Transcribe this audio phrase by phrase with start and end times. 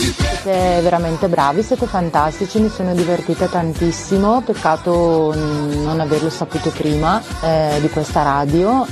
[0.00, 7.76] Siete veramente bravi, siete fantastici, mi sono divertita tantissimo, peccato non averlo saputo prima eh,
[7.82, 8.86] di questa radio.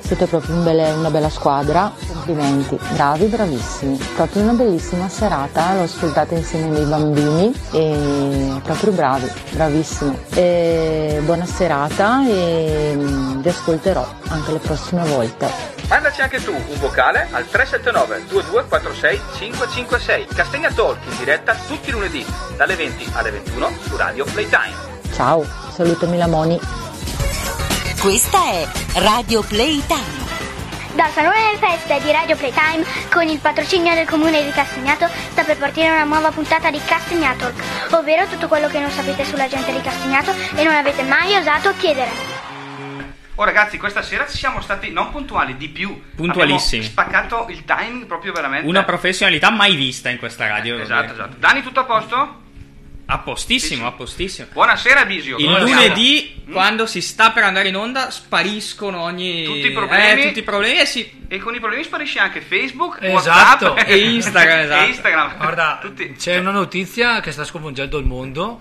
[0.00, 3.98] Siete proprio un belle, una bella squadra, complimenti, bravi, bravissimi.
[4.14, 10.16] Proprio una bellissima serata, l'ho ascoltata insieme ai miei bambini e proprio bravi, bravissimi.
[10.34, 15.76] E buona serata e vi ascolterò anche le prossime volte.
[15.88, 19.20] Mandaci anche tu un vocale al 379 2246
[19.88, 20.26] 556.
[20.34, 22.24] Castegna Talk in diretta tutti i lunedì
[22.56, 24.74] dalle 20 alle 21 su Radio Playtime.
[25.14, 26.60] Ciao, salutami la Moni.
[28.00, 30.26] Questa è Radio Playtime.
[30.94, 35.44] Dal Salone delle Feste di Radio Playtime, con il patrocinio del comune di Castagnato, sta
[35.44, 39.72] per partire una nuova puntata di Castagnatalk, ovvero tutto quello che non sapete sulla gente
[39.72, 42.37] di Castagnato e non avete mai osato chiedere.
[43.40, 46.00] Oh ragazzi, questa sera siamo stati non puntuali, di più.
[46.16, 46.84] Puntualissimi.
[46.86, 48.66] Abbiamo spaccato il timing proprio veramente.
[48.66, 50.76] Una professionalità mai vista in questa radio.
[50.80, 51.36] Esatto, esatto.
[51.38, 52.42] Dani, tutto a posto?
[53.10, 53.86] A postissimo, Sì, sì.
[53.86, 54.48] a postissimo.
[54.52, 55.36] Buonasera Bisio.
[55.38, 56.34] Il lunedì?
[56.48, 56.52] Mm?
[56.52, 59.44] quando si sta per andare in onda, spariscono ogni...
[59.44, 60.22] Tutti i problemi.
[60.22, 61.26] Eh, tutti i problemi e si...
[61.28, 63.66] E con i problemi sparisce anche Facebook, Esatto.
[63.68, 64.84] WhatsApp E Instagram, esatto.
[64.84, 65.36] e Instagram.
[65.36, 66.12] Guarda, Tutti.
[66.18, 68.60] c'è una notizia che sta sconvolgendo il mondo.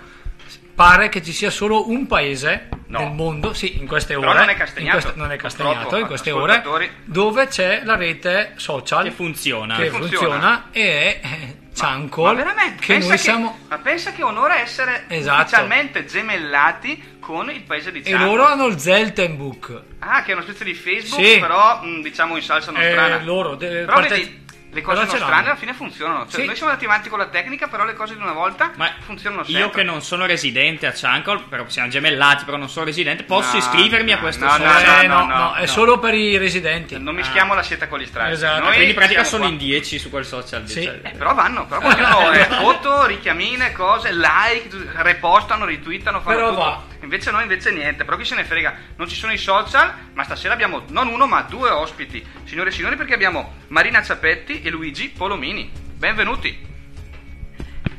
[0.77, 2.99] Pare che ci sia solo un paese No.
[2.99, 4.37] nel mondo, sì, in queste Però ore.
[4.41, 4.95] non è Castagnato.
[4.95, 6.63] in queste- non è Castagnato, in queste ore,
[7.05, 9.75] dove c'è la rete social Che funziona.
[9.75, 10.67] che funziona, funziona.
[10.71, 12.79] e è eh, Ma Ciancol, veramente?
[12.85, 13.57] che pensa noi che, siamo...
[13.69, 15.41] Ma pensa che onore essere Esatto.
[15.41, 18.23] ufficialmente gemellati con il paese di E Cianco.
[18.25, 19.81] loro hanno il Zeltenbook.
[19.99, 21.39] Ah, che è una specie di Facebook, Sì.
[21.39, 23.19] però mh, diciamo in salsa nostrana.
[23.19, 24.45] Eh, loro, de- Però parte- vedi,
[24.77, 25.45] le cose però l'hanno.
[25.47, 26.27] alla fine funzionano.
[26.27, 26.45] Cioè, Sì.
[26.45, 29.43] Noi siamo andati avanti con la tecnica, però le cose di una volta Ma funzionano
[29.43, 29.61] sempre.
[29.61, 33.53] io che non sono residente a Ciancol, però siamo gemellati, però non sono residente, posso
[33.53, 36.37] No, iscrivermi a no, questo no, Eh, no, no, no, no, è solo per i
[36.37, 36.99] residenti.
[36.99, 38.31] Non mischiamo la seta con gli strati.
[38.33, 38.59] Esatto.
[38.63, 39.51] Noi Quindi in pratica sono qua.
[39.51, 40.67] in 10 su quel social.
[40.67, 40.79] Sì.
[40.79, 40.99] dice.
[41.03, 46.61] Eh, però vanno, però vogliono eh, foto, richiamine, cose, like, repostano, retweetano, fanno Però tutto.
[46.61, 46.83] va.
[47.01, 50.23] Invece no, invece niente, però chi se ne frega, non ci sono i social, ma
[50.23, 54.69] stasera abbiamo non uno ma due ospiti, signore e signori, perché abbiamo Marina Ciapetti e
[54.69, 55.69] Luigi Polomini.
[55.95, 56.65] Benvenuti.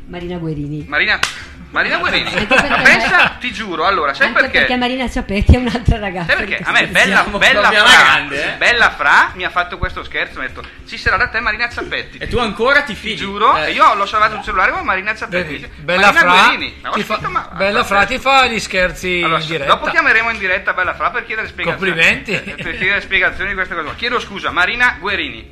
[0.06, 0.84] Marina Guerini.
[0.88, 1.18] Marina,
[1.70, 2.30] Marina Guerini,
[2.82, 4.58] pensa, ti giuro, allora, sai Anche perché?
[4.60, 6.34] perché Marina Ciapetti è un'altra ragazza.
[6.34, 6.62] Sai perché?
[6.64, 8.56] A me Bella, bella, Fra, grande, eh.
[8.56, 11.68] bella Fra mi ha fatto questo scherzo, mi ha detto, ci sarà da te Marina
[11.68, 12.16] Ciapetti.
[12.18, 13.16] E tu ancora ti Ti fidi?
[13.16, 13.66] giuro, Eh.
[13.66, 15.52] e io l'ho salvato sul cellulare con Marina Ciapetti.
[15.58, 16.74] Vedi, Bella Marina Fra, Guerini.
[16.80, 19.74] Ma ti fa, scritto, ma- Bella Fra ti fa gli scherzi Allora, in diretta.
[19.74, 21.90] dopo chiameremo in diretta Bella Fra per chiedere spiegazioni.
[21.92, 22.32] Complimenti.
[22.62, 23.86] Per chiedere spiegazioni di queste cose.
[23.86, 23.94] qua.
[23.94, 25.50] Chiedo scusa, Marina Guerini.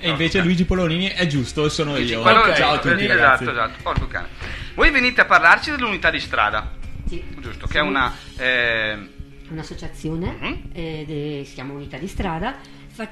[0.00, 2.20] E invece Luigi Polonini è giusto, sono io.
[2.20, 2.52] Quello- Ok.
[2.54, 3.48] Ciao a tutti esatto, ragazzi.
[3.48, 4.26] esatto, porco cane.
[4.74, 6.72] Voi venite a parlarci dell'unità di strada,
[7.06, 7.22] Sì.
[7.40, 7.66] giusto?
[7.66, 8.12] Che è una...
[8.36, 9.12] eh,
[9.50, 10.58] Un'associazione, Mhm.
[10.72, 12.56] eh, de- si chiama Unità di Strada.
[12.88, 13.08] Fa-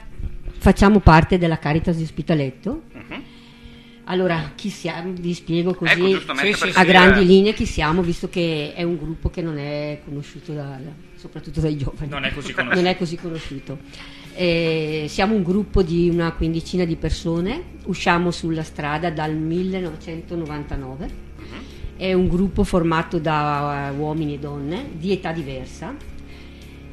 [0.58, 2.82] facciamo parte della Caritas di Ospitaletto.
[2.92, 3.22] mhm.
[4.06, 5.12] Allora, chi siamo?
[5.12, 8.96] Vi spiego così Ecco, Sì, sì, a grandi linee chi siamo, visto che è un
[8.96, 10.80] gruppo che non è conosciuto da-
[11.14, 12.10] soprattutto dai giovani.
[12.10, 12.80] Non è così conosciuto.
[12.82, 13.78] Non è così conosciuto.
[14.34, 21.30] Eh, siamo un gruppo di una quindicina di persone, usciamo sulla strada dal 1999.
[22.02, 25.94] È un gruppo formato da eh, uomini e donne di età diversa.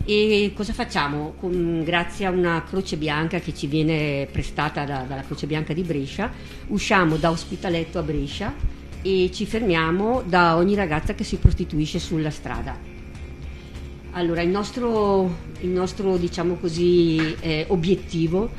[0.05, 1.33] E cosa facciamo?
[1.39, 5.81] Con- grazie a una croce bianca che ci viene prestata da- dalla Croce Bianca di
[5.81, 6.31] Brescia,
[6.67, 8.53] usciamo da Ospitaletto a Brescia
[9.01, 12.77] e ci fermiamo da ogni ragazza che si prostituisce sulla strada.
[14.11, 18.51] Allora, il nostro, il nostro diciamo così, eh, obiettivo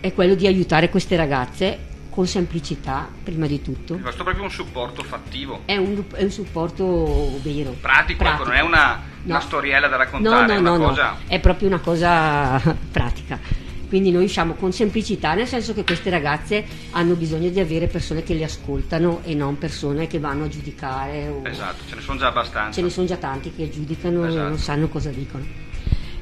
[0.00, 1.86] è quello di aiutare queste ragazze
[2.18, 3.94] con semplicità, prima di tutto.
[3.94, 7.76] Il vostro è proprio un supporto fattivo, È un, è un supporto vero.
[7.80, 9.40] pratico, ecco, non è una, una No.
[9.40, 11.16] storiella da No, raccontare, no, è una no, no, cosa...
[11.28, 12.58] è proprio una cosa
[12.90, 13.38] pratica.
[13.86, 18.24] Quindi noi usciamo con semplicità, nel senso che queste ragazze hanno bisogno di avere persone
[18.24, 21.28] che le ascoltano e non persone che vanno a giudicare.
[21.28, 22.72] o- Esatto, ce ne sono già abbastanza.
[22.72, 24.48] Ce ne sono già tanti che giudicano e Esatto.
[24.48, 25.44] non sanno cosa dicono.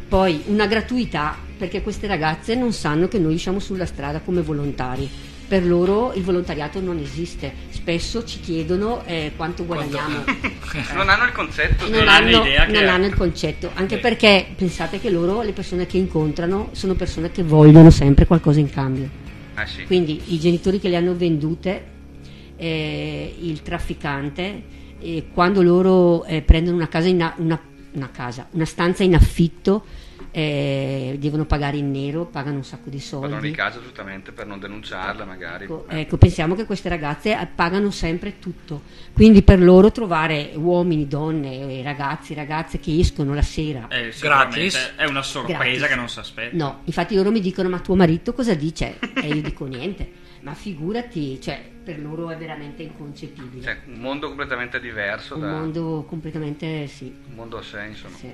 [0.08, 5.08] Poi una gratuità, perché queste ragazze non sanno che noi usciamo sulla strada come volontari.
[5.48, 7.52] Per loro il volontariato non esiste.
[7.70, 10.24] Spesso ci chiedono eh, quanto guadagniamo.
[10.96, 11.88] non hanno il concetto.
[11.88, 14.00] non, hanno hanno, idea che- non hanno il concetto, anche Sì.
[14.00, 18.70] perché pensate che loro, le persone che incontrano, sono persone che vogliono sempre qualcosa in
[18.70, 19.08] cambio.
[19.56, 19.84] Eh sì.
[19.84, 21.84] Quindi i genitori che le hanno vendute,
[22.56, 24.62] eh, il trafficante,
[24.98, 27.60] eh, quando loro eh, prendono una casa, in una,
[27.92, 29.84] una casa, una stanza in affitto,
[30.36, 33.28] eh, devono pagare in nero, pagano un sacco di soldi.
[33.28, 35.64] Padrone di casa giustamente per non denunciarla magari.
[35.64, 36.00] Ecco, Eh.
[36.00, 38.82] ecco, pensiamo che queste ragazze eh, pagano sempre tutto,
[39.14, 43.88] quindi per loro trovare uomini, donne, ragazzi, ragazze che escono la sera.
[43.88, 44.92] Eh, Gratis.
[44.96, 45.88] È una sorpresa Gratis.
[45.88, 46.54] che non si aspetta.
[46.54, 48.98] No, infatti loro mi dicono ma tuo marito cosa dice?
[49.16, 50.06] E io dico niente,
[50.42, 53.62] ma figurati, cioè, per loro è veramente inconcepibile.
[53.62, 57.06] Cioè, un mondo completamente diverso un da mondo completamente sì.
[57.28, 58.16] un mondo a sé, insomma.
[58.18, 58.30] sì.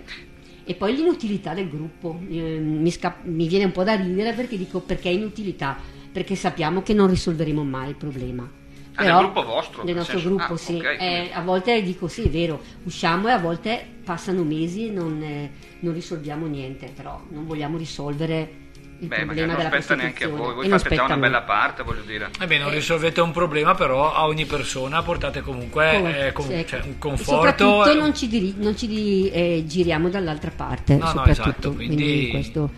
[0.65, 4.57] E poi l'inutilità del gruppo, eh, mi, sca- mi viene un po' da ridere perché
[4.57, 5.77] dico perché inutilità?
[6.13, 8.49] Perché sappiamo che non risolveremo mai il problema.
[8.95, 10.75] Ah, del gruppo vostro, Del nel nostro senso- gruppo, ah, sì.
[10.75, 14.91] ok, Eh, a volte dico sì, è vero, usciamo e a volte passano mesi e
[14.91, 15.51] non, eh,
[15.81, 18.61] non risolviamo niente, però non vogliamo risolvere
[19.03, 21.05] il Beh, magari problema non della aspetta neanche a voi, voi E fate già una
[21.09, 22.31] spetta bella parte, voglio dire.
[22.41, 26.81] Ebbene, non risolvete un problema, però a ogni persona portate comunque Come- eh, com- cioè,
[26.85, 27.33] un e conforto.
[27.33, 31.49] soprattutto eh, non ci, diri- non ci di- eh, giriamo dall'altra parte, No, no, soprattutto.
[31.49, 32.71] esatto, quindi- questo...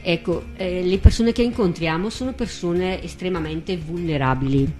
[0.00, 4.72] Ecco, eh, le persone che incontriamo sono persone estremamente vulnerabili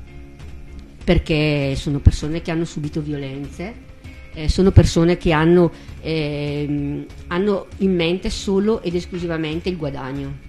[1.04, 3.74] perché sono persone che hanno subito violenze,
[4.34, 5.70] eh, sono persone che hanno,
[6.00, 10.46] ehm, hanno in mente solo ed esclusivamente il guadagno.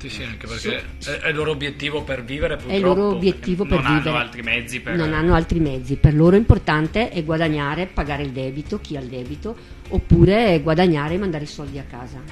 [0.00, 2.74] Sì, sì, anche perché è, è il loro obiettivo per vivere, purtroppo.
[2.74, 4.16] È il loro obiettivo per non hanno vivere.
[4.16, 5.96] altri mezzi per- Non hanno altri mezzi.
[5.96, 9.54] Per loro importante è guadagnare, pagare il debito, chi ha il debito,
[9.88, 12.22] oppure guadagnare e mandare i soldi a casa.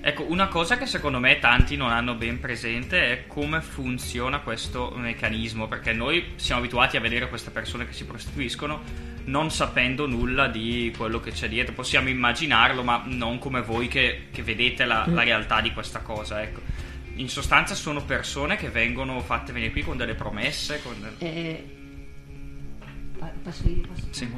[0.00, 4.92] Ecco, una cosa che secondo me tanti non hanno ben presente è come funziona questo
[4.94, 10.48] meccanismo, perché noi siamo abituati a vedere queste persone che si prostituiscono non sapendo nulla
[10.48, 11.74] di quello che c'è dietro.
[11.74, 16.42] Possiamo immaginarlo, ma non come voi che, che vedete la, la realtà di questa cosa.
[16.42, 16.60] Ecco.
[17.16, 20.82] In sostanza sono persone che vengono fatte venire qui con delle promesse.
[20.82, 21.14] Con...
[21.18, 21.64] Eh,
[23.42, 23.86] posso io?
[23.86, 24.06] Posso?
[24.10, 24.28] Sì.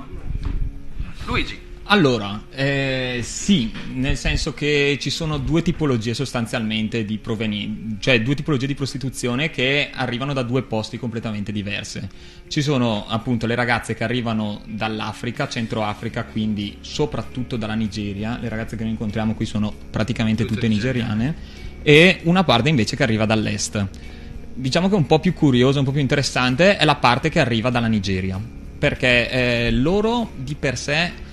[1.25, 8.20] Luigi, Allora, eh, sì, nel senso che ci sono due tipologie sostanzialmente di provenienza, cioè
[8.20, 12.11] due tipologie di prostituzione che arrivano da due posti completamente diverse.
[12.46, 18.50] Ci sono appunto le ragazze che arrivano dall'Africa, Centro Africa, quindi soprattutto dalla Nigeria, le
[18.50, 21.35] ragazze che noi incontriamo qui sono praticamente Tutte tutte nigeriane,
[21.82, 23.87] e una parte invece che arriva dall'est.
[24.52, 27.70] Diciamo che un po' più curiosa, un po' più interessante è la parte che arriva
[27.70, 28.38] dalla Nigeria,
[28.79, 31.26] perché eh, loro di per sé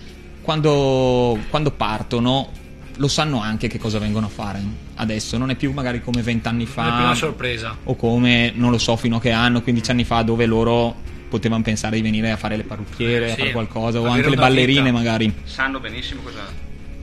[0.45, 2.49] quando, quando partono
[2.97, 4.61] lo sanno anche che cosa vengono a fare
[4.95, 7.75] adesso, non è più magari come vent'anni Non è più una fa sorpresa.
[7.83, 10.95] o come non lo so fino a che anno, 15 anni fa dove loro
[11.27, 14.35] potevano pensare di venire a fare le parrucchiere, a Sì, fare qualcosa o anche le
[14.37, 14.93] ballerine vita.
[14.93, 15.33] magari.
[15.43, 16.39] Sanno benissimo cosa...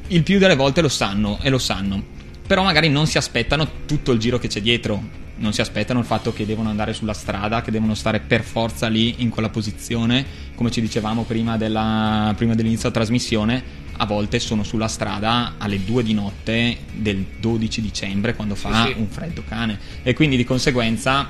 [0.07, 2.03] il più delle volte lo sanno e lo sanno,
[2.47, 5.03] però magari non si aspettano tutto il giro che c'è dietro,
[5.43, 8.87] non si aspettano il fatto che devono andare sulla strada, che devono stare per forza
[8.87, 10.25] lì in quella posizione,
[10.55, 15.85] come ci dicevamo prima, della- prima dell'inizio della trasmissione, a volte sono sulla strada alle
[15.85, 18.95] 2 di notte del 12 dicembre quando fa sì.
[18.97, 21.29] un freddo cane e quindi di conseguenza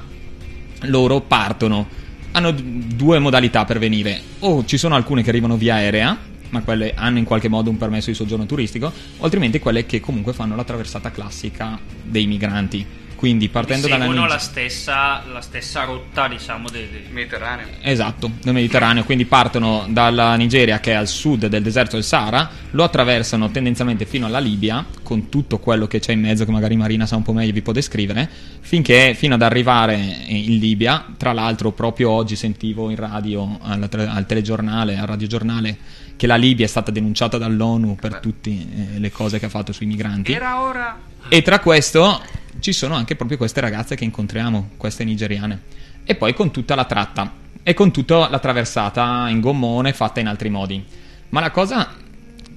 [0.82, 2.00] loro partono.
[2.32, 4.20] Hanno due modalità per venire.
[4.40, 6.16] O ci sono alcune che arrivano via aerea,
[6.50, 10.00] ma quelle hanno in qualche modo un permesso di soggiorno turistico, o altrimenti quelle che
[10.00, 13.00] comunque fanno la traversata classica dei migranti.
[13.22, 17.68] Quindi partendo dalla seguono la stessa, la stessa rotta, diciamo, dei, dei- Mediterraneo.
[17.80, 22.50] Esatto, nel Mediterraneo, quindi partono dalla Nigeria che è al sud del deserto del Sahara,
[22.70, 26.74] lo attraversano tendenzialmente fino alla Libia, con tutto quello che c'è in mezzo che magari
[26.74, 28.28] Marina sa un po' meglio vi può descrivere,
[28.58, 29.94] finché fino ad arrivare
[30.26, 35.78] in Libia, tra l'altro proprio oggi sentivo in radio, al, al telegiornale, al radiogiornale,
[36.16, 38.50] che la Libia è stata denunciata dall'ONU per tutte
[38.96, 40.32] le cose che ha fatto sui migranti.
[40.32, 40.98] Era ora...
[41.28, 42.20] E tra questo
[42.62, 45.60] ci sono anche proprio queste ragazze che incontriamo, queste nigeriane.
[46.04, 50.28] E poi con tutta la tratta e con tutta la traversata in gommone fatta in
[50.28, 50.82] altri modi.
[51.30, 51.94] Ma la cosa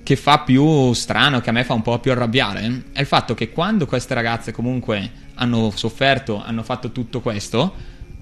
[0.04, 3.34] che fa più strano, che a me fa un po' più arrabbiare, è il fatto
[3.34, 7.74] che quando queste ragazze comunque hanno sofferto, hanno fatto tutto questo,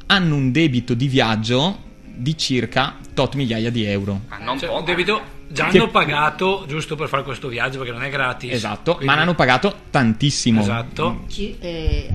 [0.05, 4.21] hanno un debito di viaggio di circa tot migliaia di euro.
[4.29, 4.79] Ma non Cioè, poco.
[4.79, 5.21] un debito
[5.53, 8.51] già Che- hanno pagato giusto per fare questo viaggio perché non è gratis.
[8.51, 10.59] Esatto, Quindi- ma ne hanno pagato tantissimo.
[10.61, 11.23] Esatto.
[11.29, 12.09] Ci- eh,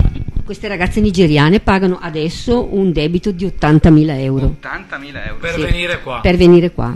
[0.44, 5.36] queste ragazze nigeriane pagano adesso un debito di 80.000 euro 80.000 euro.
[5.40, 5.60] Per Sì.
[5.62, 6.20] venire qua.
[6.20, 6.94] per venire qua.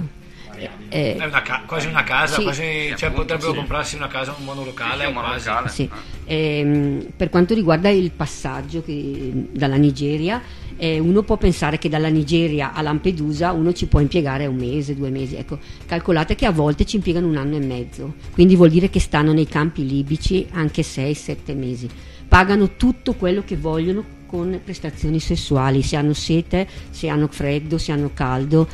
[0.94, 2.42] Eh, È una ca- quasi una casa, Sì.
[2.42, 3.56] quasi, Sì, cioè, appunto, potrebbero sì.
[3.56, 5.00] comprarsi una casa, un monolocale.
[5.02, 5.68] Sì, un monolocale.
[5.70, 5.88] Sì.
[6.26, 10.40] Ehm, per quanto riguarda il passaggio che- dalla Nigeria,
[10.76, 14.94] eh, uno può pensare che dalla Nigeria a Lampedusa uno ci può impiegare un mese,
[14.94, 15.36] due mesi.
[15.36, 19.00] Ecco, calcolate che a volte ci impiegano un anno e mezzo, quindi vuol dire che
[19.00, 21.88] stanno nei campi libici anche 6-7 mesi.
[22.26, 27.92] Pagano tutto quello che vogliono con prestazioni sessuali, se hanno sete, se hanno freddo, se
[27.92, 28.66] hanno caldo.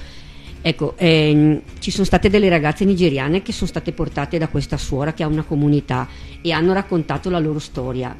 [0.60, 5.12] Ecco, ehm, ci sono state delle ragazze nigeriane che sono state portate da questa suora
[5.12, 6.06] che ha una comunità
[6.40, 8.14] e hanno raccontato la loro storia.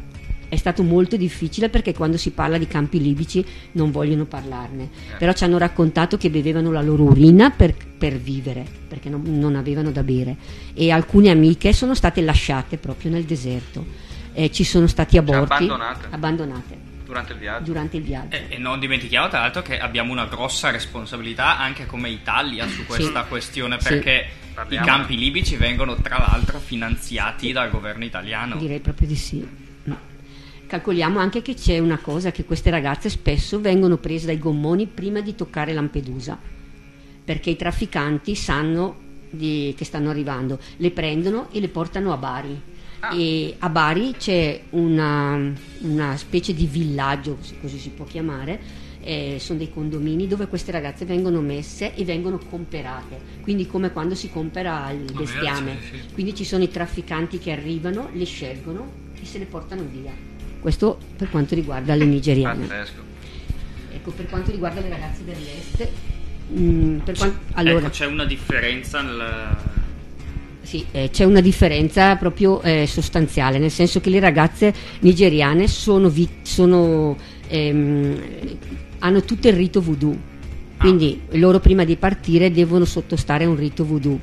[0.49, 4.89] È stato molto difficile perché quando si parla di campi libici non vogliono parlarne,
[5.19, 9.57] però ci hanno raccontato che bevevano la loro urina per, per vivere, perché non, non
[9.57, 10.37] avevano da bere
[10.75, 13.85] e alcune amiche sono state lasciate proprio nel deserto.
[14.33, 16.07] Eh, ci sono stati aborti abbandonate.
[16.11, 16.77] abbandonate.
[17.05, 17.65] Durante il viaggio.
[17.65, 18.37] durante il viaggio.
[18.37, 22.85] E, e non dimentichiamo tra l'altro che abbiamo una grossa responsabilità anche come Italia su
[22.87, 23.29] questa Sì.
[23.29, 23.89] questione Sì.
[23.89, 24.87] perché i Parliamo.
[24.87, 28.57] campi libici vengono tra l'altro finanziati dal governo italiano.
[28.57, 29.47] Direi proprio di sì.
[30.69, 35.23] Calcoliamo anche che c'è una cosa, che queste ragazze spesso vengono prese dai gommoni prima
[35.23, 36.39] di toccare Lampedusa,
[37.25, 38.95] perché i trafficanti sanno
[39.31, 42.61] di- che stanno arrivando, le prendono e le portano a Bari.
[43.01, 43.17] Ah.
[43.17, 45.41] E a Bari c'è una,
[45.79, 48.61] una specie di villaggio, così si può chiamare,
[49.01, 54.15] eh, sono dei condomini dove queste ragazze vengono messe e vengono comperate, quindi come quando
[54.15, 55.79] si compera il Ma bestiame.
[56.13, 60.28] Quindi ci sono i trafficanti che arrivano, le scelgono e se le portano via.
[60.61, 62.67] Questo per quanto riguarda le nigeriane.
[62.67, 63.07] Pazzesco.
[63.93, 65.89] Ecco, per quanto riguarda le ragazze dell'est,
[66.59, 69.57] mm, per quan- allora, Ecco, c'è una differenza nel...
[70.63, 76.09] sì, eh, c'è una differenza proprio eh, sostanziale, nel senso che le ragazze nigeriane sono
[76.09, 77.17] vi- sono,
[77.49, 78.21] ehm,
[78.99, 80.17] hanno tutto il rito voodoo,
[80.79, 84.19] quindi loro prima di partire devono sottostare a un rito voodoo,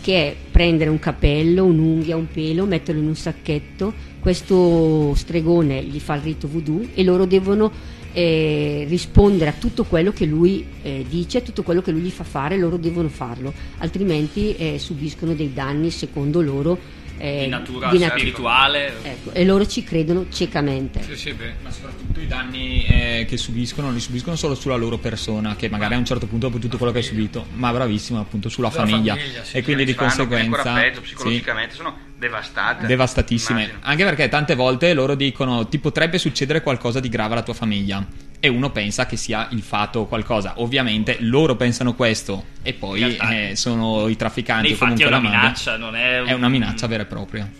[0.00, 3.92] che è prendere un capello, un'unghia, un pelo, metterlo in un sacchetto,
[4.26, 7.70] questo stregone gli fa il rito voodoo e loro devono
[8.12, 12.10] eh, rispondere a tutto quello che lui eh, dice, a tutto quello che lui gli
[12.10, 16.76] fa fare, loro devono farlo, altrimenti eh, subiscono dei danni secondo loro
[17.18, 18.94] eh, di natura di nat- spirituale.
[19.00, 21.04] ecco, e loro ci credono ciecamente.
[21.04, 21.52] Sì, sì, beh.
[21.62, 25.94] Ma soprattutto i danni eh, che subiscono li subiscono solo sulla loro persona, che magari
[25.94, 28.86] a un certo punto dopo tutto quello che hai subito, ma bravissimo appunto sulla Sulla
[28.86, 29.14] famiglia.
[29.14, 32.86] famiglia, sì, e quindi di conseguenza peggio sì, psicologicamente, sono devastate.
[32.86, 33.60] devastatissime.
[33.60, 33.78] Immagino.
[33.82, 38.04] Anche perché tante volte loro dicono ti potrebbe succedere qualcosa di grave alla tua famiglia.
[38.38, 40.54] E uno pensa che sia il fatto o qualcosa.
[40.56, 45.16] Ovviamente loro pensano questo e poi realtà, eh, sono i trafficanti Nei o fatti comunque
[45.16, 47.50] è una minaccia, non è un- È una minaccia vera e propria.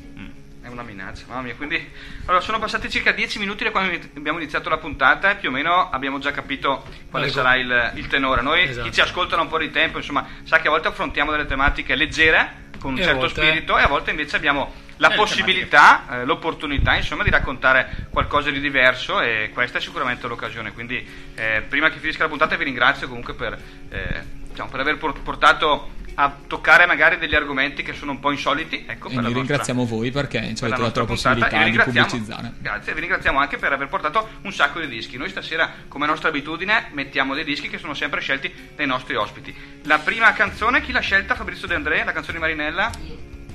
[0.77, 1.55] Una minaccia, mamma mia.
[1.55, 1.91] Quindi,
[2.27, 5.53] allora, sono passati circa 10 minuti da quando abbiamo iniziato la puntata e più o
[5.53, 7.35] meno abbiamo già capito quale Ecco.
[7.37, 8.43] sarà il, il tenore.
[8.43, 8.87] Noi, Esatto.
[8.87, 11.47] chi ci ascolta da un po' di tempo, insomma, sa che a volte affrontiamo delle
[11.47, 15.17] tematiche leggere, con un E certo volte- spirito, e a volte invece abbiamo la Eh,
[15.17, 20.73] possibilità, eh, l'opportunità, insomma, di raccontare qualcosa di diverso e questa è sicuramente l'occasione.
[20.75, 24.99] Quindi, eh, prima che finisca la puntata, vi ringrazio comunque per, eh, diciamo, per aver
[24.99, 28.85] por- portato a toccare magari degli argomenti che sono un po' insoliti.
[28.87, 31.63] Ecco, E per la noi nostra- ringraziamo voi perché ci avete la dato la possibilità
[31.63, 32.53] vi di pubblicizzare.
[32.59, 35.17] Grazie, vi ringraziamo anche per aver portato un sacco di dischi.
[35.19, 39.55] Noi stasera, come nostra abitudine, mettiamo dei dischi che sono sempre scelti dai nostri ospiti.
[39.85, 41.35] La prima canzone, chi l'ha scelta?
[41.35, 42.91] Fabrizio De André, la canzone di Marinella?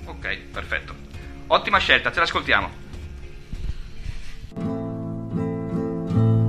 [0.06, 0.94] Ok, perfetto.
[1.48, 2.80] Ottima scelta, ce l'ascoltiamo.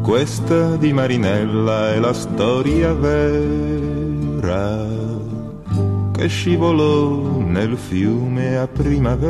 [0.02, 4.76] Questa di Marinella è la storia vera
[6.22, 9.28] che scivolò nel fiume a primavera.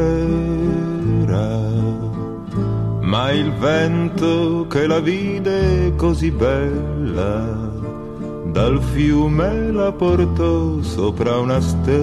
[3.00, 7.70] Ma il vento che la vide così bella
[8.44, 11.96] dal fiume la portò sopra una stella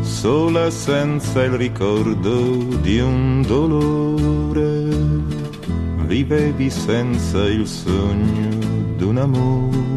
[0.00, 4.88] sola senza il ricordo di un dolore,
[6.06, 8.48] vivevi senza il sogno
[8.96, 9.89] d'un amore.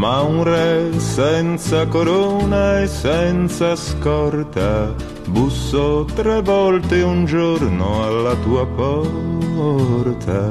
[0.00, 4.94] Ma un re senza corona e senza scorta
[5.26, 10.48] bussò tre volte un giorno alla tua porta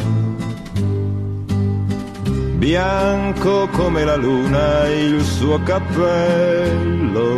[2.60, 7.36] bianco come la luna il suo cappello,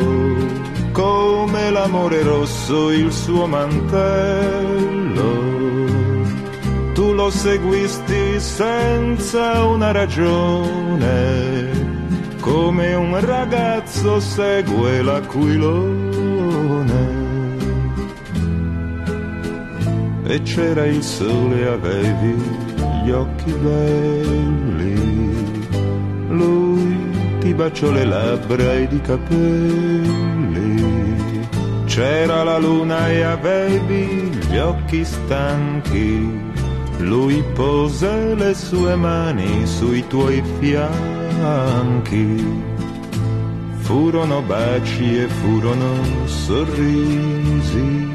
[0.92, 5.30] come l'amore rosso il suo mantello.
[6.94, 11.81] Tu lo seguisti senza una ragione,
[12.42, 16.40] come un ragazzo segue l'aquilone.
[20.26, 22.36] E c'era il sole, avevi
[23.04, 24.96] gli occhi belli.
[26.30, 26.98] Lui
[27.40, 30.30] ti baciò le labbra ed i capelli.
[31.86, 36.40] C'era la luna e avevi gli occhi stanchi.
[36.98, 41.31] Lui pose le sue mani sui tuoi fianchi.
[43.80, 48.10] Furono baci e furono sorrisi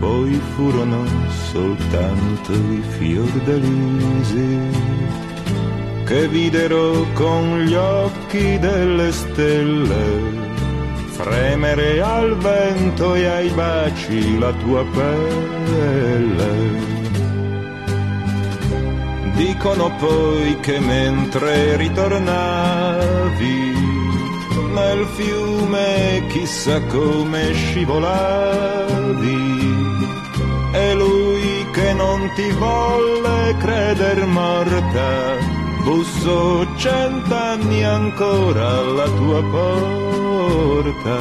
[0.00, 1.04] poi furono
[1.52, 4.58] soltanto i fiordalisi
[6.04, 10.48] che videro con gli occhi delle stelle
[11.10, 15.48] fremere al vento e ai baci la tua pelle.
[19.40, 23.72] Dicono poi che mentre ritornavi
[24.74, 29.38] nel fiume chissà come scivolavi
[30.72, 35.38] e lui che non ti volle creder morta,
[35.84, 41.16] bussò cent'anni ancora alla tua porta.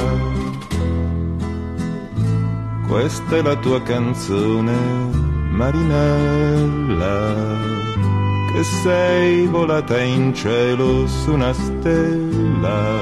[2.85, 4.75] Questa è la tua canzone,
[5.51, 7.07] Marinella,
[8.59, 12.97] che sei volata in cielo su una stella.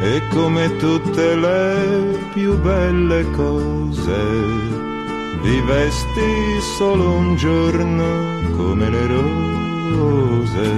[0.00, 4.16] E come tutte le più belle cose
[5.42, 8.04] vivesti solo un giorno
[8.56, 10.70] come le rose.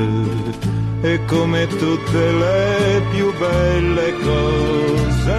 [1.03, 5.39] E come tutte le più belle cose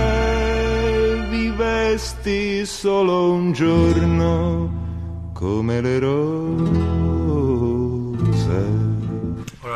[1.29, 4.69] vivesti solo un giorno
[5.33, 7.20] come le rose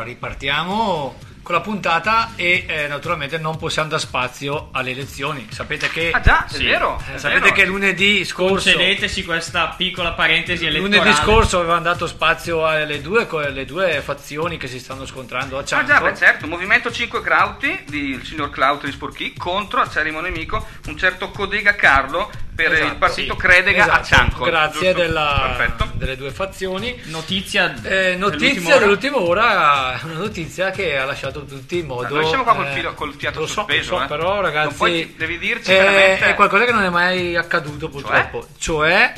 [0.06, 5.46] ripartiamo con la puntata e eh, naturalmente non possiamo dar spazio alle elezioni.
[5.52, 6.64] Sapete che Ah già, Sì.
[6.66, 7.00] è vero.
[7.08, 7.54] eh, è sapete vero.
[7.54, 10.96] che lunedì scorso Concedeteci questa piccola parentesi elettorale.
[10.98, 15.60] lunedì scorso avevamo dato spazio alle due, alle due fazioni che si stanno scontrando a
[15.60, 15.86] Ah Cianco.
[15.86, 20.66] già, beh, certo, Movimento 5 Crauti di il signor Claudio di Sporchi contro acerrimo nemico
[20.88, 23.38] un certo Codega Carlo per Esatto, il partito sì.
[23.38, 24.44] Credega a Esatto, Cianco.
[24.44, 26.98] Grazie della- delle due fazioni.
[27.04, 28.78] Notizia, Eh, notizia dell'ultima ora.
[28.78, 32.14] dell'ultima ora, una notizia che ha lasciato tutti in modo.
[32.16, 34.06] Noi siamo qua col, eh, filo- col fiato lo so, sospeso, lo so, eh.
[34.08, 34.74] però ragazzi.
[34.74, 38.46] Puoi- devi dirci eh, veramente- È qualcosa che non è mai accaduto purtroppo.
[38.58, 39.12] Cioè,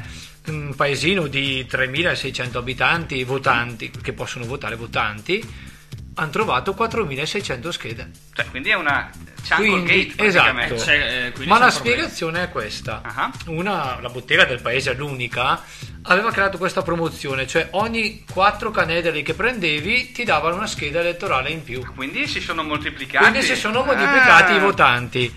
[0.48, 5.66] un paesino di 3600 abitanti, votanti, che possono votare votanti,
[6.18, 8.10] hanno trovato 4600 schede.
[8.34, 9.10] Cioè, quindi è una
[9.44, 10.74] Cianco Quindi, Gate esatto.
[10.74, 13.00] C'è, eh, Ma la spiegazione è questa.
[13.02, 13.30] Ah.
[13.46, 15.62] Una, la bottega del paese, l'unica,
[16.02, 21.50] aveva creato questa promozione, cioè ogni quattro canederi che prendevi ti davano una scheda elettorale
[21.50, 21.84] in più.
[21.94, 23.24] Quindi si sono moltiplicati.
[23.24, 24.56] Quindi si sono moltiplicati Ah.
[24.56, 25.34] i votanti.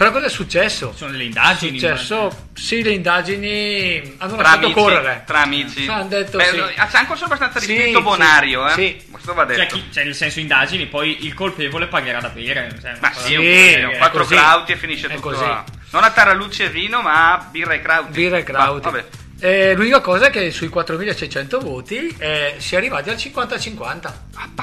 [0.00, 0.94] Però cosa è successo?
[0.96, 1.78] Sono delle indagini.
[1.78, 5.22] Successo, sì, le indagini hanno Tra lasciato amici, correre.
[5.26, 5.86] tra amici.
[5.86, 6.58] Hanno detto Beh, sì.
[6.80, 8.72] A Cianco sono abbastanza di Sì, spirito sì, bonario, eh.
[8.72, 9.04] sì.
[9.10, 9.74] Questo va Cioè, detto.
[9.74, 12.78] chi- cioè, nel senso indagini, poi il colpevole pagherà da bere.
[12.80, 15.44] cioè, Ma sì, un Sì, quattro crauti e finisce È tutto così.
[15.44, 15.62] a...
[15.90, 18.10] Non a Tarallucci e vino, ma a birra e crauti.
[18.12, 18.84] Birra e Krauti.
[18.84, 19.04] Va- vabbè.
[19.42, 24.12] Eh, l'unica cosa è che sui 4600 voti eh, si è arrivati al 50-50.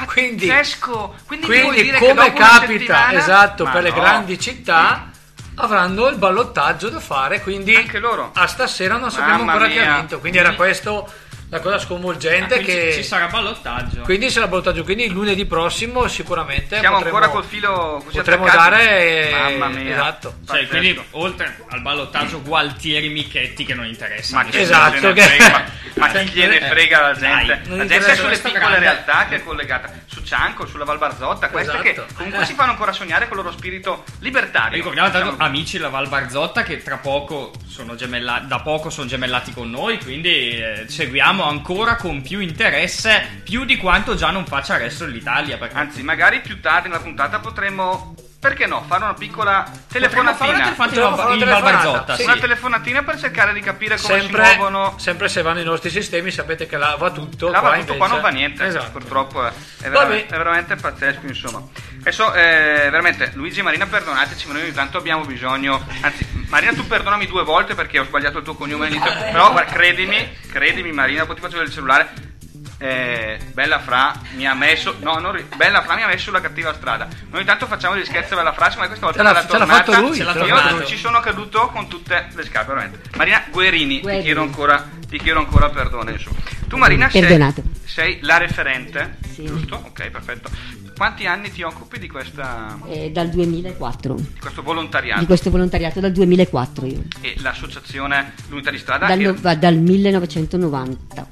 [0.08, 1.16] Quindi, Pazzesco!
[1.28, 3.96] Quindi, quindi vuol dire che come capita esatto Ma per le no.
[3.96, 5.12] grandi città
[5.58, 7.42] avranno il ballottaggio da fare.
[7.42, 8.32] Quindi Anche loro.
[8.34, 9.94] a stasera non sappiamo Mamma ancora chi mia.
[9.94, 10.20] ha vinto.
[10.20, 11.12] Quindi era questo
[11.50, 14.02] la cosa Ah, sconvolgente quindi che ci, ci sarà ballottaggio.
[14.02, 14.84] quindi sarà ballottaggio.
[14.84, 18.70] Quindi lunedì prossimo sicuramente Siamo potremo, ancora col filo così potremo attaccato.
[18.70, 19.94] dare Mamma mia.
[19.94, 20.34] esatto.
[20.46, 24.60] Cioè, quindi oltre al ballottaggio Gualtieri Michetti che non interessa Ma che.
[24.60, 25.64] Esatto, che- frega, ma,
[25.96, 27.70] ma Cioè, chi gliene eh, frega la dai, gente?
[27.70, 29.92] non la gente è sulle piccole grande- realtà che è collegata.
[30.06, 32.14] Su Cianco, sulla Val Barzotta, queste che Esatto.
[32.16, 34.76] comunque si fanno ancora sognare con il loro spirito libertario.
[34.76, 39.08] Ricordiamo tanto Diciamo- amici della Val Barzotta che tra poco sono gemellati, da poco sono
[39.08, 44.48] gemellati con noi, quindi eh, seguiamo ancora con più interesse, più di quanto già non
[44.48, 45.60] faccia il resto dell'Italia.
[45.60, 50.74] Perché Anzi, magari più tardi nella puntata potremmo, perché no, fare una piccola telefonatina.
[50.76, 52.16] Potremmo fare una Barzotta.
[52.16, 52.24] sì.
[52.24, 54.94] Una telefonatina per cercare di capire come si Sempre, muovono.
[55.00, 57.98] sempre se vanno i nostri sistemi sapete che là va tutto Là va tutto, invece-
[57.98, 58.66] qua non va niente.
[58.66, 58.92] esatto.
[58.92, 61.62] Purtroppo è, è veramente, è veramente pazzesco, insomma.
[62.00, 65.84] Adesso, eh, veramente, Luigi e Marina, perdonateci, ma noi ogni tanto abbiamo bisogno.
[66.02, 69.12] Anzi, Marina, tu perdonami due volte perché ho sbagliato il tuo cognome all'inizio.
[69.32, 72.36] Però, guarda, credimi, credimi, Marina, poi ti faccio vedere il cellulare.
[72.80, 76.42] Eh, Bella Fra mi ha messo no, non ri- Bella Fra mi ha messo sulla
[76.42, 79.32] cattiva strada noi intanto facciamo degli scherzi a Bella Fra ma questa volta Ce l'ha-
[79.32, 82.44] la ce l'ha tornata fatto lui, ce l'ha io ci sono caduto con tutte le
[82.46, 84.24] scarpe veramente Marina Guerini, ti Guerini.
[84.24, 86.38] chiedo ancora ti chiedo ancora perdono insomma.
[86.68, 89.46] tu Marina sei, sei la referente Sì.
[89.46, 89.76] giusto?
[89.84, 90.50] ok perfetto
[90.96, 94.14] quanti anni ti occupi di, questa, Eh, dal 2004.
[94.16, 97.04] di questo volontariato Di questo volontariato dal 2004 io.
[97.22, 101.28] e l'associazione l'unità di strada Dal, va dal 1990.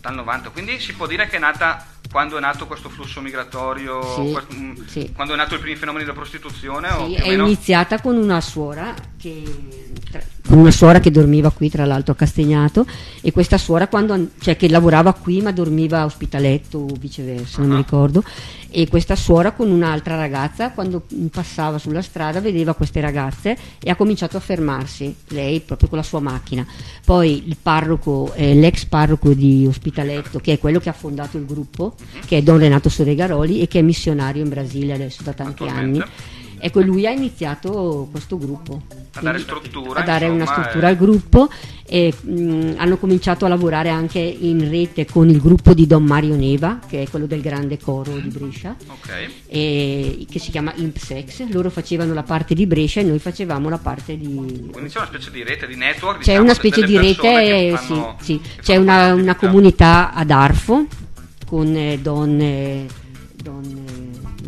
[0.00, 4.02] Dal 90 quindi si può dire che è nata quando è nato questo flusso migratorio
[4.02, 5.12] Sì, questo- mm, sì.
[5.14, 7.44] quando è nato il primo fenomeno della prostituzione Sì, è meno?
[7.46, 9.42] iniziata con una suora che
[10.10, 12.84] tra- una suora che dormiva qui tra l'altro a Castagnato
[13.20, 17.68] e questa suora quando, cioè, che lavorava qui ma dormiva a ospitaletto o viceversa, non
[17.68, 17.78] mi Ah.
[17.78, 18.24] ricordo
[18.70, 23.96] e questa suora con un'altra ragazza quando passava sulla strada vedeva queste ragazze e ha
[23.96, 26.66] cominciato a fermarsi, lei proprio con la sua macchina.
[27.04, 31.44] Poi il parroco, eh, l'ex parroco di Ospitaletto, che è quello che ha fondato il
[31.44, 31.94] gruppo,
[32.26, 36.02] che è Don Renato Soregaroli e che è missionario in Brasile adesso da tanti anni
[36.62, 38.82] Ecco, lui ha iniziato questo gruppo.
[39.14, 40.90] A dare struttura, a dare una insomma, struttura eh.
[40.90, 41.48] al gruppo
[41.84, 46.36] e mh, hanno cominciato a lavorare anche in rete con il gruppo di Don Mario
[46.36, 49.28] Neva, che è quello del grande coro di Brescia, Ok.
[49.48, 51.48] e- che si chiama Impsex.
[51.50, 55.06] Loro facevano la parte di Brescia e noi facevamo la parte di, Quindi c'è una
[55.06, 56.18] specie di rete, di network.
[56.18, 58.40] c'è diciamo, una specie di rete, sì, fanno- sì.
[58.40, 60.86] che c'è una, una comunità ad Arfo
[61.46, 62.86] con eh, Don, eh,
[63.42, 63.99] Don, eh,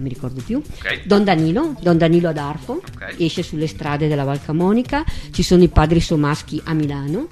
[0.03, 1.03] non mi ricordo più, Ok.
[1.07, 3.15] Don Danilo, Don Danilo ad Arfo, Ok.
[3.19, 7.29] esce sulle strade della Val Camonica, ci sono i padri somaschi a Milano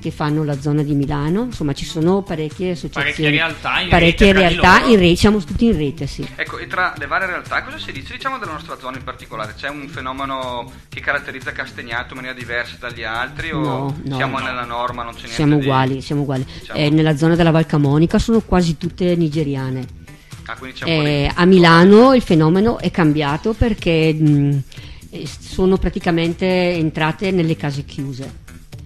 [0.00, 4.32] che fanno la zona di Milano, insomma ci sono parecchie associazioni, Parecchie realtà in parecchie
[4.34, 6.26] rete realtà in siamo tutti in rete, sì.
[6.36, 8.12] Ecco, e tra le varie realtà cosa si dice?
[8.12, 12.76] Diciamo della nostra zona in particolare, c'è un fenomeno che caratterizza Castagnato in maniera diversa
[12.78, 14.44] dagli altri o No, no, siamo no.
[14.44, 15.62] nella norma, non c'è niente Siamo di...
[15.62, 16.44] uguali, siamo uguali.
[16.60, 20.02] Diciamo- Eh, nella zona della Val Camonica sono quasi tutte nigeriane.
[20.46, 20.56] Ah.
[20.84, 24.62] Eh, a Milano il fenomeno è cambiato perché mh,
[25.10, 28.30] eh, sono praticamente entrate nelle case chiuse,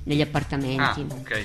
[0.05, 1.01] negli Ah, appartamenti.
[1.09, 1.45] ok.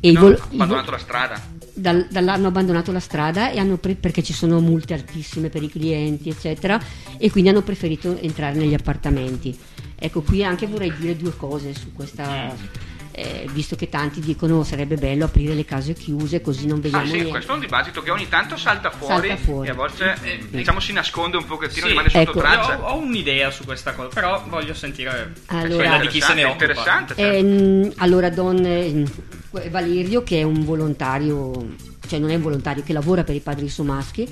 [0.00, 1.40] E No, vol- ha i abbandonato vol- la strada.
[1.74, 5.68] dal- dall'hanno abbandonato la strada e hanno pre- perché ci sono multe altissime per i
[5.68, 6.80] clienti, eccetera,
[7.18, 9.56] e quindi hanno preferito entrare negli appartamenti.
[9.96, 12.52] Ecco, qui anche vorrei dire due cose su questa.
[13.14, 17.06] Eh, visto che tanti dicono sarebbe bello aprire le case chiuse così non vediamo Ah
[17.06, 17.30] sì, niente.
[17.30, 19.68] questo è un dibattito che ogni tanto salta fuori, Salta fuori.
[19.68, 20.16] e a volte
[20.50, 22.38] diciamo si nasconde un pochettino, Sì, rimane sotto ecco.
[22.40, 22.72] traccia.
[22.76, 26.34] Io ho, ho un'idea su questa cosa, però voglio sentire Allora- quella di chi se
[26.34, 26.64] ne occupa.
[26.64, 27.36] Interessante, certo.
[27.36, 29.04] Ehm, allora, Don eh,
[29.70, 31.74] Valerio, che è un volontario,
[32.08, 34.26] cioè non è un volontario, che lavora per i padri somaschi,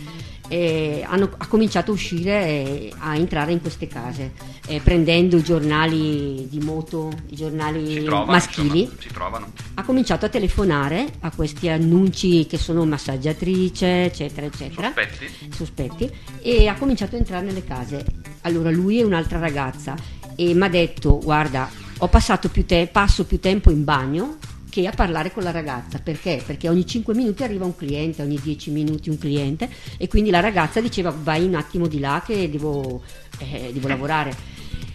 [0.52, 4.32] eh, hanno- ha cominciato a uscire e a entrare in queste case,
[4.66, 8.80] eh, prendendo i giornali di moto, i giornali trovano, maschili.
[8.80, 9.52] insomma, si trovano.
[9.74, 15.26] Ha cominciato a telefonare a questi annunci che sono massaggiatrice, eccetera, eccetera Sospetti?
[15.54, 16.10] sospetti
[16.42, 18.04] e ha cominciato a entrare nelle case.
[18.42, 19.94] Allora lui e un'altra ragazza
[20.34, 24.38] e mi ha detto guarda ho passato più te- passo più tempo in bagno
[24.70, 26.42] che a parlare con la ragazza perché?
[26.44, 30.40] Perché ogni 5 minuti arriva un cliente, ogni 10 minuti un cliente e quindi la
[30.40, 33.02] ragazza diceva vai un attimo di là che devo,
[33.38, 34.34] eh, devo lavorare.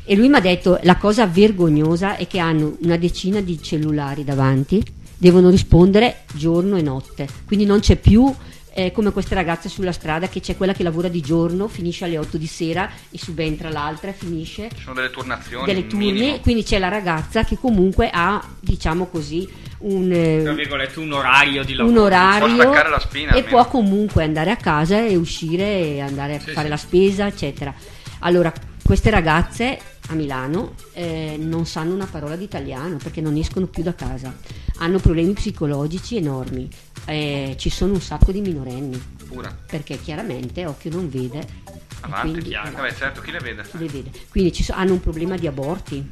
[0.04, 4.24] E lui mi ha detto la cosa vergognosa è che hanno una decina di cellulari
[4.24, 4.84] davanti,
[5.18, 8.34] devono rispondere giorno e notte, quindi non c'è più
[8.78, 12.18] eh, come queste ragazze sulla strada che c'è quella che lavora di giorno, finisce alle
[12.18, 16.12] 8 di sera e subentra l'altra e finisce Ci sono delle turnazioni, delle un turni,
[16.12, 16.40] minimo.
[16.42, 19.48] quindi c'è la ragazza che comunque ha, diciamo così,
[19.80, 21.96] un, eh, Tra virgolette, un orario di lavoro.
[21.96, 23.48] un orario Può staccare la spina, e almeno.
[23.48, 26.70] può comunque andare a casa e uscire e andare a Sì, fare sì.
[26.70, 27.74] la spesa, eccetera.
[28.20, 28.52] Allora,
[28.84, 33.82] queste ragazze a Milano eh, non sanno una parola di italiano perché non escono più
[33.84, 34.36] da casa,
[34.78, 36.70] hanno problemi psicologici enormi,
[37.06, 39.56] eh, ci sono un sacco di minorenni Pura.
[39.68, 41.39] perché chiaramente occhio non vede.
[41.39, 42.72] e Avanti, quindi- chiaro.
[42.72, 43.63] Vabbè, certo, chi le vede?
[43.63, 44.12] chi le vede.
[44.30, 46.08] Quindi ci so- hanno un problema di aborti.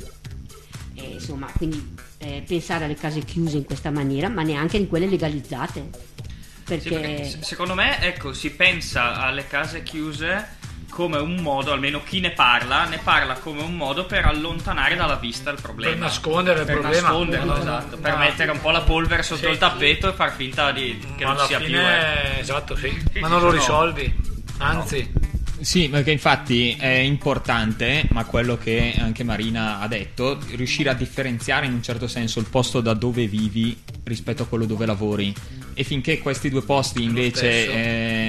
[0.96, 5.08] Eh, insomma, quindi eh, pensare alle case chiuse in questa maniera, ma neanche in quelle
[5.08, 5.90] legalizzate.
[5.92, 6.22] Sì,
[6.64, 10.48] Perché, perché se- secondo me, ecco, si pensa alle case chiuse
[10.94, 15.16] come un modo, almeno chi ne parla, ne parla come un modo per allontanare dalla
[15.16, 15.92] vista il problema.
[15.94, 17.08] Per nascondere il Per problema.
[17.08, 17.98] nasconderlo, esatto.
[17.98, 19.52] Per ma- mettere un po' la polvere sotto Sì.
[19.52, 21.80] il tappeto e far finta di, che Ma non sia fine, più.
[21.80, 22.40] eh.
[22.40, 23.04] esatto, sì.
[23.12, 24.32] Sì, Ma non lo risolvi.
[24.60, 25.12] Anzi,
[25.64, 31.66] Sì, perché infatti è importante, ma quello che anche Marina ha detto, riuscire a differenziare
[31.66, 35.34] in un certo senso il posto da dove vivi rispetto a quello dove lavori.
[35.74, 37.48] E finché questi due posti invece,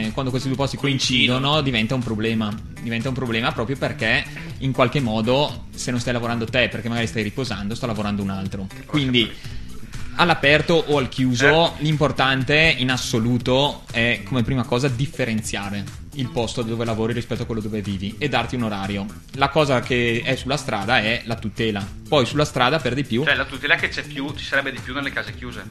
[0.06, 2.54] eh, quando questi due posti coincidono, diventa un problema.
[2.80, 4.24] Diventa un problema proprio perché
[4.58, 8.30] in qualche modo, se non stai lavorando te, perché magari stai riposando, sta lavorando un
[8.30, 8.68] altro.
[8.86, 9.28] Quindi
[10.16, 11.74] all'aperto o al chiuso, Certo.
[11.78, 17.60] l'importante in assoluto è come prima cosa differenziare il posto dove lavori rispetto a quello
[17.60, 19.06] dove vivi e darti un orario.
[19.32, 21.84] La cosa che è sulla strada è la tutela.
[22.08, 23.24] Poi sulla strada per di più.
[23.24, 25.64] Cioè, la tutela che c'è più, ci sarebbe di più nelle case chiuse.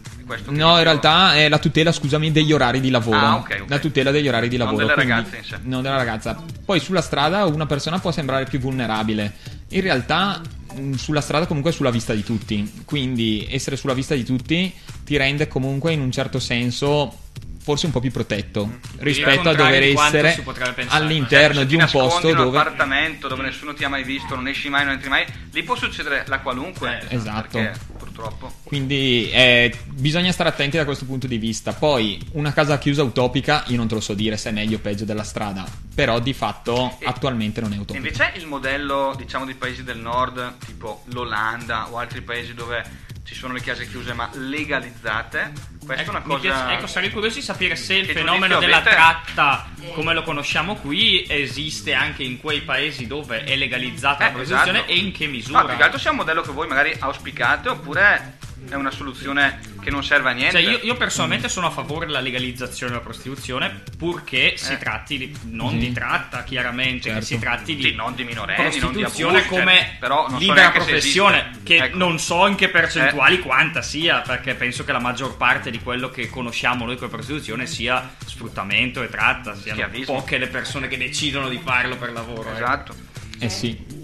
[0.49, 3.17] No, in realtà è la tutela, scusami, degli orari di lavoro.
[3.17, 3.69] Ah, ok, ok.
[3.69, 4.83] La tutela degli orari di Non lavoro.
[4.85, 5.57] delle quindi- ragazze in sé.
[5.63, 6.43] Non della ragazza.
[6.65, 9.33] Poi sulla strada una persona può sembrare più vulnerabile.
[9.69, 10.41] In realtà
[10.75, 12.83] mh, sulla strada comunque è sulla vista di tutti.
[12.85, 14.73] Quindi essere sulla vista di tutti
[15.05, 17.19] ti rende comunque in un certo senso
[17.63, 20.43] forse un po' più protetto rispetto a dover essere
[20.75, 20.85] pensare.
[20.89, 24.35] all'interno Se di un posto in un dove appartamento dove nessuno ti ha mai visto,
[24.35, 27.05] non esci mai, non entri mai, lì può succedere la qualunque.
[27.07, 27.57] Eh, esatto.
[27.57, 28.53] Perché purtroppo.
[28.63, 31.71] Quindi eh, bisogna stare attenti da questo punto di vista.
[31.73, 34.79] Poi una casa chiusa utopica, io non te lo so dire se è meglio o
[34.79, 37.97] peggio della strada, però di fatto E- attualmente non è utopica.
[37.97, 43.35] invece il modello, diciamo, di paesi del nord, tipo l'Olanda o altri paesi dove ci
[43.35, 45.51] sono le case chiuse ma legalizzate.
[45.83, 46.39] Questa Ecco, è una cosa...
[46.39, 48.95] piace- ecco, sarei curioso di sapere se il fenomeno della avete?
[48.95, 54.33] tratta, come lo conosciamo qui, esiste anche in quei paesi dove è legalizzata Eh, la
[54.33, 54.91] prostituzione esatto.
[54.93, 55.59] e in che misura.
[55.61, 58.37] No, più che altro sia un modello che voi magari auspicate oppure
[58.69, 60.61] è una soluzione che non serve a niente.
[60.61, 64.77] Cioè, io, io personalmente sono a favore della legalizzazione della prostituzione purché si Eh.
[64.77, 65.77] tratti di- non Sì.
[65.77, 67.19] di tratta, chiaramente, Certo.
[67.19, 70.39] che si tratti di Sì, non di minorenni, non di abusi, come cioè, però non
[70.39, 71.97] so libera se professione, che Ecco.
[71.97, 76.09] non so in che percentuali quanta sia, perché penso che la maggior parte di quello
[76.09, 80.13] che conosciamo noi come prostituzione sia sfruttamento e tratta, siano Schiavismo.
[80.15, 82.49] poche le persone che decidono di farlo per lavoro.
[82.49, 82.51] ecco.
[82.55, 82.95] Esatto.
[83.39, 84.02] Eh sì, vai.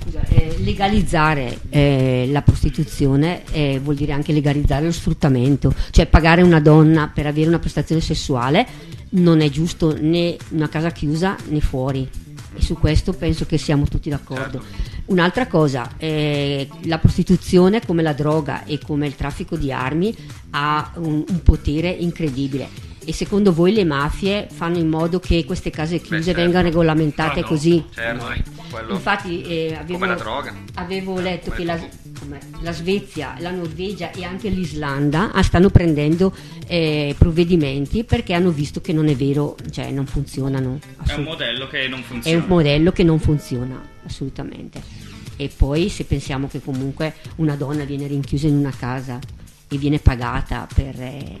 [0.00, 6.42] Scusa, eh, legalizzare eh, la prostituzione eh, vuol dire anche legalizzare lo sfruttamento, cioè pagare
[6.42, 8.66] una donna per avere una prestazione sessuale
[9.10, 12.08] non è giusto né una casa chiusa né fuori
[12.54, 14.62] e su questo penso che siamo tutti d'accordo.
[15.06, 20.14] Un'altra cosa, eh, la prostituzione come la droga e come il traffico di armi
[20.50, 22.88] ha un, un potere incredibile.
[23.04, 26.40] E secondo voi le mafie fanno in modo che queste case chiuse certo.
[26.40, 27.48] vengano regolamentate Ah, no.
[27.48, 27.84] così?
[27.92, 28.26] Certo,
[28.70, 30.04] quello Infatti eh, avevo,
[30.74, 31.80] avevo letto Come che la,
[32.60, 36.32] la Svezia, la Norvegia e anche l'Islanda ah, stanno prendendo
[36.66, 40.78] eh, provvedimenti perché hanno visto che non è vero, cioè non funzionano.
[40.80, 42.38] È un assolut- modello che non è funziona.
[42.38, 44.82] un modello che non funziona assolutamente.
[45.36, 49.18] E poi se pensiamo che comunque una donna viene rinchiusa in una casa
[49.68, 51.38] e viene pagata per, eh,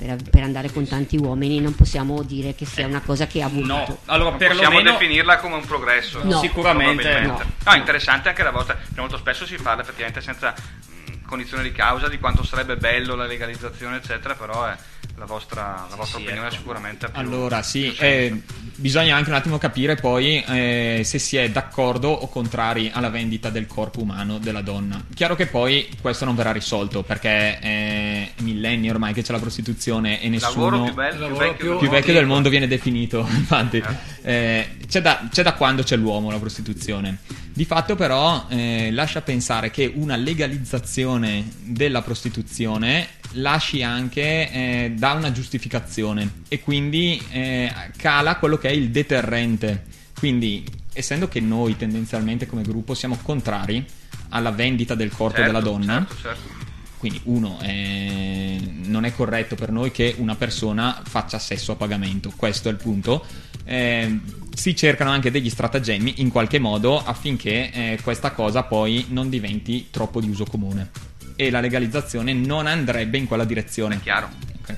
[0.00, 3.48] per- per andare con tanti uomini, non possiamo dire che sia una cosa che ha
[3.48, 3.66] voluto.
[3.66, 6.20] No, allora Non possiamo perlomeno definirla come un progresso.
[6.24, 6.40] No.
[6.40, 7.42] Sicuramente no.
[7.64, 11.72] No, interessante anche la vostra, perché molto spesso si parla effettivamente senza mh, cognizione di
[11.72, 14.74] causa di quanto sarebbe bello la legalizzazione, eccetera, però è
[15.20, 16.54] la vostra, la vostra sì, opinione ecco.
[16.54, 18.40] è sicuramente più Allora, sì, eh,
[18.74, 23.50] bisogna anche un attimo capire poi eh, se si è d'accordo o contrari alla vendita
[23.50, 25.04] del corpo umano della donna.
[25.14, 30.22] Chiaro che poi questo non verrà risolto perché è millenni ormai che c'è la prostituzione
[30.22, 31.90] e Il nessuno lavoro più bello, più lavoro vecchio, più- del più mondo.
[31.90, 33.82] vecchio del mondo viene definito, infatti.
[34.22, 37.18] Eh, c'è, da, c'è da quando c'è l'uomo la prostituzione.
[37.52, 45.12] Di fatto però eh, lascia pensare che una legalizzazione della prostituzione lasci anche eh, da
[45.12, 49.84] una giustificazione e quindi eh, cala quello che è il deterrente.
[50.18, 53.84] Quindi, essendo che noi tendenzialmente come gruppo siamo contrari
[54.30, 56.48] alla vendita del corpo Certo, della donna, certo, certo.
[56.98, 62.32] quindi uno, eh, non è corretto per noi che una persona faccia sesso a pagamento,
[62.36, 63.24] questo è il punto.
[63.64, 64.18] Eh,
[64.54, 69.88] si cercano anche degli stratagemmi in qualche modo affinché eh, questa cosa poi non diventi
[69.90, 71.09] troppo di uso comune.
[71.40, 73.94] E la legalizzazione non andrebbe in quella direzione.
[73.96, 74.28] È chiaro.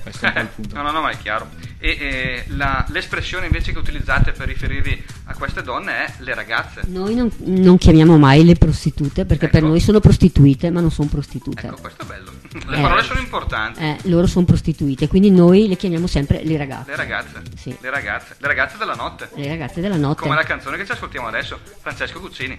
[0.01, 0.75] Questo è un po' il punto.
[0.75, 1.49] no, no, no, ma è chiaro.
[1.77, 6.81] E eh, la- l'espressione invece che utilizzate per riferirvi a queste donne è le ragazze.
[6.87, 9.67] Noi non, non chiamiamo mai le prostitute perché per Ecco.
[9.67, 11.67] noi sono prostituite, ma non sono prostitute.
[11.67, 12.31] Ecco, questo è bello.
[12.65, 12.81] Le Eh.
[12.81, 13.81] parole sono importanti.
[13.81, 16.89] Eh, loro sono prostituite, quindi noi le chiamiamo sempre le ragazze.
[16.91, 17.41] Le ragazze.
[17.57, 17.75] Sì.
[17.79, 18.35] Le ragazze.
[18.39, 19.29] Le ragazze della notte.
[19.35, 20.21] Le ragazze della notte.
[20.21, 22.57] Come la canzone che ci ascoltiamo adesso, Francesco Guccini.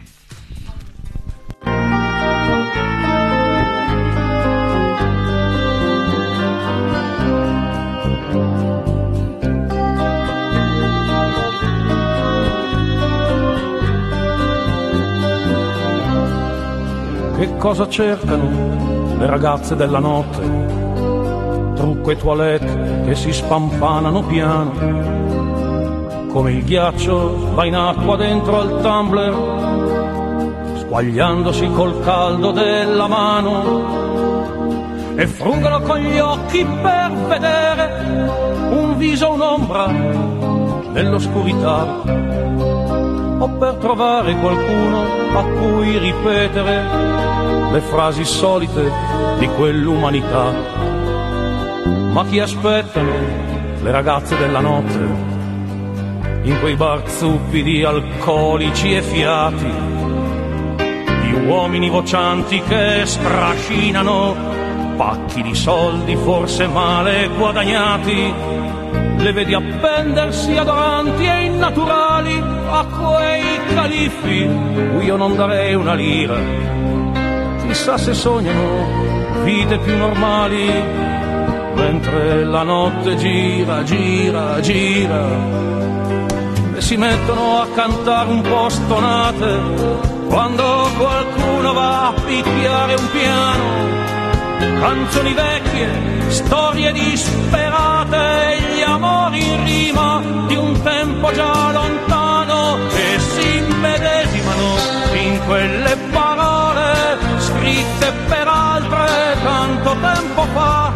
[17.44, 20.40] Che cosa cercano le ragazze della notte?
[21.74, 24.72] Trucco e toilette che si spampanano piano.
[26.30, 29.34] Come il ghiaccio va in acqua dentro al tumbler,
[30.78, 35.12] squagliandosi col caldo della mano.
[35.14, 38.30] E frugano con gli occhi per vedere
[38.70, 39.86] un viso, un'ombra
[40.92, 42.73] nell'oscurità
[43.38, 45.02] o per trovare qualcuno
[45.36, 46.82] a cui ripetere
[47.70, 48.90] le frasi solite
[49.38, 50.52] di quell'umanità.
[52.12, 53.12] Ma chi aspettano
[53.82, 55.32] le ragazze della notte
[56.42, 59.72] in quei bar zuppi di alcolici e fiati,
[61.22, 64.36] di uomini vocianti che strascinano
[64.96, 68.32] pacchi di soldi forse male guadagnati?
[69.24, 74.46] Le vedi appendersi adoranti e innaturali a quei califfi.
[74.92, 76.36] Cui io non darei una lira.
[77.66, 80.70] Chissà se sognano vite più normali,
[81.74, 85.24] mentre la notte gira, gira, gira,
[86.76, 89.58] e si mettono a cantare un po' stonate
[90.28, 93.64] quando qualcuno va a picchiare un piano.
[94.80, 95.88] Canzoni vecchie,
[96.28, 104.76] storie disperate, notte gli amori in rima di un tempo già lontano e si immedesimano
[105.14, 110.92] in quelle parole scritte per altre tanto tempo fa.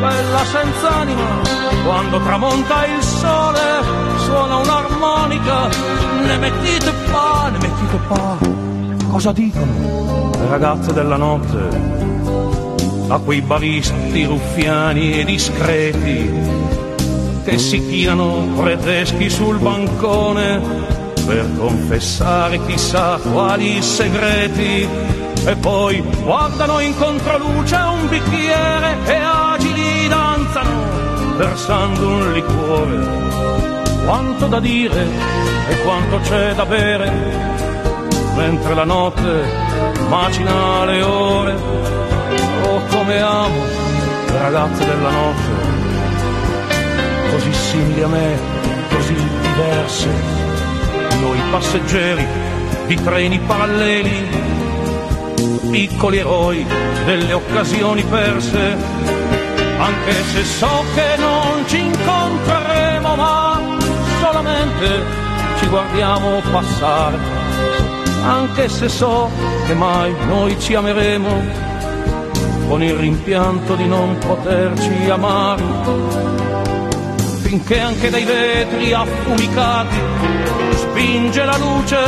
[0.00, 1.40] Bella senza anima,
[1.84, 3.60] quando tramonta il sole
[4.18, 5.68] suona un'armonica,
[6.24, 8.36] ne mettite pa, ne mettite pa.
[9.08, 12.21] Cosa dicono le ragazze della notte?
[13.12, 16.30] A quei baristi ruffiani e discreti
[17.44, 20.58] che si chinano preteschi sul bancone
[21.26, 24.88] per confessare chissà quali segreti
[25.44, 34.06] e poi guardano in controluce un bicchiere e agili danzano versando un liquore.
[34.06, 35.06] Quanto da dire
[35.68, 37.12] e quanto c'è da bere,
[38.36, 39.44] mentre la notte
[40.08, 42.01] macina le ore.
[43.02, 43.64] Come amo
[44.28, 45.50] le ragazze della notte,
[47.32, 48.38] così simili a me,
[48.94, 50.08] così diverse.
[51.20, 52.24] Noi passeggeri
[52.86, 54.28] di treni paralleli,
[55.68, 56.64] piccoli eroi
[57.04, 58.76] delle occasioni perse,
[59.78, 63.60] anche se so che non ci incontreremo, ma
[64.20, 65.02] solamente
[65.58, 67.18] ci guardiamo passare,
[68.24, 69.28] anche se so
[69.66, 71.70] che mai noi ci ameremo,
[72.72, 75.62] con il rimpianto di non poterci amare,
[77.42, 79.96] finché anche dai vetri affumicati
[80.76, 81.98] spinge la luce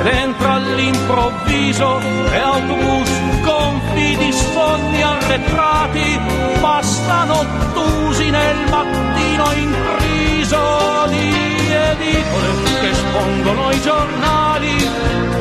[0.00, 2.00] ed entra all'improvviso
[2.32, 3.10] e autobus
[3.42, 6.20] gonfi di sogni arretrati
[6.62, 12.48] passano ottusi nel mattino intriso di edicole
[12.80, 14.88] che spondono i giornali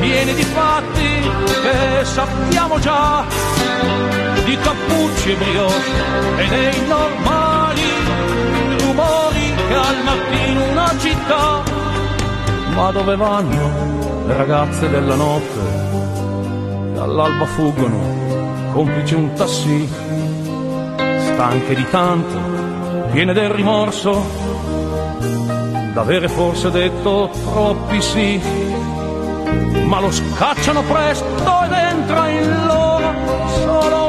[0.02, 5.91] pieni di fatti che sappiamo già di cappucci e brioche
[6.38, 7.81] e dei normali
[8.79, 11.62] rumori che al mattino una città
[12.73, 15.59] ma dove vanno le ragazze della notte?
[16.95, 19.89] E all'alba fuggono, complice un tassì,
[20.95, 22.38] stanche di tanto,
[23.12, 24.23] piene del rimorso,
[25.93, 28.39] d'avere forse detto troppi sì,
[29.85, 33.13] ma lo scacciano presto ed entra in loro
[33.63, 34.09] solo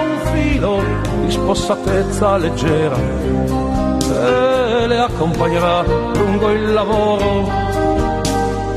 [1.51, 7.49] di spossatezza leggera e le accompagnerà lungo il lavoro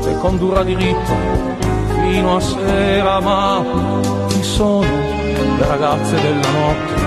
[0.06, 1.12] e condurrà diritto
[2.00, 3.64] fino a sera, ma
[4.28, 7.03] chi sono le ragazze della notte?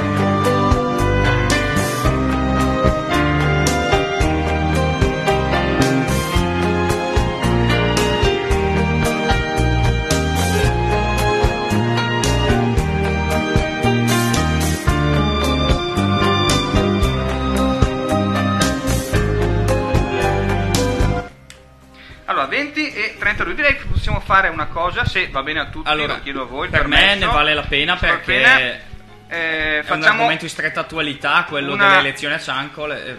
[23.28, 26.14] 20 e 32, direi che possiamo fare una cosa, se va bene a tutti, Allora,
[26.16, 26.70] lo chiedo a voi.
[26.70, 28.82] per me ne vale la pena perché bene,
[29.28, 32.92] eh, È un argomento di stretta attualità, quello una- delle elezioni a Ciancol.
[32.92, 33.16] eh,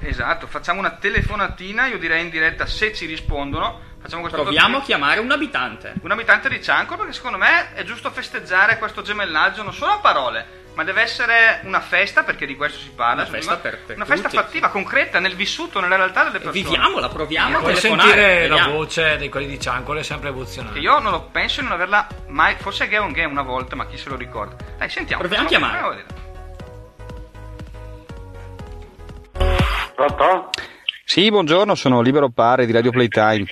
[0.00, 3.80] Esatto, facciamo una telefonatina, io direi in diretta se ci rispondono.
[4.00, 5.94] Facciamo Proviamo a chiamare un abitante.
[6.02, 9.98] un abitante di Cianco perché secondo me è giusto festeggiare questo gemellaggio non solo a
[9.98, 13.22] parole, ma deve essere una festa perché di questo si parla.
[13.22, 14.42] Una festa per- per una festa tutti.
[14.42, 16.52] fattiva, concreta, nel vissuto, nella realtà delle persone.
[16.62, 18.08] Viviamola, proviamo telefonare.
[18.10, 18.72] sentire la vediamo.
[18.74, 20.78] voce di quelli di Ciancole è sempre emozionante.
[20.78, 22.56] Che io non lo penso di non averla mai.
[22.58, 24.56] Forse Gay on Gay una volta, ma chi se lo ricorda?
[24.76, 25.22] Dai, sentiamo.
[25.22, 25.78] Proviamo a chiamare.
[25.78, 26.24] proviamo a vedere.
[29.94, 30.50] Pronto?
[31.08, 33.44] Sì, buongiorno, sono Libero Pare di Radio Playtime.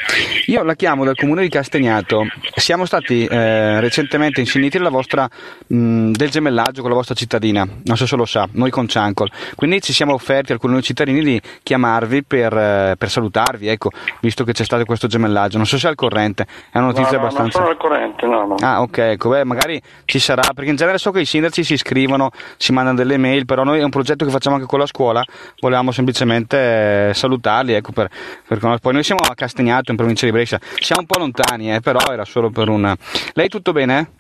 [0.46, 2.26] Io la chiamo dal comune di Castagnato.
[2.56, 5.30] Siamo stati eh, recentemente insigniti della vostra,
[5.68, 9.30] mh, del gemellaggio con la vostra cittadina, non so se lo sa, noi con Ciancol.
[9.54, 13.90] Quindi ci siamo offerti alcuni cittadini di chiamarvi per, eh, per salutarvi, ecco,
[14.20, 15.56] visto che c'è stato questo gemellaggio.
[15.56, 17.58] Non so se è al corrente, è una notizia no, no, abbastanza...
[17.60, 18.54] Non sono al corrente, no, no.
[18.62, 21.74] Ah, ok, ecco, beh, magari ci sarà, perché in genere so che i sindaci si
[21.74, 24.86] iscrivono, si mandano delle mail, però noi è un progetto che facciamo anche con la
[24.86, 25.24] scuola,
[25.60, 28.08] volevamo semplicemente eh, salutarli, ecco, per,
[28.48, 31.80] per poi noi siamo a Castagnato, in provincia di Brescia, siamo un po' lontani, eh,
[31.80, 32.96] però era solo per una...
[33.34, 34.12] Lei tutto bene?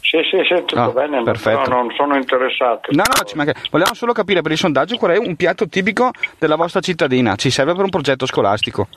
[0.00, 1.62] Sì, sì, sì, tutto Ah, bene, perfetto.
[1.62, 2.90] però non sono interessato.
[2.92, 6.10] No, no, ci manca- volevamo solo capire per il sondaggio qual è un piatto tipico
[6.38, 8.88] della vostra cittadina, ci serve per un progetto scolastico.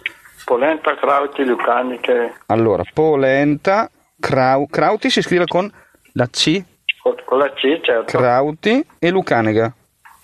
[0.46, 5.70] Polenta, crauti, lucaniche, Allora, polenta, crau- crauti si scrive con
[6.14, 6.62] la C,
[7.02, 8.18] con con la C, certo.
[8.18, 9.74] crauti e lucanega.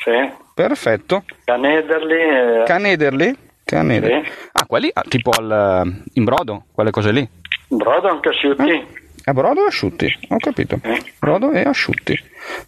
[0.04, 0.46] sì.
[0.58, 1.24] Perfetto.
[1.46, 3.38] Canederli, eh, Canederli?
[3.64, 4.24] Canederli.
[4.26, 4.32] Sì.
[4.54, 7.28] Ah, quelli ah, tipo al, in brodo, quelle cose lì.
[7.68, 9.06] brodo anche asciutti.
[9.26, 10.80] A brodo e asciutti, ho capito.
[11.20, 12.18] Brodo e asciutti.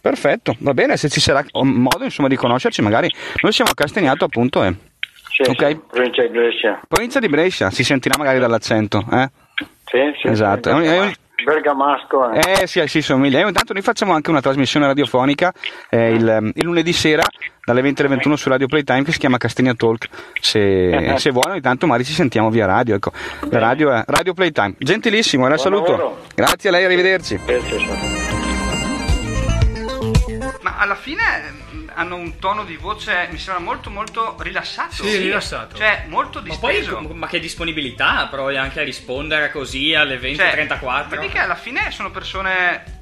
[0.00, 3.10] Perfetto, va bene, se ci sarà modo insomma di conoscerci magari.
[3.42, 4.72] Noi siamo a Castagnato appunto e...
[5.32, 5.66] Sì, Ok.
[5.66, 6.80] sì, provincia di Brescia.
[6.86, 9.28] Provincia di Brescia, si sentirà magari dall'accento, eh?
[9.86, 10.28] Sì, sì.
[10.28, 11.12] Esatto, sì, è, un- è un-
[11.44, 12.30] Bergamasco.
[12.30, 13.38] Eh sì, si somiglia.
[13.40, 15.52] E Intanto noi facciamo anche una trasmissione radiofonica
[15.88, 17.24] eh, il, il lunedì sera
[17.64, 20.08] dalle 20 alle 21 su Radio Playtime che si chiama Castagna Talk.
[20.40, 22.94] Se, se vuole, intanto magari ci sentiamo via radio.
[22.94, 23.12] Ecco.
[23.50, 24.74] La radio è Radio Playtime.
[24.78, 25.90] Gentilissimo, la saluto.
[25.90, 26.18] lavoro.
[26.34, 27.40] Grazie a lei, arrivederci.
[30.62, 31.59] Ma alla fine
[31.94, 35.04] hanno un tono di voce, mi sembra molto molto rilassato.
[35.04, 35.76] Sì, rilassato.
[35.76, 37.00] Cioè, molto Ma poi, disteso.
[37.00, 41.08] ma che disponibilità provi anche a rispondere così alle Cioè, 20.34.
[41.08, 42.98] vedi che alla fine sono persone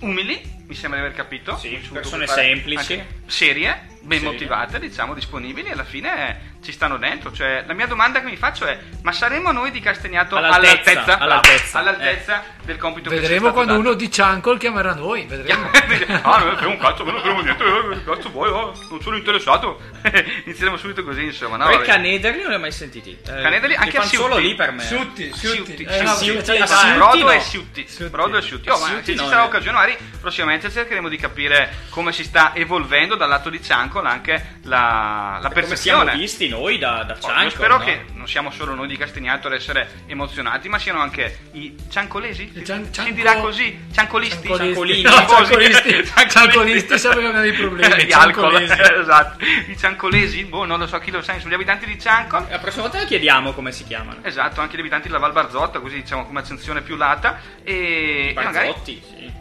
[0.00, 1.56] umili, mi sembra di aver capito.
[1.56, 3.02] Sì, persone semplici.
[3.26, 4.32] Serie, ben Serie.
[4.32, 7.32] motivate, diciamo, disponibili e alla fine ci stanno dentro.
[7.32, 11.18] Cioè, la mia domanda che mi faccio è: ma saremo noi di Castagnato All'altezza, all'altezza,
[11.18, 13.88] all'altezza, all'altezza del compito che è Vedremo stato quando dato?
[13.88, 15.24] uno di Ciancol chiamerà noi.
[15.24, 15.70] Vedremo.
[16.22, 19.80] ah, non un cazzo, non frega niente, eh, che cazzo vuoi, oh, non sono interessato.
[20.44, 21.56] Inizieremo subito così, insomma.
[21.56, 21.86] No, Poi vabbè.
[21.86, 23.10] Canederli non li ho mai sentiti.
[23.10, 24.82] Eh, Canederli li anche a solo lì per me.
[24.82, 25.82] Siutti, Siutti.
[25.82, 26.94] Eh, eh.
[26.94, 27.30] Brodo no.
[27.30, 27.86] e Siutti.
[28.08, 28.68] Brodo e Siutti.
[28.68, 29.46] Oh, ma Siutti se ci sarà eh.
[29.46, 34.58] occasione, magari prossimamente cercheremo di capire come si sta evolvendo dal lato di Ciancol anche
[34.62, 37.84] la, la Come siamo visti noi da, da Oh, Ciancol, io spero no?
[37.84, 42.50] che non siamo solo noi di Castagnato ad essere emozionati, ma siano anche i ciancolesi.
[42.54, 43.78] Si, cian- si cianco- dirà così?
[43.92, 44.48] Ciancolisti?
[44.54, 45.02] Ciancolini.
[45.02, 46.04] No, ciancolisti.
[46.28, 48.04] Ciancolisti aveva dei problemi.
[48.04, 48.80] di alcol, Ciancolesi.
[49.00, 49.44] esatto.
[49.44, 52.46] I ciancolesi, boh, non lo so chi lo sa, sono gli abitanti di Ciancol.
[52.50, 54.20] La prossima volta chiediamo come si chiamano.
[54.22, 57.38] Esatto, anche gli abitanti della Val Barzotto, così diciamo come accensione più lata.
[57.62, 59.32] E, e magari Barzotti, sì.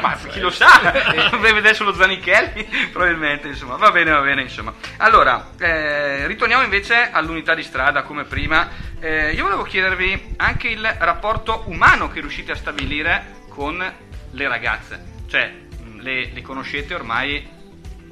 [0.00, 0.92] Ma chi lo sa,
[1.30, 4.72] deve vedere solo Zanichelli, probabilmente, insomma, va bene, va bene, insomma.
[4.98, 8.68] Allora, eh, ritorniamo invece all'unità di strada come prima.
[9.00, 13.82] Eh, io volevo chiedervi anche il rapporto umano che riuscite a stabilire con
[14.30, 15.52] le ragazze, cioè
[15.98, 17.46] le, le conoscete ormai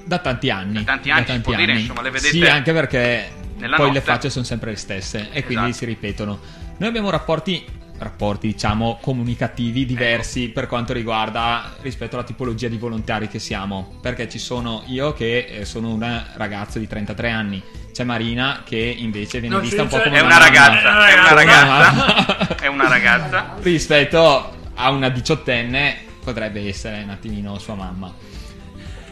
[0.05, 0.75] Da tanti anni.
[0.75, 4.01] Da tanti anni, si può dire, insomma, le vedete Sì, anche perché poi le notte.
[4.01, 5.73] facce sono sempre le stesse e quindi Esatto.
[5.79, 6.41] si ripetono.
[6.79, 7.65] Noi abbiamo rapporti,
[8.01, 13.99] rapporti diciamo comunicativi diversi per quanto riguarda rispetto alla tipologia di volontari che siamo.
[14.01, 18.79] Perché ci sono io che eh, sono una ragazza di 33 anni, c'è Marina che
[18.79, 20.45] invece viene Non vista un po' come è una mamma.
[20.45, 22.57] ragazza, è una ragazza, mamma.
[22.61, 23.55] è una ragazza.
[23.61, 28.13] rispetto a una diciottenne potrebbe essere un attimino sua mamma.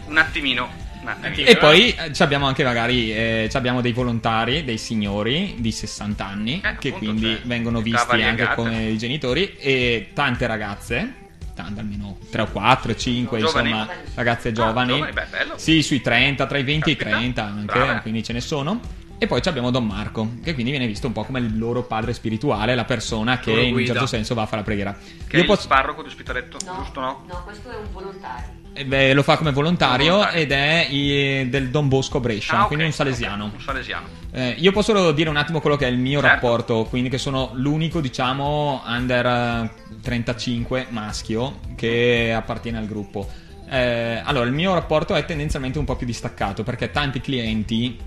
[0.09, 0.69] Un attimino,
[1.03, 1.49] un attimino.
[1.49, 5.71] E poi eh, ci abbiamo anche magari eh, ci abbiamo dei volontari, dei signori di
[5.71, 10.47] 60 anni Eh, che appunto, quindi cioè, vengono visti anche come i genitori e tante
[10.47, 11.13] ragazze,
[11.55, 13.69] tante almeno 3 o 4, 5 Giovani?
[13.71, 14.93] insomma ragazze Ah, giovani.
[14.95, 15.59] giovani, beh, bello.
[15.59, 17.99] Sì, sui 30, tra i 20 e i Caspita, 30 anche, brava.
[18.01, 18.81] quindi ce ne sono.
[19.21, 21.83] E poi ci abbiamo Don Marco, che quindi viene visto un po' come il loro
[21.83, 24.97] padre spirituale, la persona che in un certo senso va a fare la preghiera.
[25.27, 27.25] Che Io è posso- il parroco di Ospitaletto, giusto no?
[27.27, 28.47] No, questo è un volontario.
[28.79, 30.41] Eh, beh, lo fa come volontario, Volontario.
[30.41, 33.45] ed è i- del Don Bosco Brescia, Ah, ok, quindi un salesiano.
[33.47, 34.07] ok, un salesiano.
[34.33, 36.35] Eh, io posso solo dire un attimo quello che è il mio Certo.
[36.35, 39.70] rapporto, quindi che sono l'unico, diciamo, under eh,
[40.03, 43.29] 35 maschio che appartiene al gruppo.
[43.70, 47.99] Eh, allora, il mio rapporto è tendenzialmente un po' più distaccato perché tanti clienti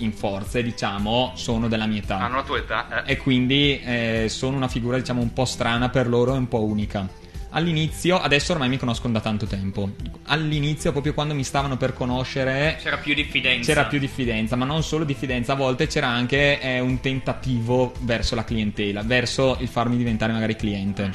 [0.00, 3.02] in forze, diciamo, sono della mia età Hanno la tua età?
[3.04, 3.12] Eh.
[3.12, 6.62] e quindi eh, sono una figura, diciamo, un po' strana per loro e un po'
[6.62, 7.08] unica.
[7.50, 9.90] All'inizio, adesso ormai mi conoscono da tanto tempo.
[10.24, 13.72] All'inizio, proprio quando mi stavano per conoscere, C'era più diffidenza.
[13.72, 18.34] c'era più diffidenza, ma non solo diffidenza, a volte c'era anche eh, un tentativo verso
[18.34, 21.10] la clientela, verso il farmi diventare magari cliente.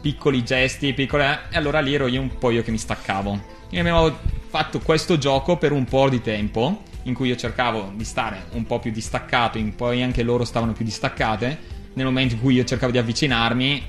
[0.00, 1.40] Piccoli gesti, piccole.
[1.50, 3.54] E allora lì ero io un po' io che mi staccavo.
[3.70, 4.18] E abbiamo
[4.48, 8.64] fatto questo gioco per un po' di tempo, in cui io cercavo di stare un
[8.66, 11.74] po' più distaccato, in poi anche loro stavano più distaccate.
[11.94, 13.82] Nel momento in cui io cercavo di avvicinarmi,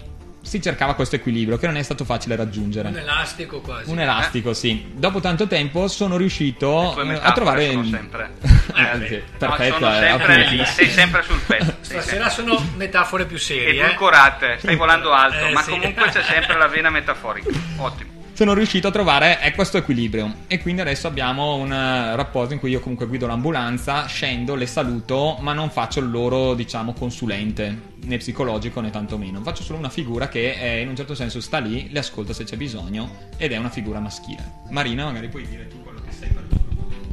[0.47, 2.87] si cercava questo equilibrio che non è stato facile raggiungere.
[2.87, 3.89] Un elastico quasi.
[3.91, 4.91] Un elastico, sì.
[4.93, 7.69] Dopo tanto tempo sono riuscito eh, a trovare.
[7.71, 8.31] sono sempre-
[8.77, 11.75] Eh, sì, No, perfetto, sono eh, sempre, sei sempre sul pezzo.
[11.81, 13.81] Stasera sono metafore più serie.
[13.81, 13.85] eh.
[13.85, 15.71] Edulcorate, stai volando alto, Eh, ma sì.
[15.71, 17.49] comunque c'è sempre la vena metaforica.
[17.77, 18.16] Ottimo.
[18.37, 20.31] Sono riuscito a trovare eh, questo equilibrio.
[20.45, 24.67] E quindi adesso abbiamo un eh, rapporto in cui io comunque guido l'ambulanza, scendo, le
[24.67, 29.41] saluto, ma non faccio il loro, diciamo, consulente, né psicologico né tantomeno.
[29.41, 32.43] Faccio solo una figura che eh, in un certo senso sta lì, le ascolta se
[32.43, 34.43] c'è bisogno, ed è una figura maschile.
[34.69, 36.65] Marina, magari puoi dire tu quello che sei per loro.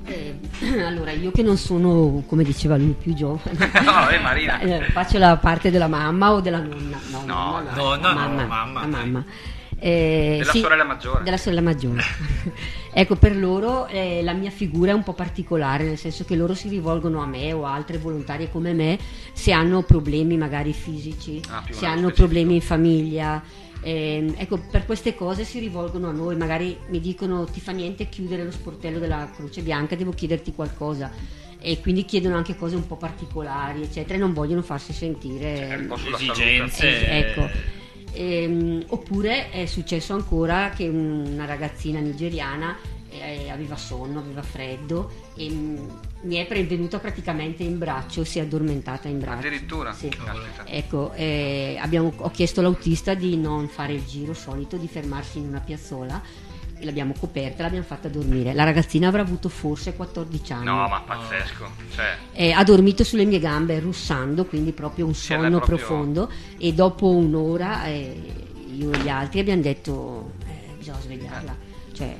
[0.04, 0.38] Eh,
[0.84, 4.60] allora, io che non sono, come diceva lui, più giovane, No, eh, Marina.
[4.60, 7.00] eh, faccio la parte della mamma o della nonna?
[7.10, 8.44] No, No, nonna no, no, la no, mamma.
[8.44, 9.00] mamma, la dai.
[9.08, 9.24] mamma.
[9.86, 11.22] Eh, Della sì, sorella maggiore.
[11.24, 12.02] Della sorella maggiore.
[12.90, 16.54] ecco, per loro eh, la mia figura è un po' particolare, nel senso che loro
[16.54, 18.98] si rivolgono a me o a altre volontarie come me
[19.34, 22.14] se hanno problemi magari fisici, Ah, se hanno specifico.
[22.14, 23.42] problemi in famiglia.
[23.82, 28.08] Ehm, ecco, per queste cose si rivolgono a noi, magari mi dicono ti fa niente
[28.08, 31.10] chiudere lo sportello della Croce Bianca, devo chiederti qualcosa.
[31.58, 35.86] E quindi chiedono anche cose un po' particolari, eccetera, e non vogliono farsi sentire Un
[35.88, 37.06] po' sulla Esigenze.
[37.06, 37.82] eh, ecco.
[38.14, 42.76] Ehm, oppure è successo ancora che una ragazzina nigeriana
[43.10, 45.88] eh, aveva sonno, aveva freddo e mm,
[46.22, 49.38] mi è venuta praticamente in braccio, si è addormentata in braccio.
[49.38, 49.92] Addirittura?
[49.92, 50.10] Sì.
[50.64, 55.48] Ecco, eh, abbiamo- ho chiesto all'autista di non fare il giro solito, di fermarsi in
[55.48, 56.22] una piazzola
[56.84, 58.52] l'abbiamo coperta, l'abbiamo fatta dormire.
[58.52, 60.64] La ragazzina avrà avuto forse 14 anni.
[60.66, 61.70] No, ma pazzesco.
[61.94, 66.30] Cioè, Eh, ha dormito sulle mie gambe russando, quindi proprio un Sì, sonno proprio- profondo
[66.58, 68.22] e dopo un'ora eh,
[68.72, 71.56] io e gli altri abbiamo detto eh, bisogna svegliarla,
[71.92, 72.16] cioè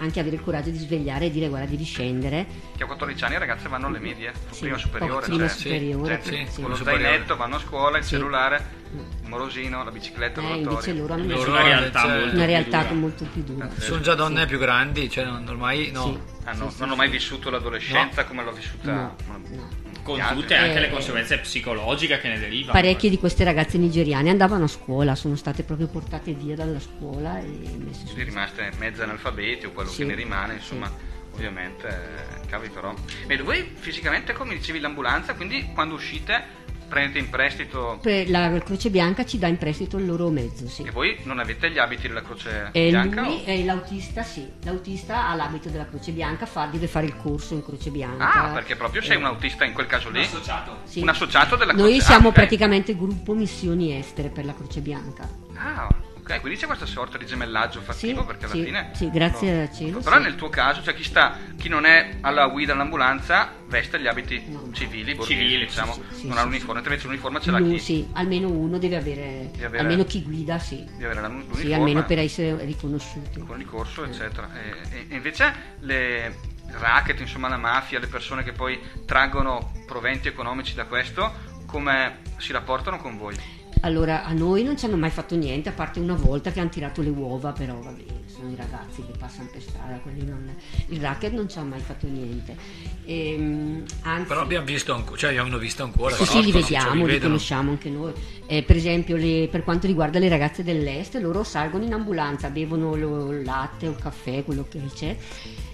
[0.00, 2.46] anche avere il coraggio di svegliare e dire guarda devi scendere.
[2.76, 6.20] che a 14 anni le ragazze vanno alle medie, Sì, prima superiore, prima cioè, superiore,
[6.22, 6.60] gente sì.
[6.60, 7.04] con lo Superiore.
[7.04, 8.10] zainetto vanno a scuola, il Sì.
[8.10, 12.30] cellulare, il morosino, la bicicletta, Eh, invece loro hanno Loro una realtà cioè, molto una
[12.32, 12.94] più realtà dura.
[12.94, 13.70] molto più dura.
[13.78, 16.02] Sono già donne più grandi, cioè non- ormai no.
[16.04, 16.36] Sì.
[16.44, 16.98] Hanno- Sì, sì, non ho sì.
[16.98, 19.86] mai vissuto l'adolescenza come l'ho vissuta No, ma- no.
[20.02, 22.72] Con tutte anche Eh, le conseguenze psicologiche che ne derivano.
[22.72, 27.38] Parecchie di queste ragazze nigeriane andavano a scuola, sono state proprio portate via dalla scuola
[27.38, 27.44] e
[27.76, 28.12] messe su.
[28.12, 29.98] Sono rimaste mezze analfabeti o quello Sì.
[29.98, 30.90] che ne rimane, insomma,
[31.34, 32.94] ovviamente, eh, cavi però.
[33.26, 36.42] Beh, voi fisicamente, come dicevi, l'ambulanza, quindi quando uscite
[36.88, 40.82] prendete in prestito Per- La Croce Bianca ci dà in prestito il loro mezzo, sì.
[40.82, 43.22] e voi non avete gli abiti della Croce E Bianca?
[43.22, 47.16] lui, o- e l'autista sì, l'autista ha l'abito della Croce Bianca, fa- deve fare il
[47.16, 48.32] corso in Croce Bianca.
[48.32, 50.20] Ah, perché proprio sei un autista in quel caso lì?
[50.22, 50.78] associato.
[50.84, 51.00] Sì.
[51.00, 52.34] Un associato della Croce Noi siamo ah, ok.
[52.34, 55.28] praticamente gruppo missioni estere per la Croce Bianca.
[55.54, 55.88] Ah,
[56.34, 58.90] ok, quindi c'è questa sorta di gemellaggio fattivo Sì, perché alla sì, fine...
[58.92, 59.60] sì, grazie no.
[59.62, 60.22] al cielo, Però sì.
[60.22, 64.44] nel tuo caso, cioè chi, sta, chi non è alla guida dell'ambulanza veste gli abiti
[64.48, 64.68] No.
[64.72, 67.72] civili, borghesi, Civili, diciamo, sì, sì, non sì, ha l'uniforme, invece l'uniforme ce l'ha Lui,
[67.74, 67.78] chi?
[67.80, 70.86] sì, almeno uno deve avere, Deve avere- almeno chi guida, sì.
[70.96, 71.60] Di avere l'uniforme.
[71.62, 73.40] Sì, almeno per essere riconosciuti.
[73.40, 74.48] con il corso, eccetera.
[74.54, 76.36] E, e- e invece le
[76.70, 81.32] racket, insomma la mafia, le persone che poi traggono proventi economici da questo,
[81.66, 83.34] come si rapportano con voi?
[83.82, 86.68] Allora, a noi non ci hanno mai fatto niente, a parte una volta che hanno
[86.68, 90.52] tirato le uova, però vabbè, sono i ragazzi che passano per strada, quelli non...
[90.88, 92.56] Il racket non ci ha mai fatto niente.
[93.04, 96.14] Ehm, anzi, Però abbiamo visto ancora, cioè abbiamo visto ancora.
[96.16, 98.12] Sì, sì, li vediamo, li li conosciamo anche noi.
[98.46, 102.96] Eh, per esempio, le- per quanto riguarda le ragazze dell'est, loro salgono in ambulanza, bevono
[102.96, 105.16] lo- il latte o il caffè, quello che c'è,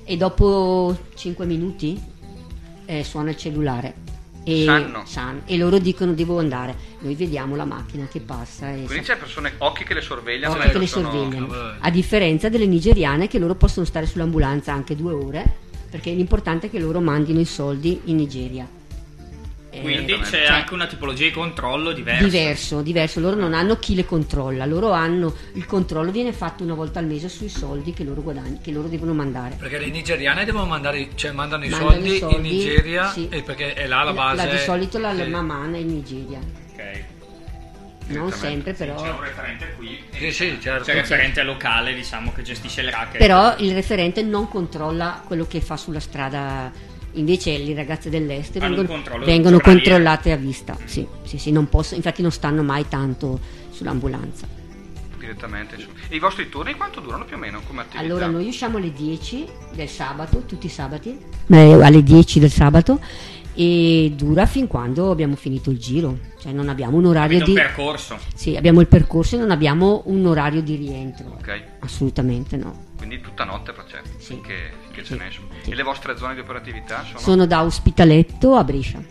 [0.05, 1.99] e dopo 5 minuti
[2.87, 3.95] eh, suona il cellulare.
[4.47, 5.03] E, Sanno.
[5.07, 5.41] sanno.
[5.47, 6.75] e loro dicono devo andare.
[7.01, 10.55] Noi vediamo la macchina che passa e Quindi sa- c'è persone, occhi che le sorvegliano.
[10.55, 11.47] occhi che le sono- sorvegliano.
[11.47, 11.77] vabbè.
[11.81, 15.57] A differenza delle nigeriane che loro possono stare sull'ambulanza anche due ore,
[15.91, 18.67] perché l'importante è che loro mandino i soldi in Nigeria.
[19.75, 22.23] Eh, Quindi c'è cioè, anche una tipologia di controllo diversa.
[22.23, 26.75] Diverso, diverso, loro non hanno chi le controlla, loro hanno il controllo viene fatto una
[26.75, 29.57] volta al mese sui soldi che loro guadagnano, che loro devono mandare.
[29.59, 33.29] Perché le nigeriane devono mandare, cioè mandano i Mandano soldi, i soldi, in Nigeria sì.
[33.29, 34.49] e perché è là la base.
[34.49, 37.03] di solito la, la mamma è in Nigeria, Ok.
[38.09, 38.95] non sempre però.
[38.95, 40.03] C'è un referente qui.
[40.13, 40.85] Sì, sì, certo.
[40.85, 43.19] C'è il referente locale, diciamo, che gestisce il racket.
[43.19, 46.93] Però il referente non controlla quello che fa sulla strada.
[47.15, 50.77] Invece le ragazze dell'est un vengono, vengono controllate a vista.
[50.85, 53.39] Sì, sì, sì, non posso, infatti non stanno mai tanto
[53.71, 54.47] sull'ambulanza.
[55.19, 55.95] Direttamente, insomma.
[56.09, 58.01] E i vostri turni quanto durano più o meno come attività?
[58.05, 63.01] Allora noi usciamo alle 10 del sabato, tutti i sabati, eh, alle 10 del sabato
[63.57, 67.57] e dura fin quando abbiamo finito il giro, cioè non abbiamo un orario Avete un
[67.57, 67.63] di...
[67.63, 68.19] percorso.
[68.35, 72.87] Sì, abbiamo il percorso e non abbiamo un orario di rientro, Ok, assolutamente no.
[72.97, 74.35] quindi tutta notte c'è, Sì.
[74.35, 75.29] finché, finché Sì, ce n'è.
[75.65, 75.71] Sì.
[75.71, 77.19] E le vostre zone di operatività sono?
[77.19, 79.03] Sono da Ospitaletto a Brescia,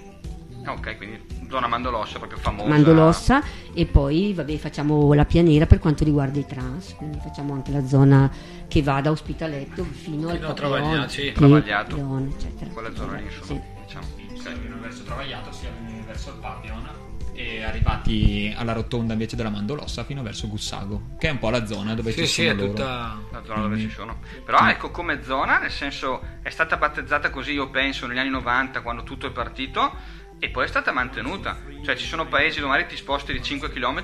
[0.65, 2.69] Ah, ok, quindi zona Mandolossa proprio famosa.
[2.69, 3.43] Mandolossa
[3.73, 7.85] e poi vabbè, facciamo la pianera per quanto riguarda i trans, quindi facciamo anche la
[7.85, 8.31] zona
[8.67, 11.31] che va da Ospitaletto fino al Papione, Travagliato, sì.
[11.33, 11.95] Travagliato.
[12.29, 12.71] Eccetera.
[12.71, 13.45] Quella zona lì, insomma.
[13.45, 13.61] Sì.
[13.85, 14.05] Diciamo.
[14.39, 14.51] Sia
[14.81, 15.69] verso Travagliato sia
[16.05, 16.89] verso il Papion
[17.33, 21.65] e arrivati alla rotonda invece della Mandolossa fino verso Gussago, che è un po' la
[21.65, 22.67] zona dove Sì, ci sì, sono è loro.
[22.67, 23.21] tutta...
[23.31, 24.19] La zona dove ci sono.
[24.45, 28.81] Però ecco come zona, nel senso è stata battezzata così, io penso, negli anni 90
[28.81, 29.91] quando tutto è partito
[30.39, 31.57] e poi è stata mantenuta.
[31.83, 34.03] Cioè ci sono paesi dove magari ti sposti di 5 km,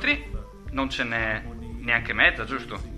[0.71, 1.43] non ce n'è
[1.79, 2.97] neanche mezza, giusto?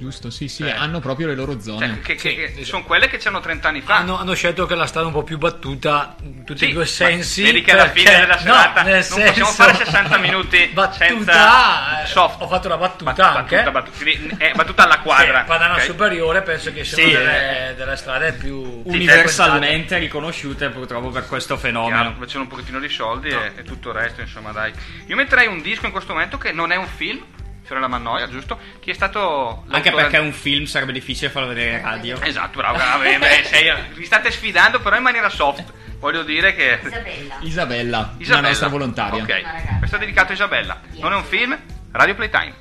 [0.00, 1.86] Giusto, sì, sì, Cioè- hanno proprio le loro zone.
[1.86, 3.96] Cioè, che, che- Sì, che sono quelle che c'erano 30 anni fa.
[3.96, 6.86] Hanno, hanno scelto che la strada un po' più battuta in tutti Sì, i due
[6.86, 7.42] sensi.
[7.42, 11.04] vedi che alla fine della no, serata nel non possiamo senso- fare 60 minuti battuta,
[11.06, 12.40] senza eh, soft.
[12.40, 13.56] Ho fatto la battuta Bat- anche.
[13.62, 15.40] battuta, battuta, è battuta alla quadra.
[15.40, 15.80] Sì, Padana ok?
[15.82, 22.16] superiore penso che siano Sì, delle, delle strade più Universalmente riconosciute purtroppo per questo fenomeno.
[22.24, 24.72] c'è un pochettino di soldi e, e tutto il resto, insomma, dai.
[25.06, 27.22] Io metterei un disco in questo momento che non è un film,
[27.62, 28.58] Fiore la Mannoia, giusto?
[28.80, 32.20] Chi è stato Anche perché un film sarebbe difficile farlo vedere in radio.
[32.20, 35.72] Esatto, bravo, bravo, eh, beh, sei- vi state sfidando però in maniera soft.
[35.98, 37.36] Voglio dire che Isabella.
[37.42, 38.38] Isabella, Isabella.
[38.38, 39.22] una nostra volontaria.
[39.22, 40.80] Ok, questo è dedicato a Isabella.
[40.98, 41.56] Non è un film,
[41.92, 42.54] Radio Playtime.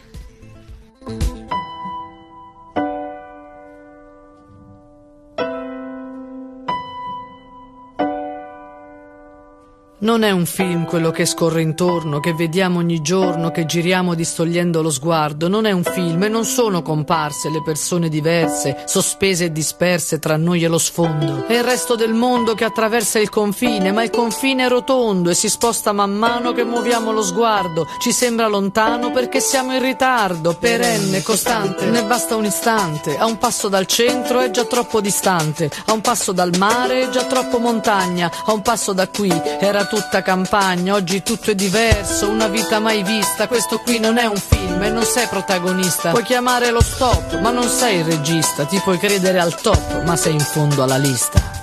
[10.02, 14.82] Non è un film quello che scorre intorno, che vediamo ogni giorno, che giriamo distogliendo
[14.82, 15.50] lo sguardo.
[15.50, 20.38] Non è un film e non sono comparse le persone diverse, sospese e disperse tra
[20.38, 21.46] noi e lo sfondo.
[21.46, 25.34] È il resto del mondo che attraversa il confine, ma il confine è rotondo e
[25.34, 27.86] si sposta man mano che muoviamo lo sguardo.
[28.00, 31.88] Ci sembra lontano perché siamo in ritardo, perenne, costante.
[31.88, 33.18] Ne basta un istante.
[33.18, 35.70] A un passo dal centro è già troppo distante.
[35.88, 38.32] A un passo dal mare è già troppo montagna.
[38.46, 39.30] A un passo da qui
[39.60, 43.48] era tutta campagna, oggi tutto è diverso, una vita mai vista.
[43.48, 46.12] Questo qui non è un film e non sei protagonista.
[46.12, 48.66] Puoi chiamare lo stop, ma non sei il regista.
[48.66, 51.59] Ti puoi credere al top, ma sei in fondo alla lista.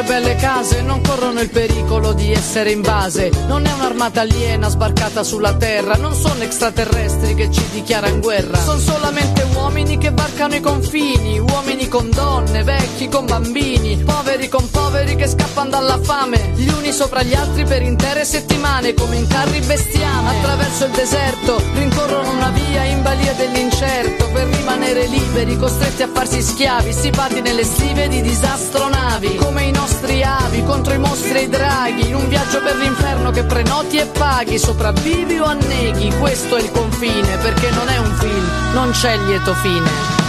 [0.00, 3.30] Nostre belle case non corrono il pericolo di essere invase.
[3.46, 8.58] Non è un'armata aliena sbarcata sulla terra, non sono extraterrestri che ci dichiarano guerra.
[8.58, 14.68] Sono solamente uomini che varcano i confini, uomini con donne, vecchi con bambini, poveri con
[14.70, 19.26] poveri che scappano dalla fame, gli uni sopra gli altri per intere settimane come in
[19.26, 20.38] carri bestiame.
[20.38, 26.42] Attraverso il deserto rincorrono una via in balia dell'incerto per rimanere liberi, costretti a farsi
[26.42, 29.89] schiavi, stipati nelle stive di disastro navi, come i nostri
[30.22, 34.06] avi contro i mostri e i draghi, in un viaggio per l'inferno che prenoti e
[34.06, 39.16] paghi, sopravvivi o anneghi, questo è il confine, perché non è un film, non c'è
[39.18, 40.20] lieto fine.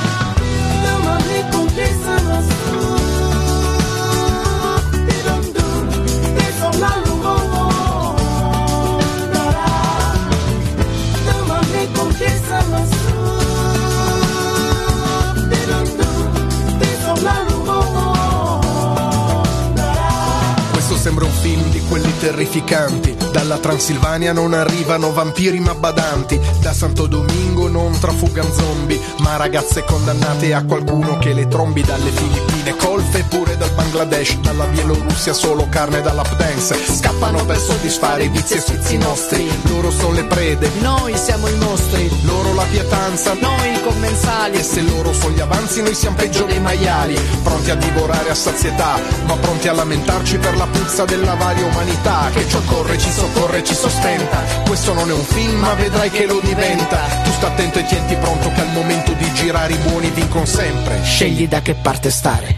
[21.92, 23.18] Quelli terrificanti.
[23.34, 26.40] Dalla Transilvania non arrivano vampiri ma badanti.
[26.62, 32.10] Da Santo Domingo non trafugano zombie, ma ragazze condannate a qualcuno che le trombi dalle
[32.12, 36.76] Filippine, colfe pure dal Bangladesh, dalla Bielorussia solo carne dalla dance.
[36.94, 39.50] Scappano per soddisfare i vizi e sfizi nostri.
[39.64, 43.34] Loro sono le prede, Noi siamo i mostri, loro la pietanza.
[43.34, 44.58] noi i commensali.
[44.58, 48.36] E se loro sono gli avanzi, noi siamo peggio dei maiali, pronti a divorare a
[48.36, 53.10] sazietà, ma pronti a lamentarci per la puzza della varia umanità che ci occorre, ci
[53.12, 54.38] soccorre, ci sostenta.
[54.66, 56.98] Questo non è un film, ma vedrai che lo diventa.
[57.24, 61.02] Tu sta attento e tienti pronto che al momento di girare i buoni vincono sempre.
[61.04, 62.51] Scegli da che parte stare.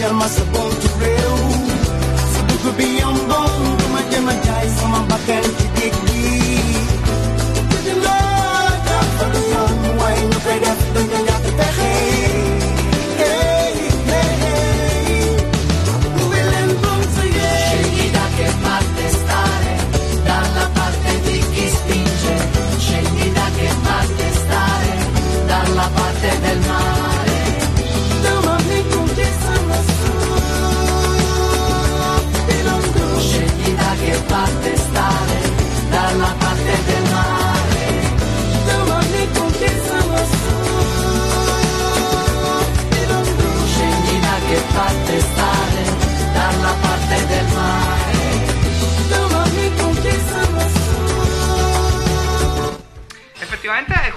[0.00, 1.36] Majelma sa bon tu reu
[2.32, 3.52] Fudu ku biyam bon
[3.92, 5.44] Majelma jai sama bakan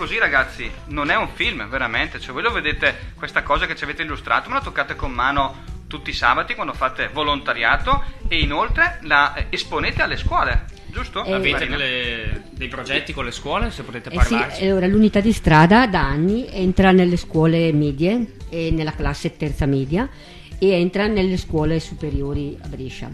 [0.03, 3.85] così ragazzi, non è un film veramente, cioè voi lo vedete questa cosa che ci
[3.85, 8.97] avete illustrato, me la toccate con mano tutti i sabati quando fate volontariato e inoltre
[9.03, 11.23] la eh, esponete alle scuole, giusto?
[11.23, 14.65] Eh, Avete delle- dei progetti con le scuole, se potete Eh sì, parlarci?
[14.67, 20.09] allora, l'unità di strada da anni entra nelle scuole medie e nella classe terza media
[20.59, 23.09] e entra nelle scuole superiori a Brescia.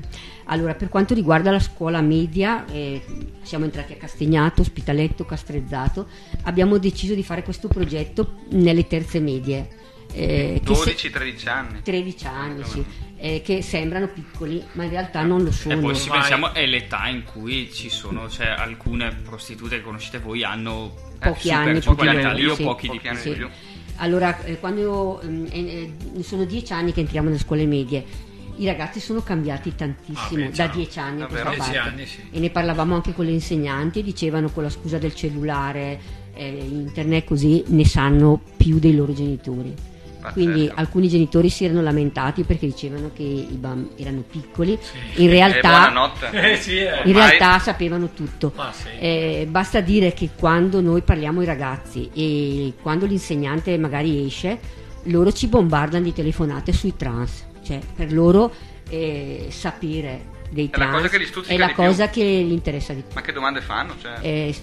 [0.51, 3.01] Allora, per quanto riguarda la scuola media, eh,
[3.43, 6.07] siamo entrati a Castagnato, Spitaletto, Castrezzato,
[6.43, 9.69] abbiamo deciso di fare questo progetto nelle terze medie.
[10.11, 11.81] eh, che se- 12-13 anni.
[11.83, 12.83] 13 anni, sì,
[13.17, 15.75] eh, che sembrano piccoli, ma in realtà non lo sono.
[15.75, 20.17] E poi se pensiamo è l'età in cui ci sono, cioè alcune prostitute che conoscete
[20.17, 22.63] voi hanno Pochi super anni pochi di anni noi, lì o sì.
[22.63, 23.09] pochi Pochi più.
[23.11, 23.29] anni Sì.
[23.29, 23.49] di più.
[23.97, 28.03] Allora, eh, quando ehm, eh, eh, sono dieci anni che entriamo nelle scuole medie,
[28.59, 31.61] i ragazzi sono cambiati tantissimo Ah, beh, da dieci anni a questa parte.
[31.63, 32.21] Dieci anni, sì.
[32.31, 35.99] E ne parlavamo anche con le insegnanti, dicevano con la scusa del cellulare,
[36.33, 39.73] eh, internet così, ne sanno più dei loro genitori.
[40.33, 44.77] Quindi alcuni genitori si erano lamentati perché dicevano che i bambini erano piccoli,
[45.15, 46.11] in Eh, realtà.
[46.31, 47.03] Eh, sì, eh.
[47.05, 48.51] in realtà sapevano tutto.
[48.53, 48.87] Ma sì.
[48.99, 54.59] Eh, basta dire che quando noi parliamo ai ragazzi e quando l'insegnante magari esce,
[55.03, 58.51] loro ci bombardano di telefonate sui trans, cioè per loro
[58.89, 61.83] eh, sapere dei È la trans cosa che li è la di più.
[61.83, 63.13] cosa che gli interessa di più.
[63.13, 63.93] Ma che domande fanno?
[64.01, 64.55] Cioè, Eh,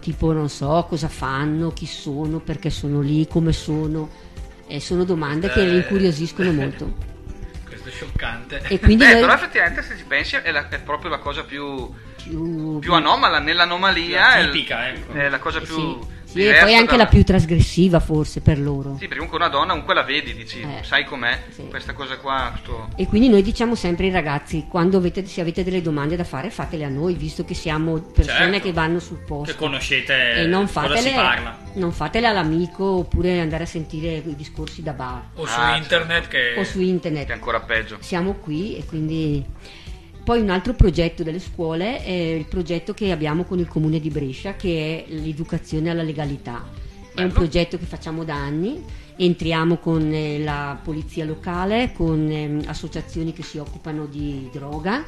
[0.00, 4.10] tipo non so cosa fanno, chi sono, perché sono lì, come sono.
[4.66, 5.66] Eh, sono domande che Eh.
[5.68, 6.92] li incuriosiscono molto.
[7.64, 8.62] Questo è scioccante.
[8.66, 11.44] E quindi Beh, noi- però effettivamente se ci pensi è, la- è proprio la cosa
[11.44, 15.12] più, più, più anomala, nell'anomalia Più è, atipica, ecco.
[15.12, 15.98] è la cosa più Sì,
[16.30, 18.92] e diversa poi anche da- la più trasgressiva forse per loro.
[18.92, 20.82] Sì, perché comunque una donna comunque la vedi, dici, Eh.
[20.84, 22.88] sai com'è questa cosa qua, questo...
[22.96, 26.50] E quindi noi diciamo sempre ai ragazzi, quando avete, se avete delle domande da fare,
[26.50, 28.60] fatele a noi, visto che siamo persone Certo.
[28.66, 29.52] che vanno sul posto.
[29.52, 31.58] Che conoscete e non cosa si fatele, parla.
[31.74, 35.22] non fatele all'amico oppure andare a sentire i discorsi da bar.
[35.36, 36.54] O su Ah, internet che...
[36.58, 37.26] O su internet.
[37.26, 37.96] Che è ancora peggio.
[38.00, 39.44] Siamo qui e quindi...
[40.28, 44.10] Poi un altro progetto delle scuole è il progetto che abbiamo con il comune di
[44.10, 46.68] Brescia che è l'educazione alla legalità.
[47.14, 48.84] È un progetto che facciamo da anni,
[49.16, 55.02] entriamo con eh, la polizia locale, con ehm, associazioni che si occupano di droga,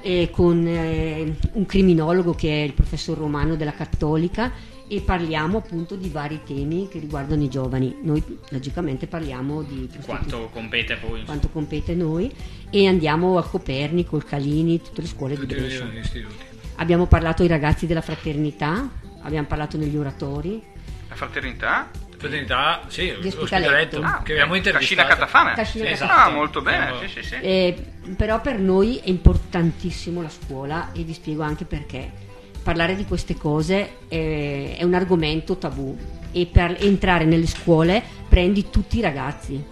[0.00, 4.50] e con eh, un criminologo che è il professor Romano della Cattolica
[4.88, 7.96] e parliamo appunto di vari temi che riguardano i giovani.
[8.02, 11.24] Noi logicamente parliamo di Quanto compete poi.
[11.24, 12.32] quanto compete a noi
[12.70, 15.84] e andiamo a Copernico, il Calini, tutte le scuole di Tutti Brescia.
[15.84, 16.34] gli istituti.
[16.76, 18.88] Abbiamo parlato ai ragazzi della fraternità,
[19.22, 20.62] abbiamo parlato negli oratori.
[21.08, 21.90] La fraternità?
[22.18, 24.78] Fraternità, sì, Di l'ospitaletto, Ah, che abbiamo intervistato.
[24.78, 25.54] Cascina Catafame?
[25.54, 26.14] Cascina Sì, Catafame.
[26.20, 26.30] esatto.
[26.30, 27.34] Ah, molto bene, sì, sì, sì.
[27.40, 27.84] Eh,
[28.16, 32.26] però per noi è importantissimo la scuola e vi spiego anche perché.
[32.68, 35.96] Parlare di queste cose è, è un argomento tabù
[36.32, 39.64] e per entrare nelle scuole prendi tutti i ragazzi.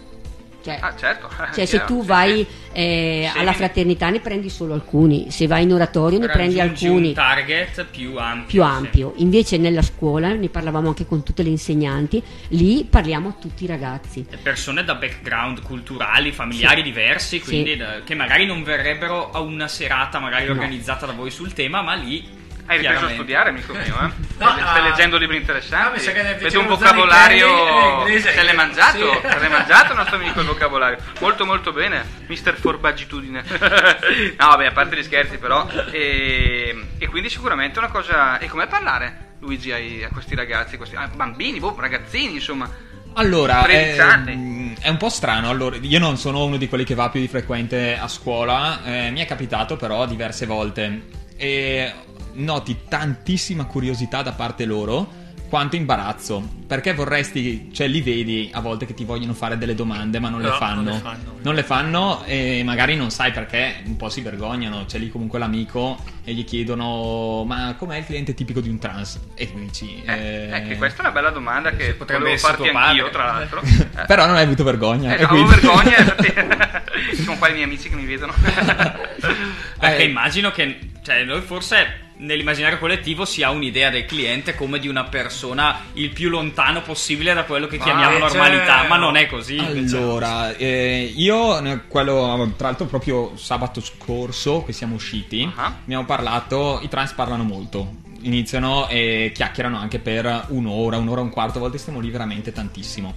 [0.64, 1.28] Cioè, Ah, certo.
[1.55, 2.47] cioè, se tu sì, vai sì.
[2.72, 3.38] eh, Sì.
[3.38, 7.84] alla fraternità ne prendi solo alcuni, se vai in oratorio ne prendi alcuni un target
[7.84, 8.47] più ampio.
[8.47, 8.66] più sì.
[8.66, 9.12] ampio.
[9.16, 13.66] Invece nella scuola, ne parlavamo anche con tutte le insegnanti, lì parliamo a tutti i
[13.66, 14.24] ragazzi.
[14.30, 16.82] E persone da background culturali, familiari Sì.
[16.82, 17.76] diversi, quindi Sì.
[17.76, 20.53] da- che magari non verrebbero a una serata magari No.
[20.53, 22.36] organizzata da voi sul tema, ma lì
[22.67, 24.25] Hai ripreso a studiare, amico mio, eh?
[24.39, 24.83] No, stai, stai ah.
[24.83, 26.07] leggendo libri Ah, interessanti.
[26.07, 28.01] Vedo facevano un vocabolario.
[28.01, 28.33] inglese.
[28.33, 28.99] Se l'hai mangiato?
[28.99, 29.19] Sì.
[29.23, 30.99] Se l'hai mangiato il nostro amico il vocabolario.
[31.21, 33.43] Molto molto bene, mister Forbagitudine.
[34.37, 35.67] no, vabbè, a parte gli scherzi, però.
[35.91, 38.39] E, e quindi sicuramente una cosa.
[38.39, 42.69] E com'è parlare, Luigi, ai- a questi ragazzi, a questi ah, bambini, boh, ragazzini, insomma.
[43.14, 44.77] Allora, 13 è, anni.
[44.79, 45.49] è un po' strano.
[45.49, 49.11] Allora, io non sono uno di quelli che va più di frequente a scuola, eh,
[49.11, 51.93] mi è capitato però diverse volte e
[52.37, 58.84] noti tantissima curiosità da parte loro quanto imbarazzo, perché vorresti, cioè li vedi a volte
[58.84, 60.82] che ti vogliono fare delle domande ma non le No, fanno.
[60.82, 61.34] non le fanno.
[61.41, 64.87] Non le fanno e magari non sai perché un po' si vergognano.
[64.87, 69.20] C'è lì comunque l'amico e gli chiedono ma com'è il cliente tipico di un trans?
[69.37, 70.03] E tu dici...
[70.05, 73.11] Eh, eh, che questa è una bella domanda che potrebbe farti anch'io, padre.
[73.12, 73.62] tra l'altro.
[73.62, 75.14] Eh, Però non hai avuto vergogna.
[75.14, 77.22] Eh, e no, quindi- avevo vergogna, infatti.
[77.22, 78.34] sono qua i miei amici che mi vedono.
[79.78, 80.05] Perché Eh.
[80.05, 85.05] immagino che, cioè, noi forse nell'immaginario collettivo si ha un'idea del cliente come di una
[85.05, 89.59] persona il più lontano possibile da quello che chiamiamo normalità, ma non è così.
[89.59, 95.77] Allora, eh, io quello tra l'altro proprio sabato scorso che siamo usciti, Ah.
[95.83, 98.05] abbiamo parlato, i trans parlano molto.
[98.23, 102.51] Iniziano e chiacchierano anche per un'ora, un'ora e un quarto, a volte stiamo lì veramente
[102.51, 103.14] tantissimo.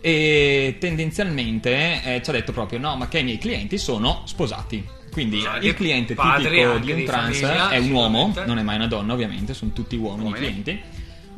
[0.00, 4.96] E tendenzialmente eh, ci ha detto proprio: no, ma che i miei clienti sono sposati.
[5.18, 8.76] Quindi Sposati, il cliente tipico di un trans famiglia, è un uomo, non è mai
[8.76, 10.46] una donna, ovviamente, sono tutti uomini i Uomini.
[10.62, 10.80] clienti.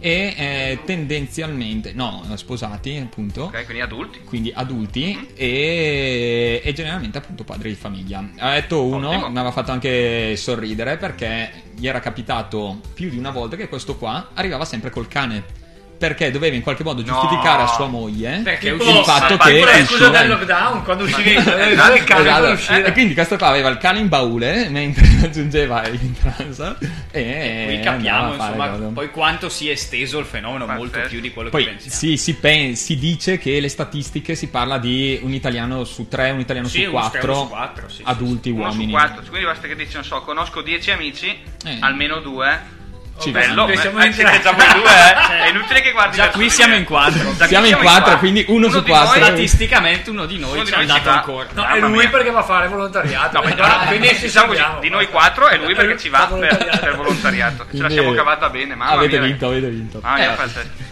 [0.03, 4.20] E eh, tendenzialmente, no, sposati appunto ok, quindi adulti.
[4.24, 8.26] quindi adulti e, e generalmente appunto padri di famiglia.
[8.39, 9.28] Ha detto uno, Ottimo.
[9.31, 13.97] mi aveva fatto anche sorridere perché gli era capitato più di una volta che questo
[13.97, 15.45] qua arrivava sempre col cane.
[16.01, 19.83] Perché doveva in qualche modo giustificare a sua moglie Perché il fatto che la scusa
[19.83, 21.59] usciva del lockdown, quando uscivi Esatto.
[21.59, 22.43] eh, il cane Esatto.
[22.45, 22.85] per uscire.
[22.87, 26.77] E quindi questo qua aveva il cane in baule mentre raggiungeva il trans
[27.11, 28.85] e Qui capiamo insomma cosa.
[28.95, 31.09] poi quanto si è esteso il fenomeno molto Pazzesco.
[31.09, 31.97] più di quello Poi che pensiamo.
[31.97, 36.31] si, si pen- si dice che le statistiche si parla di un italiano su tre,
[36.31, 38.85] un italiano Sì, su uno quattro su quattro, sì, sì, adulti Uno uomini.
[38.85, 41.27] su quattro, quindi basta che dici, non so, conosco 10 amici,
[41.67, 41.77] Eh.
[41.81, 42.79] almeno due.
[43.21, 44.41] Ci bello, eh, Siamo eh, in siete tre.
[44.41, 45.45] già voi due, eh.
[45.45, 47.23] È inutile che guardi Già qui siamo in quattro.
[47.33, 49.18] Qui Siamo in quattro, quindi uno su di quattro.
[49.18, 51.14] noi- Statisticamente uno di noi Uno ci è andato va.
[51.16, 51.47] ancora.
[51.53, 52.09] No, è lui mia.
[52.09, 53.37] perché va a fare volontariato.
[53.37, 54.81] No, ma Quindi- allora, quindi ci diciamo così, salviamo.
[54.81, 56.79] di noi quattro è lui perché ci va per, volontariato.
[56.81, 57.66] per volontariato.
[57.75, 59.27] Ce la siamo cavata bene, mamma avete mia.
[59.29, 59.99] vinto, avete vinto.
[59.99, 60.29] Eh.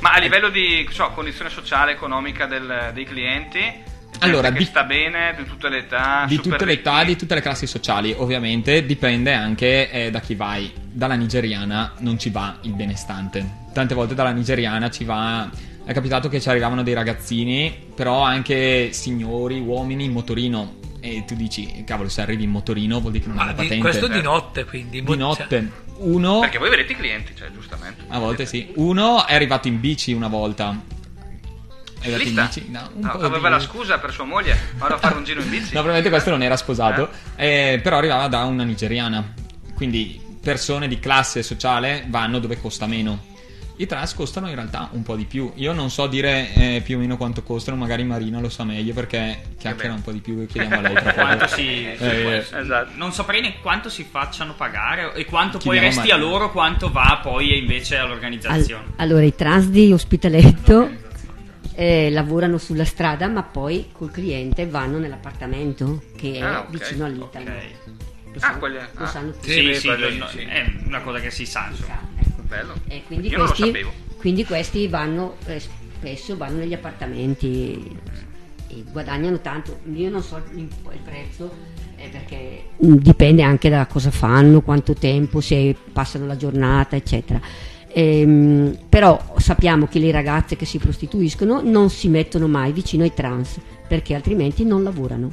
[0.01, 3.83] Ma a livello di condizione sociale, economica del- dei clienti,
[4.21, 7.17] Allora, che di- sta bene, di tutte le età, di super tutte le età, di
[7.17, 10.73] tutte le classi sociali, ovviamente dipende anche eh, da chi vai.
[10.91, 13.67] Dalla nigeriana non ci va il benestante.
[13.73, 15.49] Tante volte dalla nigeriana ci va.
[15.85, 20.77] È capitato che ci arrivavano dei ragazzini, però anche signori, uomini in motorino.
[21.01, 23.55] e tu dici, cavolo, se arrivi in motorino vuol dire che non Ma hai la
[23.55, 23.79] patente.
[23.79, 25.03] questo di notte, quindi.
[25.03, 25.71] Di notte.
[25.99, 28.03] Uno, Perché voi vedete i clienti, cioè, giustamente.
[28.09, 28.71] a volte sì.
[28.75, 30.77] Uno è arrivato in bici una volta.
[32.01, 32.67] È arrivato in bici?
[32.71, 35.41] No, un po' aveva di- la scusa per sua moglie, vado a fare un giro
[35.41, 35.65] in bici.
[35.75, 39.35] No, probabilmente questo non era sposato, eh, però arrivava da una nigeriana.
[39.75, 43.27] Quindi persone di classe sociale vanno dove costa meno.
[43.81, 45.53] I trans costano in realtà un po' di più.
[45.55, 48.93] Io non so dire eh, più o meno quanto costano, magari Marina lo sa meglio
[48.93, 50.45] perché chiacchiera un po' di più.
[50.47, 52.45] Chiediamo a lei tra quanto si, Eh,
[52.97, 56.29] non saprei né quanto si facciano pagare e quanto poi Chiediamo a resti a Maria.
[56.29, 60.91] loro quanto va poi invece Al- all'organizzazione allora, i trans di Ospitaletto
[61.81, 66.71] eh, lavorano sulla strada, ma poi col cliente vanno nell'appartamento che è Ah, ok.
[66.71, 67.53] vicino all'Italia.
[67.53, 69.07] Lo Ah, sanno, quelle- lo ah.
[69.07, 69.53] sanno tutti.
[69.53, 70.39] sì, sì, quello sì.
[70.41, 72.01] è una cosa che si sa insomma.
[72.49, 72.75] Bello.
[72.89, 73.93] E quindi Io non lo questi, sapevo.
[74.17, 77.97] quindi questi vanno eh, spesso vanno negli appartamenti
[78.67, 79.79] e guadagnano tanto.
[79.95, 81.55] Io non so il, il prezzo
[81.97, 87.41] eh, perché dipende anche da cosa fanno, quanto tempo, se passano la giornata, eccetera.
[87.99, 93.13] Ehm, però sappiamo che le ragazze che si prostituiscono non si mettono mai vicino ai
[93.13, 95.33] trans perché altrimenti non lavorano.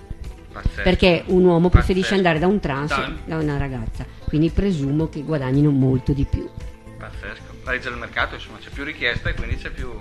[0.51, 0.81] Pazzesco.
[0.81, 2.27] Perché un uomo preferisce Pazzesco.
[2.27, 3.13] andare da un trans Dai.
[3.25, 6.49] da una ragazza, quindi presumo che guadagnino molto di più.
[6.97, 7.53] Pazzesco.
[7.65, 9.91] La legge del mercato, insomma, c'è più richiesta e quindi c'è più,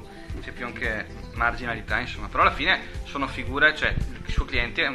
[0.41, 2.29] c'è più anche marginalità, insomma.
[2.29, 3.95] Però alla fine sono figure, cioè
[4.27, 4.91] il suo cliente è,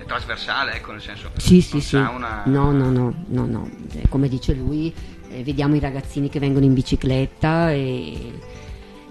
[0.00, 1.96] è trasversale, ecco, nel senso Sì, sì, sì.
[1.96, 2.42] una...
[2.46, 3.70] No, no, no, no, no.
[3.94, 4.92] Eh, Come dice lui,
[5.42, 8.32] vediamo i ragazzini che vengono in bicicletta e,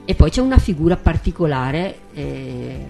[0.06, 2.86] e poi c'è una figura particolare eh,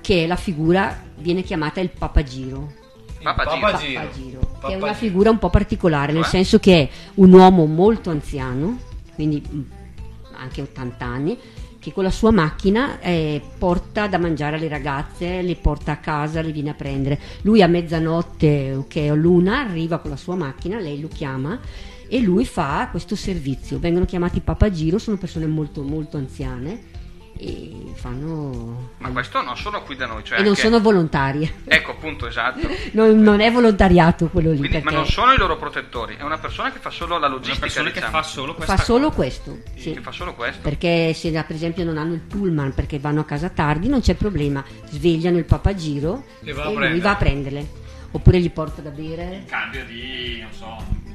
[0.00, 2.72] che è la figura, viene chiamata il papagiro.
[3.22, 3.60] Papagiro.
[3.60, 4.00] Papagiro.
[4.00, 6.30] Papagiro, che è una figura un po' particolare, nel Cioè?
[6.32, 8.78] senso che è un uomo molto anziano,
[9.14, 9.60] quindi mm,
[10.36, 11.38] anche 80 anni,
[11.78, 16.42] che con la sua macchina eh, porta da mangiare alle ragazze, le porta a casa,
[16.42, 17.18] le viene a prendere.
[17.42, 21.58] Lui a mezzanotte, ok, o l'una, arriva con la sua macchina, lei lo chiama
[22.12, 23.78] e lui fa questo servizio.
[23.78, 26.98] Vengono chiamati papagiro, sono persone molto molto anziane
[27.38, 28.90] e fanno...
[28.98, 31.54] Ma questo non sono qui da noi, cioè e non anche- sono volontarie.
[31.64, 32.66] Ecco, appunto, esatto.
[32.92, 34.58] Non, non è volontariato quello lì.
[34.58, 37.28] Quindi, ma perché non sono i loro protettori, è una persona che fa solo la
[37.28, 38.10] logistica, persona che diciamo.
[38.12, 39.58] fa solo fa solo questo.
[39.76, 39.92] sì.
[39.92, 40.60] Che fa solo questo.
[40.62, 44.14] Perché se per esempio non hanno il pullman perché vanno a casa tardi non c'è
[44.14, 47.78] problema, svegliano il papagiro E e, va lui va a prenderle.
[48.10, 49.36] Oppure gli porta da bere.
[49.42, 51.09] in cambio di non so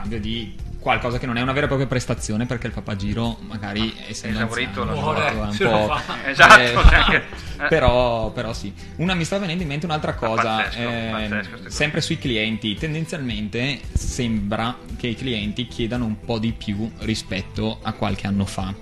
[0.00, 3.94] cambio di qualcosa che non è una vera e propria prestazione perché il papagiro magari
[4.08, 6.16] essendo Esaurito, anziano, muore, un po'- fa.
[6.30, 7.66] Esatto, eh, cioè eh.
[7.68, 12.00] però, però sì una mi sta venendo in mente un'altra cosa pazzesco, ehm, pazzesco sempre
[12.00, 18.26] sui clienti tendenzialmente sembra che i clienti chiedano un po' di più rispetto a qualche
[18.26, 18.74] anno fa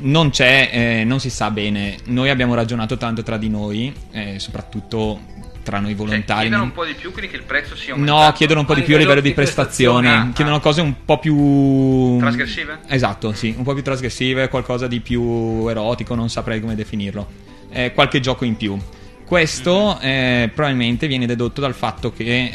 [0.00, 1.96] non c'è, eh, non si sa bene.
[2.04, 5.18] Noi abbiamo ragionato tanto tra di noi, eh, soprattutto
[5.62, 6.42] tra noi volontari.
[6.42, 8.24] Chiedono un po' di più, quindi che il prezzo sia aumentato.
[8.24, 11.18] No, chiedono un po' di più a livello di prestazione, Ah, chiedono cose un po'
[11.18, 12.78] più Trasgressive?
[12.88, 17.26] Esatto, sì, un po' più trasgressive, qualcosa di più erotico, non saprei come definirlo.
[17.70, 18.78] Eh, qualche gioco in più.
[19.26, 22.50] Questo eh, probabilmente viene dedotto dal fatto che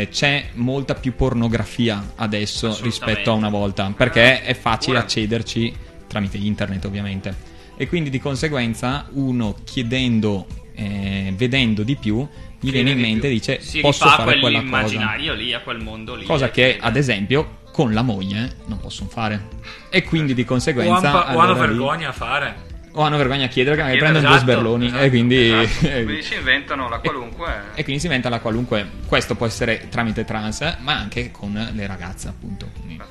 [0.00, 5.04] eh, c'è molta più pornografia adesso rispetto a una volta, perché è facile Ora.
[5.04, 5.74] accederci
[6.06, 7.34] tramite internet ovviamente.
[7.76, 12.26] E quindi di conseguenza uno chiedendo, eh, vedendo di più,
[12.60, 14.70] gli viene in mente e dice si posso fare quella cosa.
[14.70, 18.78] quell'immaginario lì a quel mondo lì Cosa e che ad esempio con la moglie non
[18.78, 19.48] possono fare.
[19.90, 21.14] E quindi di O, conseguenza...
[21.14, 22.56] o hanno allora lì- vergogna a fare.
[22.92, 25.50] o hanno vergogna a chiedere che magari prendono due esatto, sberloni esatto, e quindi...
[25.50, 25.88] Esatto.
[26.04, 27.60] Quindi si inventano la qualunque.
[27.74, 28.88] e quindi si inventa la qualunque.
[29.06, 32.70] Questo può essere tramite trans, ma anche con le ragazze, appunto.
[32.78, 33.02] Quindi-.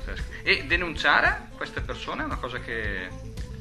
[0.42, 3.08] E denunciare queste persone è una cosa che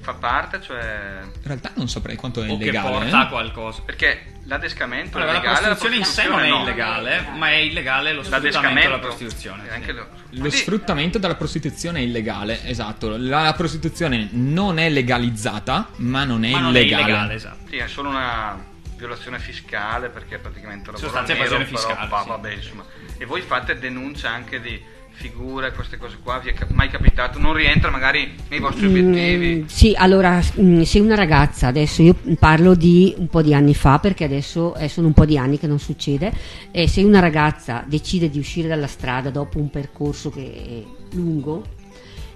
[0.03, 1.19] fa parte, cioè...
[1.23, 2.89] In realtà non saprei quanto è o che illegale.
[2.89, 3.29] porta a eh.
[3.29, 6.61] qualcosa Perché l'adescamento Allora, è la legale, prostituzione in sé non è no.
[6.61, 9.67] illegale, ma è illegale lo sfruttamento della prostituzione.
[9.67, 13.15] E anche lo- Lo sfruttamento della prostituzione è illegale, esatto.
[13.17, 17.03] La prostituzione non è legalizzata, ma non è Ma non è illegale.
[17.03, 17.67] illegale, esatto.
[17.69, 22.27] Sì, è solo una violazione fiscale perché è praticamente lavoro nero, però, fiscale, va- sì.
[22.29, 22.85] vabbè, insomma.
[23.17, 24.81] E voi fate denuncia anche di
[25.13, 27.39] figure, queste cose qua, vi è mai capitato?
[27.39, 29.61] Non rientra magari nei vostri obiettivi?
[29.61, 33.73] Mm, sì, allora, mm, se una ragazza, adesso io parlo di un po' di anni
[33.73, 36.31] fa, perché adesso eh, sono un po' di anni che non succede,
[36.71, 40.51] e se una ragazza decide di uscire dalla strada dopo un percorso che
[40.85, 41.63] è lungo,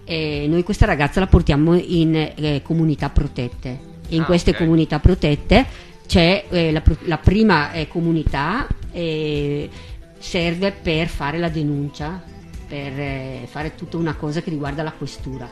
[0.05, 3.95] eh, noi questa ragazza la portiamo in eh, comunità protette.
[4.07, 4.57] E in Ah, queste ok.
[4.57, 5.65] comunità protette
[6.07, 9.69] c'è eh, la, la prima eh, comunità eh,
[10.17, 12.23] serve per fare la denuncia,
[12.67, 15.49] per eh, fare tutta una cosa che riguarda la questura.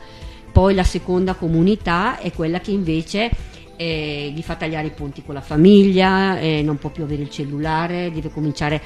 [0.52, 3.30] Poi la seconda comunità è quella che invece
[3.76, 7.30] eh, gli fa tagliare i ponti con la famiglia, eh, non può più avere il
[7.30, 8.80] cellulare, deve cominciare,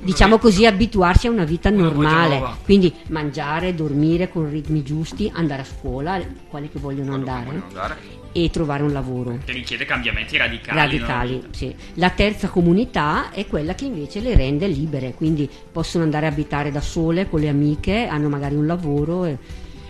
[0.00, 2.42] diciamo così, abituarsi a una vita normale.
[2.64, 8.21] Quindi mangiare, dormire con ritmi giusti, andare a scuola, quali che vogliono andare, vogliono andare.
[8.32, 9.38] E trovare un lavoro.
[9.44, 10.78] Che richiede cambiamenti radicali.
[10.78, 11.48] Radicali, no?
[11.52, 11.74] sì.
[11.94, 16.70] La terza comunità è quella che invece le rende libere, quindi possono andare a abitare
[16.70, 19.24] da sole con le amiche, hanno magari un lavoro.
[19.24, 19.38] e-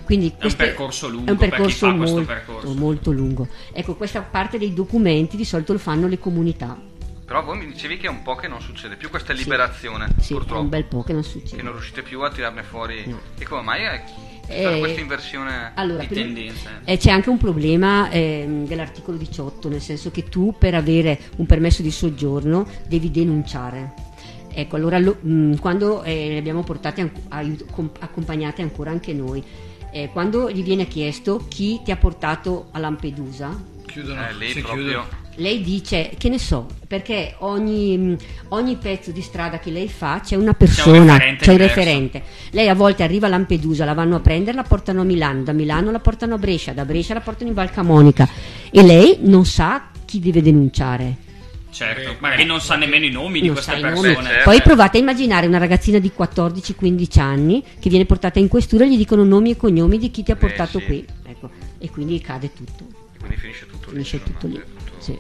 [0.05, 2.75] quindi È un percorso lungo è un per chi percorso molto, percorso.
[2.75, 3.49] molto lungo.
[3.73, 6.77] Ecco, questa parte dei documenti di solito lo fanno le comunità.
[7.25, 9.45] Però voi mi dicevi che è un po' che non succede più questa Sì.
[9.45, 10.61] liberazione, Sì, è purtroppo.
[10.61, 11.63] un bel po' che non Che succede.
[11.63, 13.17] non riuscite più a tirarne fuori.
[13.39, 14.03] E come mai è
[14.55, 16.69] Eh, questa inversione allora, di prima- tendenze?
[16.85, 21.47] E c'è anche un problema ehm, dell'articolo 18, nel senso che tu per avere un
[21.47, 23.95] permesso di soggiorno devi denunciare.
[24.55, 29.13] Ecco, allora lo- mh, quando eh, li abbiamo portati an- aiut- com- accompagnati ancora anche
[29.15, 29.43] noi,
[29.93, 34.61] eh, quando gli viene chiesto chi ti ha portato a Lampedusa, Chiudono, Eh, lì si
[34.61, 35.07] proprio- chiudono.
[35.37, 38.17] Lei dice, che ne so, perché ogni, mh,
[38.49, 41.57] ogni pezzo di strada che lei fa c'è una persona, c'è un diverso.
[41.57, 42.23] referente.
[42.51, 45.53] Lei a volte arriva a Lampedusa, la vanno a prendere, la portano a Milano, da
[45.53, 48.29] Milano la portano a Brescia, da Brescia la portano in Val Camonica
[48.71, 51.17] e lei non sa chi deve denunciare.
[51.71, 54.01] Certo, magari non sa nemmeno i nomi di Non queste sa i nomi.
[54.15, 54.43] persone.
[54.45, 58.91] Poi provate a immaginare una ragazzina di 14-15 anni che viene portata in questura e
[58.91, 60.85] gli dicono nomi e cognomi di chi ti ha portato sì.
[60.85, 61.07] qui.
[61.25, 62.85] Ecco, e quindi cade tutto.
[63.19, 63.93] Quindi finisce tutto lì.
[63.93, 64.63] Finisce insomma, tutto lì.
[65.03, 65.19] Sì.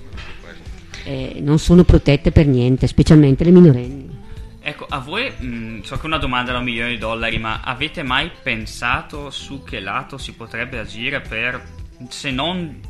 [1.04, 4.20] Eh, non sono protette per niente, specialmente le minorenni.
[4.60, 8.04] Ecco, a voi, mh, so che una domanda da un milione di dollari, ma avete
[8.04, 11.60] mai pensato su che lato si potrebbe agire per,
[12.08, 12.80] se non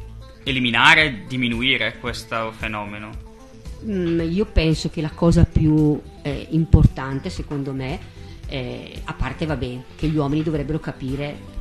[0.45, 3.11] eliminare, diminuire questo fenomeno?
[3.87, 7.99] Mm, io penso che la cosa più eh, importante, secondo me,
[8.49, 11.61] eh, a parte vabbè, che gli uomini dovrebbero capire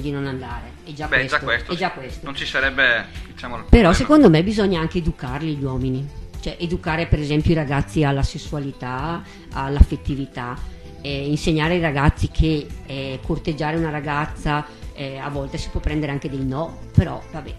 [0.00, 0.72] di non andare.
[0.84, 1.36] È già Beh, questo.
[1.38, 2.24] già questo, è già questo.
[2.24, 3.92] Non ci sarebbe, diciamo, Però problema.
[3.94, 6.06] secondo me bisogna anche educarli gli uomini,
[6.40, 9.22] cioè educare per esempio i ragazzi alla sessualità,
[9.52, 10.56] all'affettività,
[11.02, 16.12] eh, insegnare ai ragazzi che eh, corteggiare una ragazza eh, a volte si può prendere
[16.12, 17.54] anche dei no, però vabbè.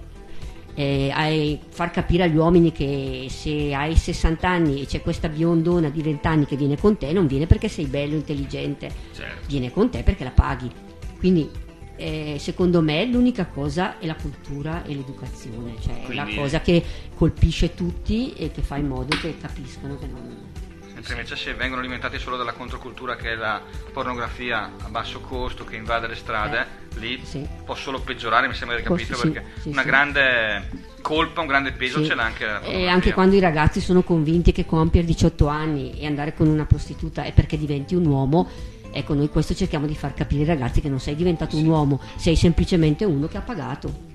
[0.80, 6.04] Eh, far capire agli uomini che se hai 60 anni e c'è questa biondona di
[6.04, 9.48] 20 anni che viene con te, non viene perché sei bello, intelligente, Certo.
[9.48, 10.70] viene con te perché la paghi.
[11.18, 11.50] Quindi
[11.98, 16.62] eh, secondo me l'unica cosa è la cultura e l'educazione, cioè è Quindi- la cosa
[16.62, 16.84] che
[17.16, 20.46] colpisce tutti e che fa in modo che capiscano che non...
[20.94, 23.62] Mentre invece se vengono alimentati solo dalla controcultura che è la
[23.94, 27.22] pornografia a basso costo che invade le strade, lì
[27.66, 29.88] può solo peggiorare, mi sembra di capito, sì, perché sì, una sì.
[29.88, 30.70] grande
[31.02, 32.08] colpa, un grande peso Sì.
[32.08, 36.00] ce l'ha anche la E anche quando i ragazzi sono convinti che compiere 18 anni
[36.00, 38.50] e andare con una prostituta è perché diventi un uomo,
[38.92, 42.00] ecco noi questo cerchiamo di far capire ai ragazzi che non sei diventato un uomo,
[42.18, 44.06] sei semplicemente uno che ha pagato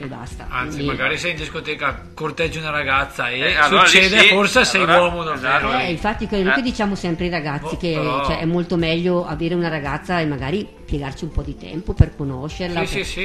[0.00, 0.46] e basta.
[0.48, 4.64] Anzi, Quindi- magari sei in discoteca, corteggi una ragazza e Eh, allora succede, sì, forse
[4.64, 5.72] sei allora- uomo davvero.
[5.78, 6.54] Eh, infatti quello Eh.
[6.54, 10.20] che diciamo sempre ai ragazzi Oh, che però- cioè, è molto meglio avere una ragazza
[10.20, 13.22] e magari piegarci un po' di tempo per conoscerla Sì, per- sì, sì.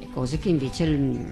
[0.00, 1.30] e cose che invece mm,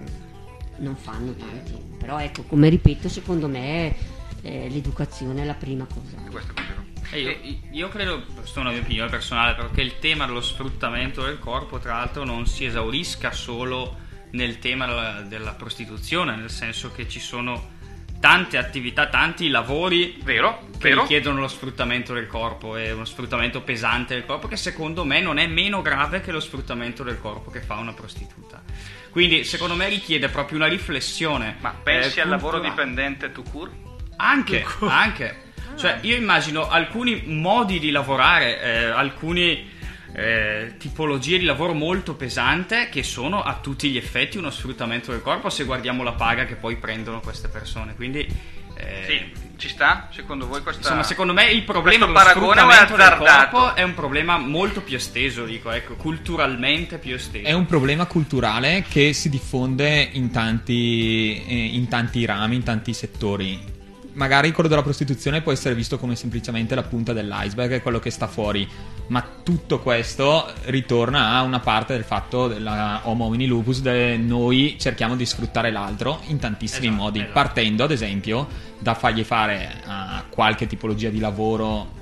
[0.78, 3.94] non fanno tanti però ecco come ripeto secondo me
[4.42, 9.10] eh, l'educazione è la prima cosa Eh, io, io credo, questa è una mia opinione
[9.10, 14.04] personale, però che il tema dello sfruttamento del corpo, tra l'altro, non si esaurisca solo
[14.32, 17.74] nel tema della, della prostituzione, nel senso che ci sono
[18.18, 21.02] tante attività, tanti lavori Vero, che vero.
[21.02, 25.38] richiedono lo sfruttamento del corpo e uno sfruttamento pesante del corpo che secondo me non
[25.38, 28.62] è meno grave che lo sfruttamento del corpo che fa una prostituta.
[29.10, 31.56] Quindi secondo me richiede proprio una riflessione.
[31.60, 33.70] Ma Pensi al lavoro dipendente to cure?
[34.16, 35.45] Anche, anche.
[35.76, 39.74] Cioè, io immagino alcuni modi di lavorare, eh, alcune
[40.14, 45.20] eh, tipologie di lavoro molto pesante che sono a tutti gli effetti uno sfruttamento del
[45.20, 47.94] corpo se guardiamo la paga che poi prendono queste persone.
[47.94, 48.26] Quindi,
[48.74, 50.08] eh, Sì, ci sta?
[50.10, 50.80] Secondo voi questa...
[50.80, 54.96] insomma, secondo me il problema dello è sfruttamento del corpo è un problema molto più
[54.96, 57.46] esteso, dico, ecco, culturalmente più esteso.
[57.46, 62.94] È un problema culturale che si diffonde in tanti, eh, in tanti rami, in tanti
[62.94, 63.75] settori.
[64.16, 68.10] Magari quello della prostituzione può essere visto come semplicemente la punta dell'iceberg, è quello che
[68.10, 68.66] sta fuori,
[69.08, 74.76] ma tutto questo ritorna a una parte del fatto della homo homini lupus, dove noi
[74.80, 77.32] cerchiamo di sfruttare l'altro in tantissimi Esatto, modi, esatto.
[77.34, 78.48] partendo ad esempio
[78.78, 81.92] da fargli fare a qualche tipologia di lavoro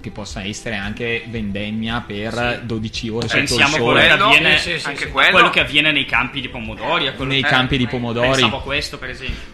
[0.00, 2.66] che possa essere anche vendemmia per Sì.
[2.66, 4.06] 12 ore sotto il Pensiamo a sole.
[4.08, 5.10] quello, che avviene, sì, sì, anche sì.
[5.10, 5.30] quello.
[5.30, 7.12] quello che avviene nei campi di pomodori.
[7.18, 8.28] Nei eh, campi di pomodori.
[8.28, 9.49] Pensavo a questo, per esempio.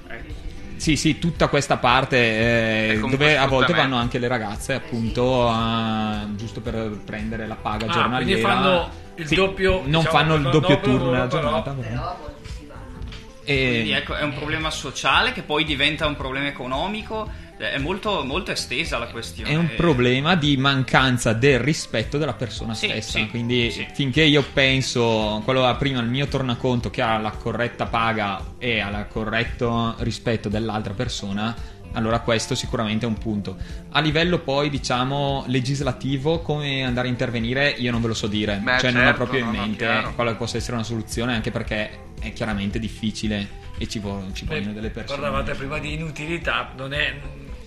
[0.77, 0.81] Eh.
[0.81, 6.27] Sì, sì, tutta questa parte eh, dove a volte vanno anche le ragazze, appunto, a-
[6.37, 8.25] giusto per prendere la paga Ah, giornaliera.
[8.25, 11.71] quindi fanno il Sì, doppio, Non diciamo, fanno il doppio doppio turno nella giornata.
[11.73, 12.35] però- però.
[13.49, 17.31] E- Quindi ecco, è un problema sociale che poi diventa un problema economico.
[17.59, 19.51] Eh, È molto, molto estesa la questione.
[19.51, 23.19] È un problema di mancanza del rispetto della persona Sì, stessa.
[23.19, 23.87] sì, Quindi sì.
[23.93, 28.89] finché io penso, quello prima il mio tornaconto che ha la corretta paga e ha
[28.89, 33.57] il corretto rispetto dell'altra persona, allora questo sicuramente è un punto.
[33.93, 38.61] A livello poi, diciamo, legislativo, come andare a intervenire, io non ve lo so dire.
[38.63, 40.15] Beh, cioè non ho certo, proprio in no, no, mente chiaro.
[40.15, 41.91] quale possa essere una soluzione, anche perché
[42.21, 45.21] è chiaramente difficile e ci, vo- ci vogliono delle persone.
[45.23, 47.15] Parlavate prima di inutilità, non è...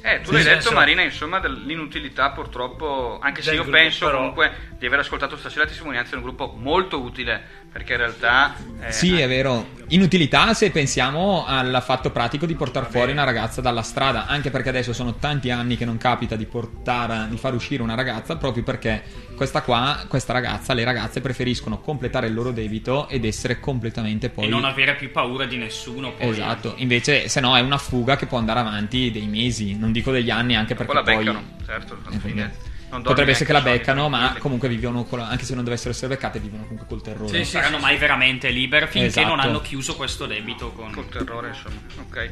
[0.02, 4.06] Eh, tu l'hai detto senso- Marina, insomma, dell'inutilità purtroppo, anche se Del io gruppo, penso
[4.06, 8.00] però- comunque di aver ascoltato stasera la testimonianza di un gruppo molto utile, perché in
[8.00, 8.56] realtà...
[8.82, 9.78] eh, Sì, è vero.
[9.92, 14.70] Inutilità se pensiamo al fatto pratico di portare fuori una ragazza dalla strada, anche perché
[14.70, 18.62] adesso sono tanti anni che non capita di portare, di far uscire una ragazza, proprio
[18.62, 19.02] perché
[19.36, 24.46] questa qua, questa ragazza, le ragazze preferiscono completare il loro debito ed essere completamente poi...
[24.46, 26.12] E non avere più paura di nessuno.
[26.12, 26.30] Poi.
[26.30, 30.12] Esatto, invece se no è una fuga che può andare avanti dei mesi, non dico
[30.12, 31.24] degli anni, anche perché poi la poi...
[31.24, 32.52] beccano, certo, alla Eh, fine
[32.90, 36.08] Potrebbe essere che la beccano, ma comunque vivono, con la- anche se non dovessero essere
[36.08, 37.32] beccate, vivono comunque col terrore.
[37.32, 39.28] non saranno mai veramente libere finché Esatto.
[39.28, 40.92] non hanno chiuso questo debito con...
[40.92, 41.80] Col terrore, insomma.
[42.08, 42.32] Ok.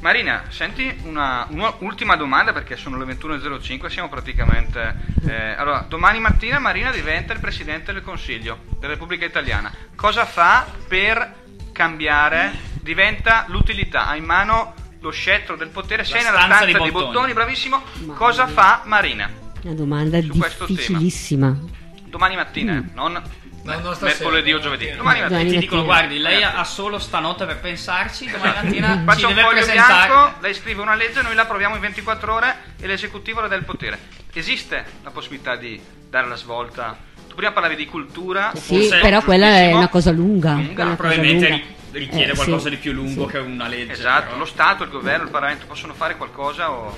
[0.00, 4.94] Marina, senti una, un'ultima domanda perché sono le 21.05, siamo praticamente...
[5.26, 9.70] eh, allora, domani mattina Marina diventa il Presidente del Consiglio della Repubblica Italiana.
[9.94, 11.34] Cosa fa per
[11.72, 12.52] cambiare?
[12.80, 16.90] Diventa l'utilità, ha in mano lo scettro del potere, sei nella stanza stanza di dei
[16.90, 17.12] bottoni.
[17.12, 17.82] bottoni, bravissimo.
[18.14, 19.30] Cosa fa Marina?
[19.68, 21.54] Una domanda Su difficilissima.
[22.06, 22.86] Domani mattina, Mm.
[22.94, 23.22] non
[23.94, 24.06] stasera.
[24.06, 24.90] mercoledì o giovedì.
[24.96, 25.40] Domani mattina.
[25.40, 29.34] E ti dicono, guardi, lei ha solo stanotte per pensarci, domani mattina ci Faccia un
[29.34, 30.06] deve foglio presentare...
[30.08, 33.56] bianco, lei scrive una legge, noi la approviamo in 24 ore e l'esecutivo le dà
[33.56, 33.98] il potere.
[34.32, 36.96] Esiste la possibilità di dare la svolta?
[37.28, 40.52] Tu prima parlavi di cultura, Sì, però quella è una cosa lunga.
[40.54, 41.64] Lunga, una cosa probabilmente lunga.
[41.92, 43.32] ri- richiede Eh, qualcosa sì, di più lungo sì.
[43.32, 43.92] che una legge.
[43.92, 44.38] Esatto, però.
[44.38, 46.96] lo Stato, il governo, il Parlamento possono fare qualcosa o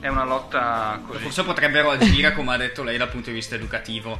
[0.00, 1.22] è una lotta così?
[1.22, 4.18] Forse potrebbero agire, come ha detto lei, dal punto di vista educativo.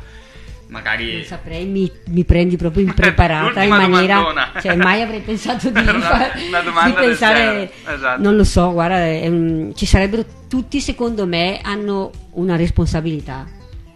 [0.69, 1.15] Magari...
[1.15, 4.15] Non saprei, mi, mi prendi proprio impreparata in maniera.
[4.19, 4.53] domandona.
[4.61, 7.73] Cioè, mai avrei pensato di, Una- far- una domanda di pensare.
[7.87, 8.23] esatto.
[8.23, 8.97] Non lo so, guarda,
[9.29, 13.47] un- ci sarebbero tutti, secondo me, hanno una responsabilità.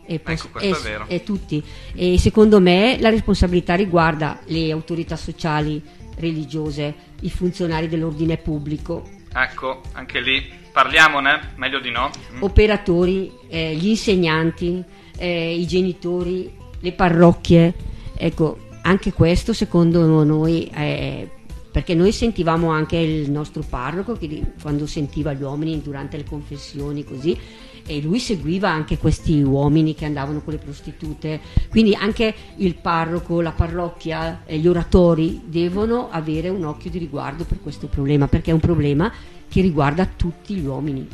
[0.07, 1.05] E, pos- Ecco, questo e- è vero.
[1.07, 1.63] e tutti.
[1.95, 5.81] E secondo me la responsabilità riguarda le autorità sociali,
[6.17, 12.11] religiose, i funzionari dell'ordine pubblico, Ecco, anche lì parliamone, meglio di no.
[12.33, 12.43] Mm.
[12.43, 14.83] operatori, eh, gli insegnanti,
[15.17, 17.73] eh, i genitori, le parrocchie.
[18.17, 21.29] Ecco, anche questo secondo noi è
[21.71, 27.03] perché noi sentivamo anche il nostro parroco che quando sentiva gli uomini durante le confessioni
[27.03, 27.37] così
[27.85, 33.41] e lui seguiva anche questi uomini che andavano con le prostitute quindi anche il parroco,
[33.41, 38.53] la parrocchia e gli oratori devono avere un occhio di riguardo per questo problema perché
[38.53, 39.13] è un problema
[39.55, 41.09] che riguarda tutti gli uomini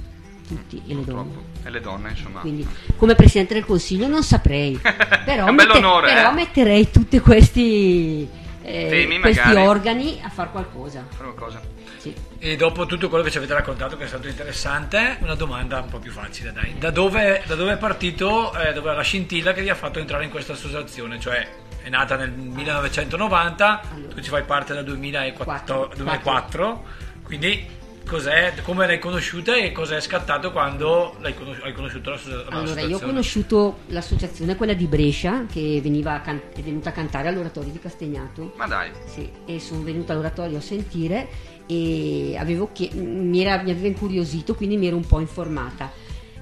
[0.49, 2.41] tutti e le donne E le donne, insomma.
[2.41, 2.67] quindi
[2.97, 4.81] come Presidente del Consiglio non saprei
[5.27, 6.35] però, È un bell'onore, però eh.
[6.35, 8.27] metterei tutti questi,
[8.63, 9.67] eh, Temi, questi magari.
[9.67, 11.61] organi a fare qualcosa Fare qualcosa.
[11.99, 12.15] Sì.
[12.39, 15.91] E dopo tutto quello che ci avete raccontato, che è stato interessante, una domanda un
[15.91, 16.79] po' più facile, dai.
[16.79, 19.99] Da dove, da dove è partito, eh, dove è la scintilla che vi ha fatto
[19.99, 21.21] entrare in questa associazione?
[21.21, 21.47] Cioè,
[21.83, 23.83] è nata nel 1990,
[24.15, 27.65] tu ci fai parte dal 2004, 2004 quindi
[28.11, 32.51] cos'è, come l'hai conosciuta e cosa è scattato quando l'hai conos- hai conosciuto l'associa- Allora,
[32.51, 33.07] io ho l'associazione?
[33.07, 35.81] conosciuto l'associazione, quella di Brescia, che
[36.25, 38.53] can- è venuta a cantare all'oratorio di Castagnato.
[38.57, 38.91] Ma dai.
[39.07, 41.29] Sì, e sono venuta all'oratorio a sentire
[41.67, 45.93] e avevo chie- mi, era- mi aveva incuriosito, quindi mi ero un po' informata.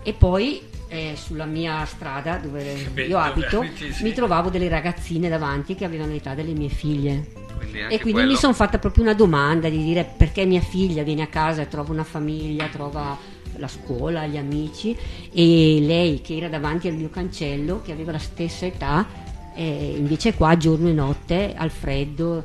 [0.02, 4.02] E poi eh, sulla mia strada dove Beh, io dove abito abiti, sì.
[4.05, 7.26] mi trovavo delle ragazzine davanti che avevano l'età delle mie figlie.
[7.59, 11.02] Quindi E quindi quello- mi sono fatta proprio una domanda di dire perché mia figlia
[11.02, 13.16] viene a casa e trova una famiglia, trova
[13.56, 14.97] la scuola, gli amici
[15.32, 19.06] e lei che era davanti al mio cancello, che aveva la stessa età,
[19.55, 22.43] eh, invece qua giorno e notte al freddo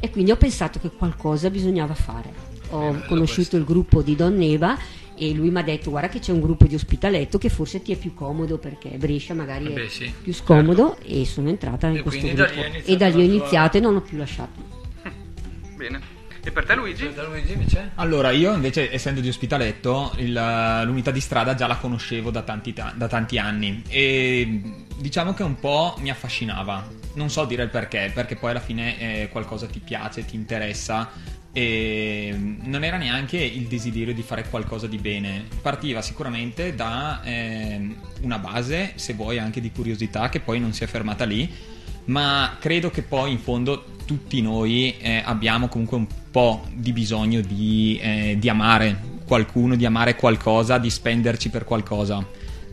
[0.00, 2.46] e quindi ho pensato che qualcosa bisognava fare.
[2.70, 4.76] Ho conosciuto il gruppo di Don Neva
[5.18, 7.92] e lui mi ha detto guarda che c'è un gruppo di ospitaletto che forse ti
[7.92, 11.86] è più comodo perché Brescia magari Eh è beh, sì, più scomodo e sono entrata
[11.88, 14.00] in E questo gruppo è e da lì ho la tua- iniziato e non ho
[14.00, 14.60] più lasciato.
[15.76, 16.16] Bene.
[16.42, 17.10] E per te Luigi?
[17.14, 17.90] Luigi invece?
[17.96, 22.72] Allora, io invece, essendo di Ospitaletto, il- l'unità di strada già la conoscevo da tanti,
[22.72, 24.62] ta- da tanti anni e
[24.96, 26.86] diciamo che un po' mi affascinava.
[27.14, 31.10] Non so dire il perché, perché poi alla fine eh, qualcosa ti piace, ti interessa
[31.52, 35.44] e non era neanche il desiderio di fare qualcosa di bene.
[35.62, 40.84] Partiva sicuramente da ehm, una base, se vuoi anche di curiosità, che poi non si
[40.84, 41.76] è fermata lì
[42.08, 47.40] ma credo che poi in fondo tutti noi eh, abbiamo comunque un po' di bisogno
[47.40, 52.26] di, eh, di amare qualcuno, di amare qualcosa, di spenderci per qualcosa.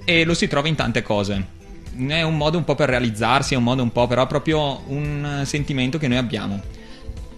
[0.05, 1.53] E lo si trova in tante cose.
[2.07, 5.41] È un modo un po' per realizzarsi, è un modo un po' però proprio un
[5.45, 6.61] sentimento che noi abbiamo.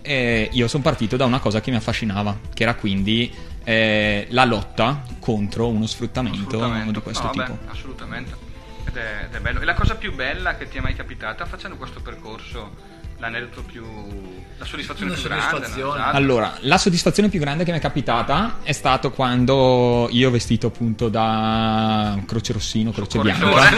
[0.07, 3.29] E io sono partito da una cosa che mi affascinava, che era quindi
[3.65, 6.57] eh, la lotta contro uno sfruttamento,
[6.91, 7.43] di questo No, tipo.
[7.43, 8.35] vabbè, assolutamente.
[8.85, 9.59] Ed è, ed è bello.
[9.59, 12.71] E la cosa più bella che ti è mai capitata facendo questo percorso?
[13.19, 13.83] L'aneddoto più.
[14.57, 15.45] la soddisfazione Una più grande?
[15.45, 15.51] no?
[15.57, 16.01] soddisfazione.
[16.11, 21.09] Allora, la soddisfazione più grande che mi è capitata è stato quando io vestito appunto
[21.09, 23.19] da Croce Rossino, Croce.
[23.19, 23.71] Bianca,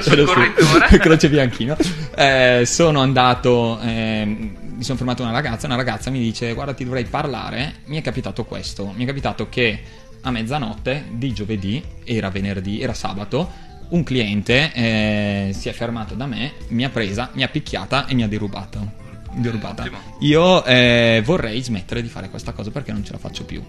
[0.98, 1.76] Croce, Bianchino,
[2.16, 6.84] eh, sono andato, ehm, mi sono fermato una ragazza, una ragazza mi dice guarda ti
[6.84, 9.82] dovrei parlare, mi è capitato questo, mi è capitato che
[10.22, 16.26] a mezzanotte di giovedì, era venerdì, era sabato, un cliente eh, si è fermato da
[16.26, 18.92] me, mi ha presa, mi ha picchiata e mi ha derubato.
[19.34, 19.82] derubata.
[19.82, 19.98] Ottimo.
[20.20, 23.62] Io eh, vorrei smettere di fare questa cosa perché non ce la faccio più.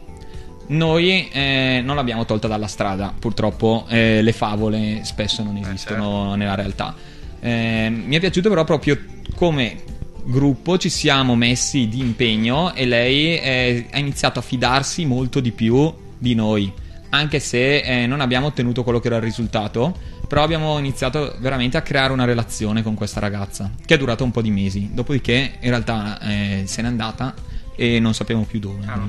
[0.68, 6.56] Noi eh, non l'abbiamo tolta dalla strada, purtroppo eh, le favole spesso non esistono nella
[6.56, 6.96] realtà.
[7.40, 9.00] Eh, mi è piaciuto però proprio
[9.36, 9.84] come
[10.24, 15.52] gruppo ci siamo messi di impegno e lei eh, ha iniziato a fidarsi molto di
[15.52, 16.74] più di noi,
[17.10, 19.96] anche se eh, non abbiamo ottenuto quello che era il risultato,
[20.28, 24.32] però abbiamo iniziato veramente a creare una relazione con questa ragazza, che è durata un
[24.32, 27.34] po' di mesi, dopodiché in realtà eh, se n'è andata
[27.76, 28.86] e non sappiamo più dove.
[28.86, 29.00] Ah,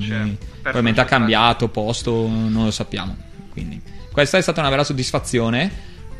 [0.61, 3.15] probabilmente ha cambiato posto, non lo sappiamo.
[3.51, 3.81] Quindi
[4.11, 5.71] questa è stata una vera soddisfazione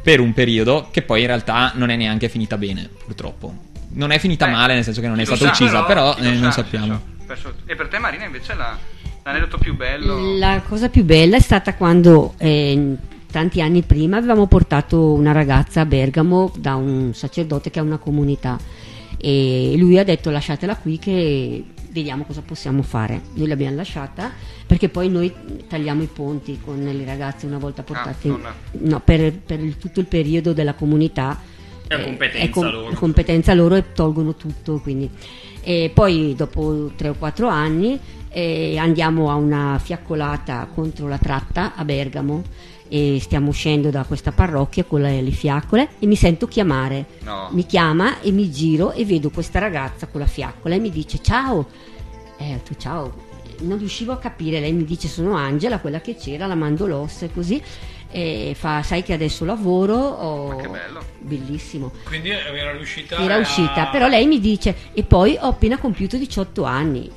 [0.02, 3.66] per un periodo che poi in realtà non è neanche finita bene, purtroppo.
[3.90, 6.24] Non è finita Beh, male, nel senso che non è stata sa, uccisa, però, lo
[6.26, 6.88] eh, non sappiamo.
[6.88, 7.02] sa.
[7.26, 8.78] Perso- E per te Marina invece la-
[9.24, 10.38] l'aneddoto più bello...
[10.38, 12.96] La cosa più bella è stata quando eh,
[13.38, 18.00] tanti anni prima avevamo portato una ragazza a Bergamo da un sacerdote che ha una
[18.00, 18.58] comunità
[19.16, 23.22] e lui ha detto lasciatela qui che vediamo cosa possiamo fare.
[23.36, 24.32] Noi l'abbiamo lasciata
[24.66, 25.32] perché poi noi
[25.68, 28.42] tagliamo i ponti con le ragazze una volta portate non-
[28.72, 31.40] no, per, per il- tutto il periodo della comunità
[31.88, 32.90] È eh, competenza com- loro.
[32.90, 35.08] è competenza loro e tolgono tutto quindi.
[35.62, 38.00] E poi dopo 3 o 4 anni
[38.30, 42.42] eh, andiamo a una fiaccolata contro la tratta a Bergamo
[42.90, 47.50] e stiamo uscendo da questa parrocchia con le, le fiaccole e mi sento chiamare No.
[47.52, 51.20] mi chiama e mi giro e vedo questa ragazza con la fiaccola e mi dice
[51.22, 51.68] ciao
[52.38, 53.26] eh, detto ciao
[53.60, 57.34] non riuscivo a capire lei mi dice sono Angela quella che c'era la mandolossa e
[57.34, 57.62] così
[58.10, 60.56] e fa sai che adesso lavoro ho...
[60.56, 61.04] che bello.
[61.20, 63.18] bellissimo Quindi era riuscita.
[63.18, 67.12] era a- uscita, però lei mi dice e poi ho appena compiuto 18 anni.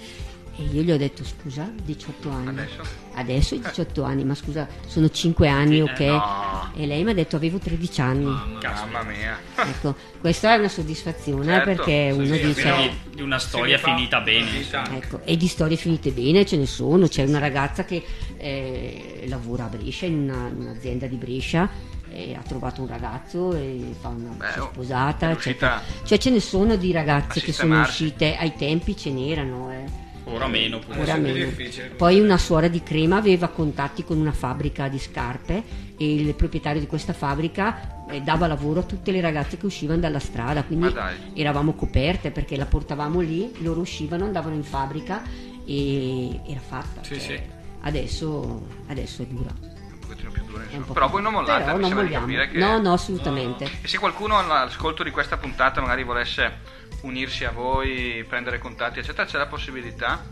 [0.56, 2.48] E io gli ho detto scusa, 18 anni.
[2.48, 2.82] Adesso?
[3.12, 6.00] Adesso hai 18 anni, ma scusa, sono 5 anni, Sì, ok?
[6.00, 6.70] eh, no.
[6.76, 8.24] E lei mi ha detto avevo 13 anni.
[8.24, 9.38] Mamma mia.
[9.56, 13.78] Ecco, questa è una soddisfazione Certo, perché sì, uno sì, dice Quindi di una storia
[13.78, 14.48] finita bene.
[14.94, 17.08] Ecco, e di storie finite bene ce ne sono.
[17.08, 18.02] C'è una ragazza che
[18.36, 21.68] eh, lavora a Brescia, in, una- in un'azienda di Brescia,
[22.12, 25.28] e ha trovato un ragazzo e fa una, Beh, si è oh, sposata.
[25.28, 25.80] è eccetera.
[25.82, 29.70] riuscita Cioè ce ne sono di ragazze che sono uscite, ai tempi ce n'erano.
[29.72, 30.08] eh.
[30.24, 30.80] Ora meno.
[30.96, 31.50] Ora meno.
[31.96, 35.62] Poi una suora di Crema aveva contatti con una fabbrica di scarpe
[35.96, 40.00] e il proprietario di questa fabbrica eh, dava lavoro a tutte le ragazze che uscivano
[40.00, 40.92] dalla strada, quindi
[41.34, 45.22] eravamo coperte perché la portavamo lì, loro uscivano, andavano in fabbrica
[45.64, 47.02] e era fatta.
[47.02, 47.40] Sì, cioè, sì.
[47.82, 49.50] Adesso, adesso è dura.
[49.60, 52.26] un pochettino più dura, po' Però più- voi non mollate, Però non molliamo.
[52.26, 52.58] che...
[52.58, 53.64] No, no, assolutamente.
[53.80, 59.26] E se qualcuno all'ascolto di questa puntata magari volesse unirsi a voi, prendere contatti, eccetera,
[59.26, 60.24] c'è la possibilità?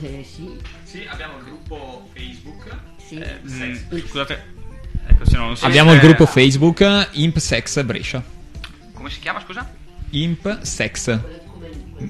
[0.00, 2.76] Eh, sì, Sì, abbiamo il gruppo Facebook.
[2.96, 3.16] sì.
[3.18, 4.44] Mm, scusate,
[5.06, 5.66] ecco se no non so.
[5.66, 8.22] Abbiamo il eh, gruppo Facebook Imp Sex Brescia.
[8.94, 9.70] Come si chiama, scusa?
[10.10, 11.18] Imp Sex,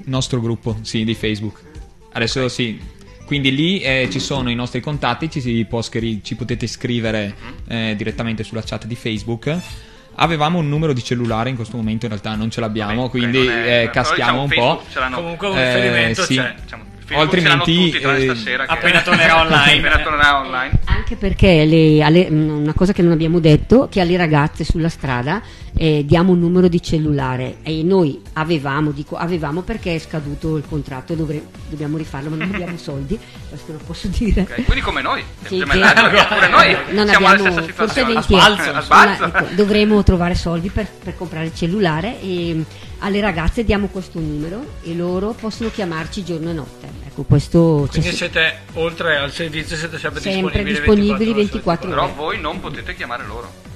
[0.04, 1.60] nostro gruppo, sì, di Facebook.
[2.12, 2.80] Adesso sì,
[3.24, 7.34] quindi lì eh, ci sono i nostri contatti, ci, si può scri- ci potete scrivere
[7.66, 9.59] eh, direttamente sulla chat di Facebook.
[10.16, 13.47] Avevamo un numero di cellulare, in questo momento in realtà non ce l'abbiamo, Ok, quindi
[13.47, 14.90] è- eh, caschiamo diciamo, un Facebook po'.
[14.93, 16.36] ce l'hanno- Comunque un Eh, riferimento sì.
[16.36, 16.55] c'è.
[16.62, 16.82] Diciamo,
[17.14, 19.78] altrimenti, tutti, eh, stasera, che- appena tornerà online.
[19.89, 20.70] appena tornerà online.
[20.84, 25.43] Anche perché le- alle- una cosa che non abbiamo detto, che alle ragazze sulla strada
[25.82, 30.62] eh, diamo un numero di cellulare e noi avevamo, dico avevamo perché è scaduto il
[30.68, 33.18] contratto, dovre- dobbiamo rifarlo, ma non abbiamo soldi,
[33.48, 34.42] questo lo posso dire.
[34.42, 38.12] Ok, Quindi come noi, Sì, gemellaggio, che- pure noi non siamo abbiamo stessa forse situazione.
[38.14, 39.24] 20 A euro.
[39.26, 42.62] ecco, dovremo trovare soldi per, per comprare il cellulare e mm,
[43.00, 46.86] alle ragazze diamo questo numero e loro possono chiamarci giorno e notte.
[47.09, 50.74] Ecco, questo c'è Quindi se- siete oltre al servizio, siete sempre, sempre disponibili
[51.24, 52.12] disponibili 24 ore su 24 Però ore.
[52.14, 53.70] voi non potete chiamare loro.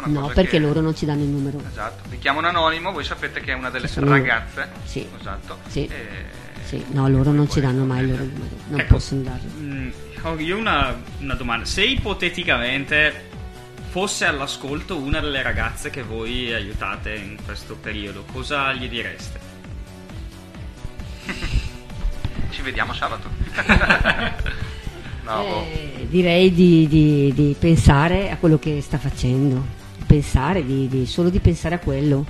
[0.00, 0.58] Ecco, No, perché che...
[0.58, 1.60] loro non ci danno il numero.
[1.70, 4.68] Esatto, vi chiamo un anonimo, voi sapete che è una delle sono- ragazze.
[4.84, 5.06] Sì.
[5.18, 5.58] Esatto.
[5.68, 5.86] Sì.
[5.86, 8.94] E- Sì, no, loro non ci danno mai il loro numero, non Ecco.
[8.94, 9.48] possono darlo.
[9.58, 9.88] Mm,
[10.22, 11.64] ho io una, una domanda.
[11.64, 13.24] Se ipoteticamente
[13.88, 19.38] fosse all'ascolto una delle ragazze che voi aiutate in questo periodo, cosa gli direste?
[22.50, 23.28] Ci vediamo sabato.
[25.24, 25.62] no.
[25.64, 29.64] Eh, direi di, di- di pensare a quello che sta facendo,
[30.06, 32.24] pensare, di, di- solo di pensare a quello,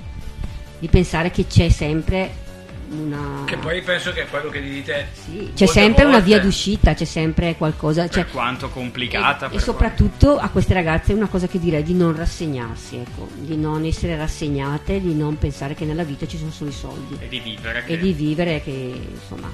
[0.79, 2.45] di pensare che c'è sempre
[2.89, 3.43] una...
[3.45, 5.07] Che poi penso che è quello che dite.
[5.25, 6.25] C'è molte sempre una volte.
[6.27, 8.07] via d'uscita, c'è sempre qualcosa.
[8.07, 9.49] Cioè, Per quanto complicata.
[9.49, 13.57] e, e soprattutto a queste ragazze una cosa che direi di non rassegnarsi, ecco, di
[13.57, 17.27] non essere rassegnate, di non pensare che nella vita ci sono solo i soldi E
[17.27, 17.79] di vivere.
[17.79, 19.49] e che- di vivere che insomma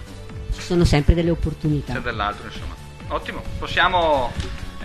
[0.54, 1.94] ci sono sempre delle opportunità.
[1.94, 2.76] c'è dell'altro, insomma.
[3.08, 4.32] Ottimo, possiamo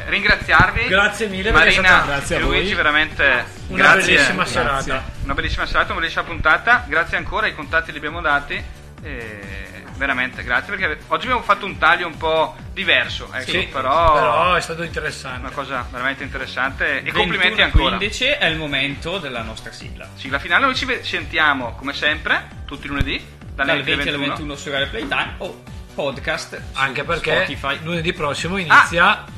[0.07, 0.87] ringraziarvi.
[0.87, 2.57] Grazie mille, Marina grazie e a voi.
[2.57, 4.13] Luigi, veramente Una grazie.
[4.15, 4.53] bellissima Grazie.
[4.53, 5.05] serata.
[5.25, 6.85] Una bellissima serata, una bellissima puntata.
[6.87, 8.63] Grazie ancora, i contatti li abbiamo dati.
[9.03, 9.67] E
[9.97, 14.55] veramente grazie perché oggi abbiamo fatto un taglio un po' diverso, ecco, Sì, però, però
[14.55, 15.41] è stato interessante.
[15.41, 17.97] una cosa veramente interessante e 21 complimenti ancora.
[17.97, 20.09] 15 è il momento della nostra sigla.
[20.15, 24.27] Sigla finale, noi ci sentiamo come sempre tutti i lunedì dalle Dalle 20 alle 21.
[24.37, 25.63] 21 su Radio Playtime o
[25.95, 27.79] podcast Anche su perché Spotify.
[27.83, 29.25] lunedì prossimo inizia.
[29.27, 29.37] le-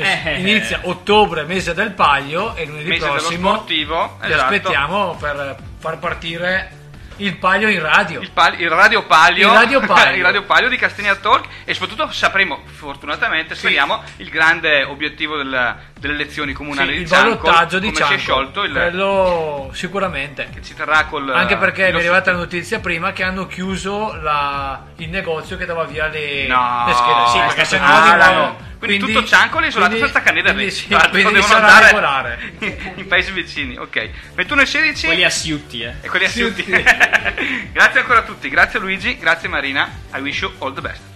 [0.00, 0.38] Eh.
[0.40, 3.82] Inizia ottobre, mese del paglio, e lunedì prossimo vi
[4.20, 4.34] esatto.
[4.42, 6.76] aspettiamo per far partire
[7.16, 8.20] il palio in radio.
[8.20, 10.16] il, pal- il Radio Palio, Il Radio Palio.
[10.16, 15.76] il Radio Palio di Castagna Talk e soprattutto sapremo, fortunatamente, speriamo, il grande obiettivo del-
[16.00, 19.70] delle elezioni comunali Sì, di il Ciancol, ballottaggio di come si è sciolto il, Quello
[19.72, 20.48] sicuramente.
[20.52, 23.46] che si terrà col Anche perché il mi è arrivata la notizia prima che hanno
[23.46, 27.26] chiuso la- il negozio che dava via le, No, le schede.
[27.28, 28.70] Sì, perché se no arrivano.
[28.86, 31.86] Quindi, tutto Ciancol è isolato quindi- senza Canederli quindi sì, Tra l'altro quindi devono andare
[31.86, 32.52] regolare.
[32.96, 34.10] in paesi vicini ok.
[34.34, 35.94] 21 e 16 Quelli assiutti, eh.
[36.00, 36.64] e quelli asciutti.
[37.72, 38.48] Grazie ancora a tutti.
[38.48, 39.88] Grazie Luigi grazie Marina.
[40.14, 41.11] I wish you all the best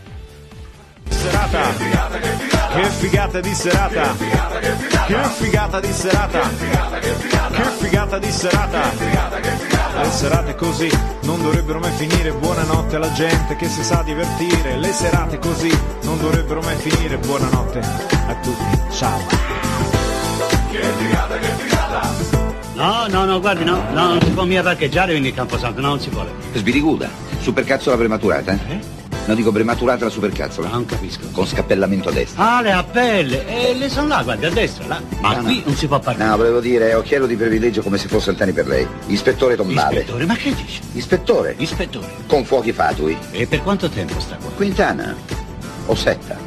[1.16, 1.60] serata.
[2.74, 4.14] Che figata di serata.
[5.06, 6.40] Che figata di serata.
[7.50, 8.92] Che figata di serata.
[10.02, 10.90] Le serate così
[11.22, 12.32] non dovrebbero mai finire.
[12.32, 14.76] Buonanotte alla gente che si sa divertire.
[14.76, 15.70] Le serate così
[16.02, 17.16] non dovrebbero mai finire.
[17.16, 18.78] Buonanotte a tutti.
[18.92, 19.54] Ciao.
[22.74, 25.88] No, no, no, guardi, no, no, non si può mica parcheggiare quindi il Camposanto, no,
[25.88, 26.30] non si vuole.
[26.52, 27.08] Sbiriguda,
[27.40, 29.05] supercazzola prematurata, eh?
[29.26, 30.68] No, dico prematurata la supercazzola.
[30.68, 31.26] Non capisco.
[31.32, 32.56] Con scappellamento a destra.
[32.56, 35.02] Ah, le appelle, e le sono là, guardi, a destra, là.
[35.20, 35.62] Ma No, qui no.
[35.66, 36.30] non si può parlare.
[36.30, 38.86] No, volevo dire, occhiello di privilegio come se fosse Altani per lei.
[39.06, 40.00] Ispettore Tombale.
[40.00, 40.80] Ispettore, ma che dici?
[40.92, 41.54] Ispettore.
[41.58, 42.06] Ispettore.
[42.26, 43.16] Con fuochi fatui.
[43.32, 44.50] E per quanto tempo sta qua?
[44.50, 45.14] Quintana.
[45.86, 46.45] O setta.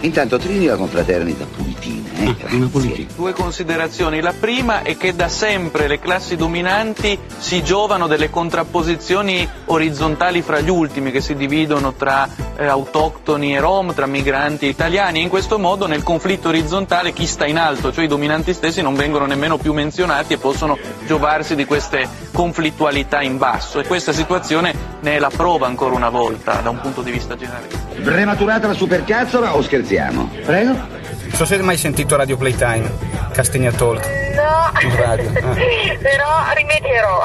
[0.00, 2.54] Intanto trini la confraternita pulitina, eh?
[2.54, 3.08] una pulitina.
[3.14, 4.20] Due considerazioni.
[4.20, 10.60] La prima è che da sempre le classi dominanti si giovano delle contrapposizioni orizzontali fra
[10.60, 15.22] gli ultimi che si dividono tra eh, autoctoni e rom, tra migranti e italiani e
[15.22, 18.94] in questo modo nel conflitto orizzontale chi sta in alto, cioè i dominanti stessi non
[18.94, 24.96] vengono nemmeno più menzionati e possono giovarsi di queste conflittualità in basso e questa situazione
[25.00, 27.68] ne è la prova ancora una volta da un punto di vista generale.
[28.02, 30.30] Prematurata la supercazzola o scherziamo?
[30.44, 30.72] Prego?
[30.72, 32.90] Non so se avete mai sentito Radio Playtime,
[33.32, 34.06] Castegna Talk.
[34.34, 35.28] No, In radio.
[35.34, 35.54] ah.
[36.00, 37.24] però rimedierò.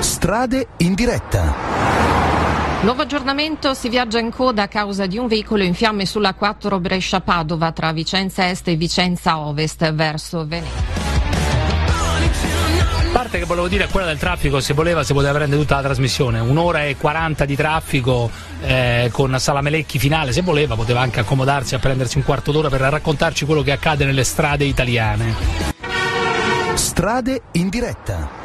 [0.00, 1.54] Strade in diretta.
[2.80, 6.80] Nuovo aggiornamento, si viaggia in coda a causa di un veicolo in fiamme sulla 4
[6.80, 10.80] Brescia-Padova tra Vicenza Est e Vicenza Ovest verso Venezia.
[13.04, 15.76] La parte che volevo dire è quella del traffico, se voleva si poteva prendere tutta
[15.76, 18.30] la trasmissione, un'ora e 40 di traffico
[18.62, 22.80] eh, con Salamelecchi finale, se voleva poteva anche accomodarsi a prendersi un quarto d'ora per
[22.80, 25.34] raccontarci quello che accade nelle strade italiane.
[26.74, 28.41] Strade in diretta.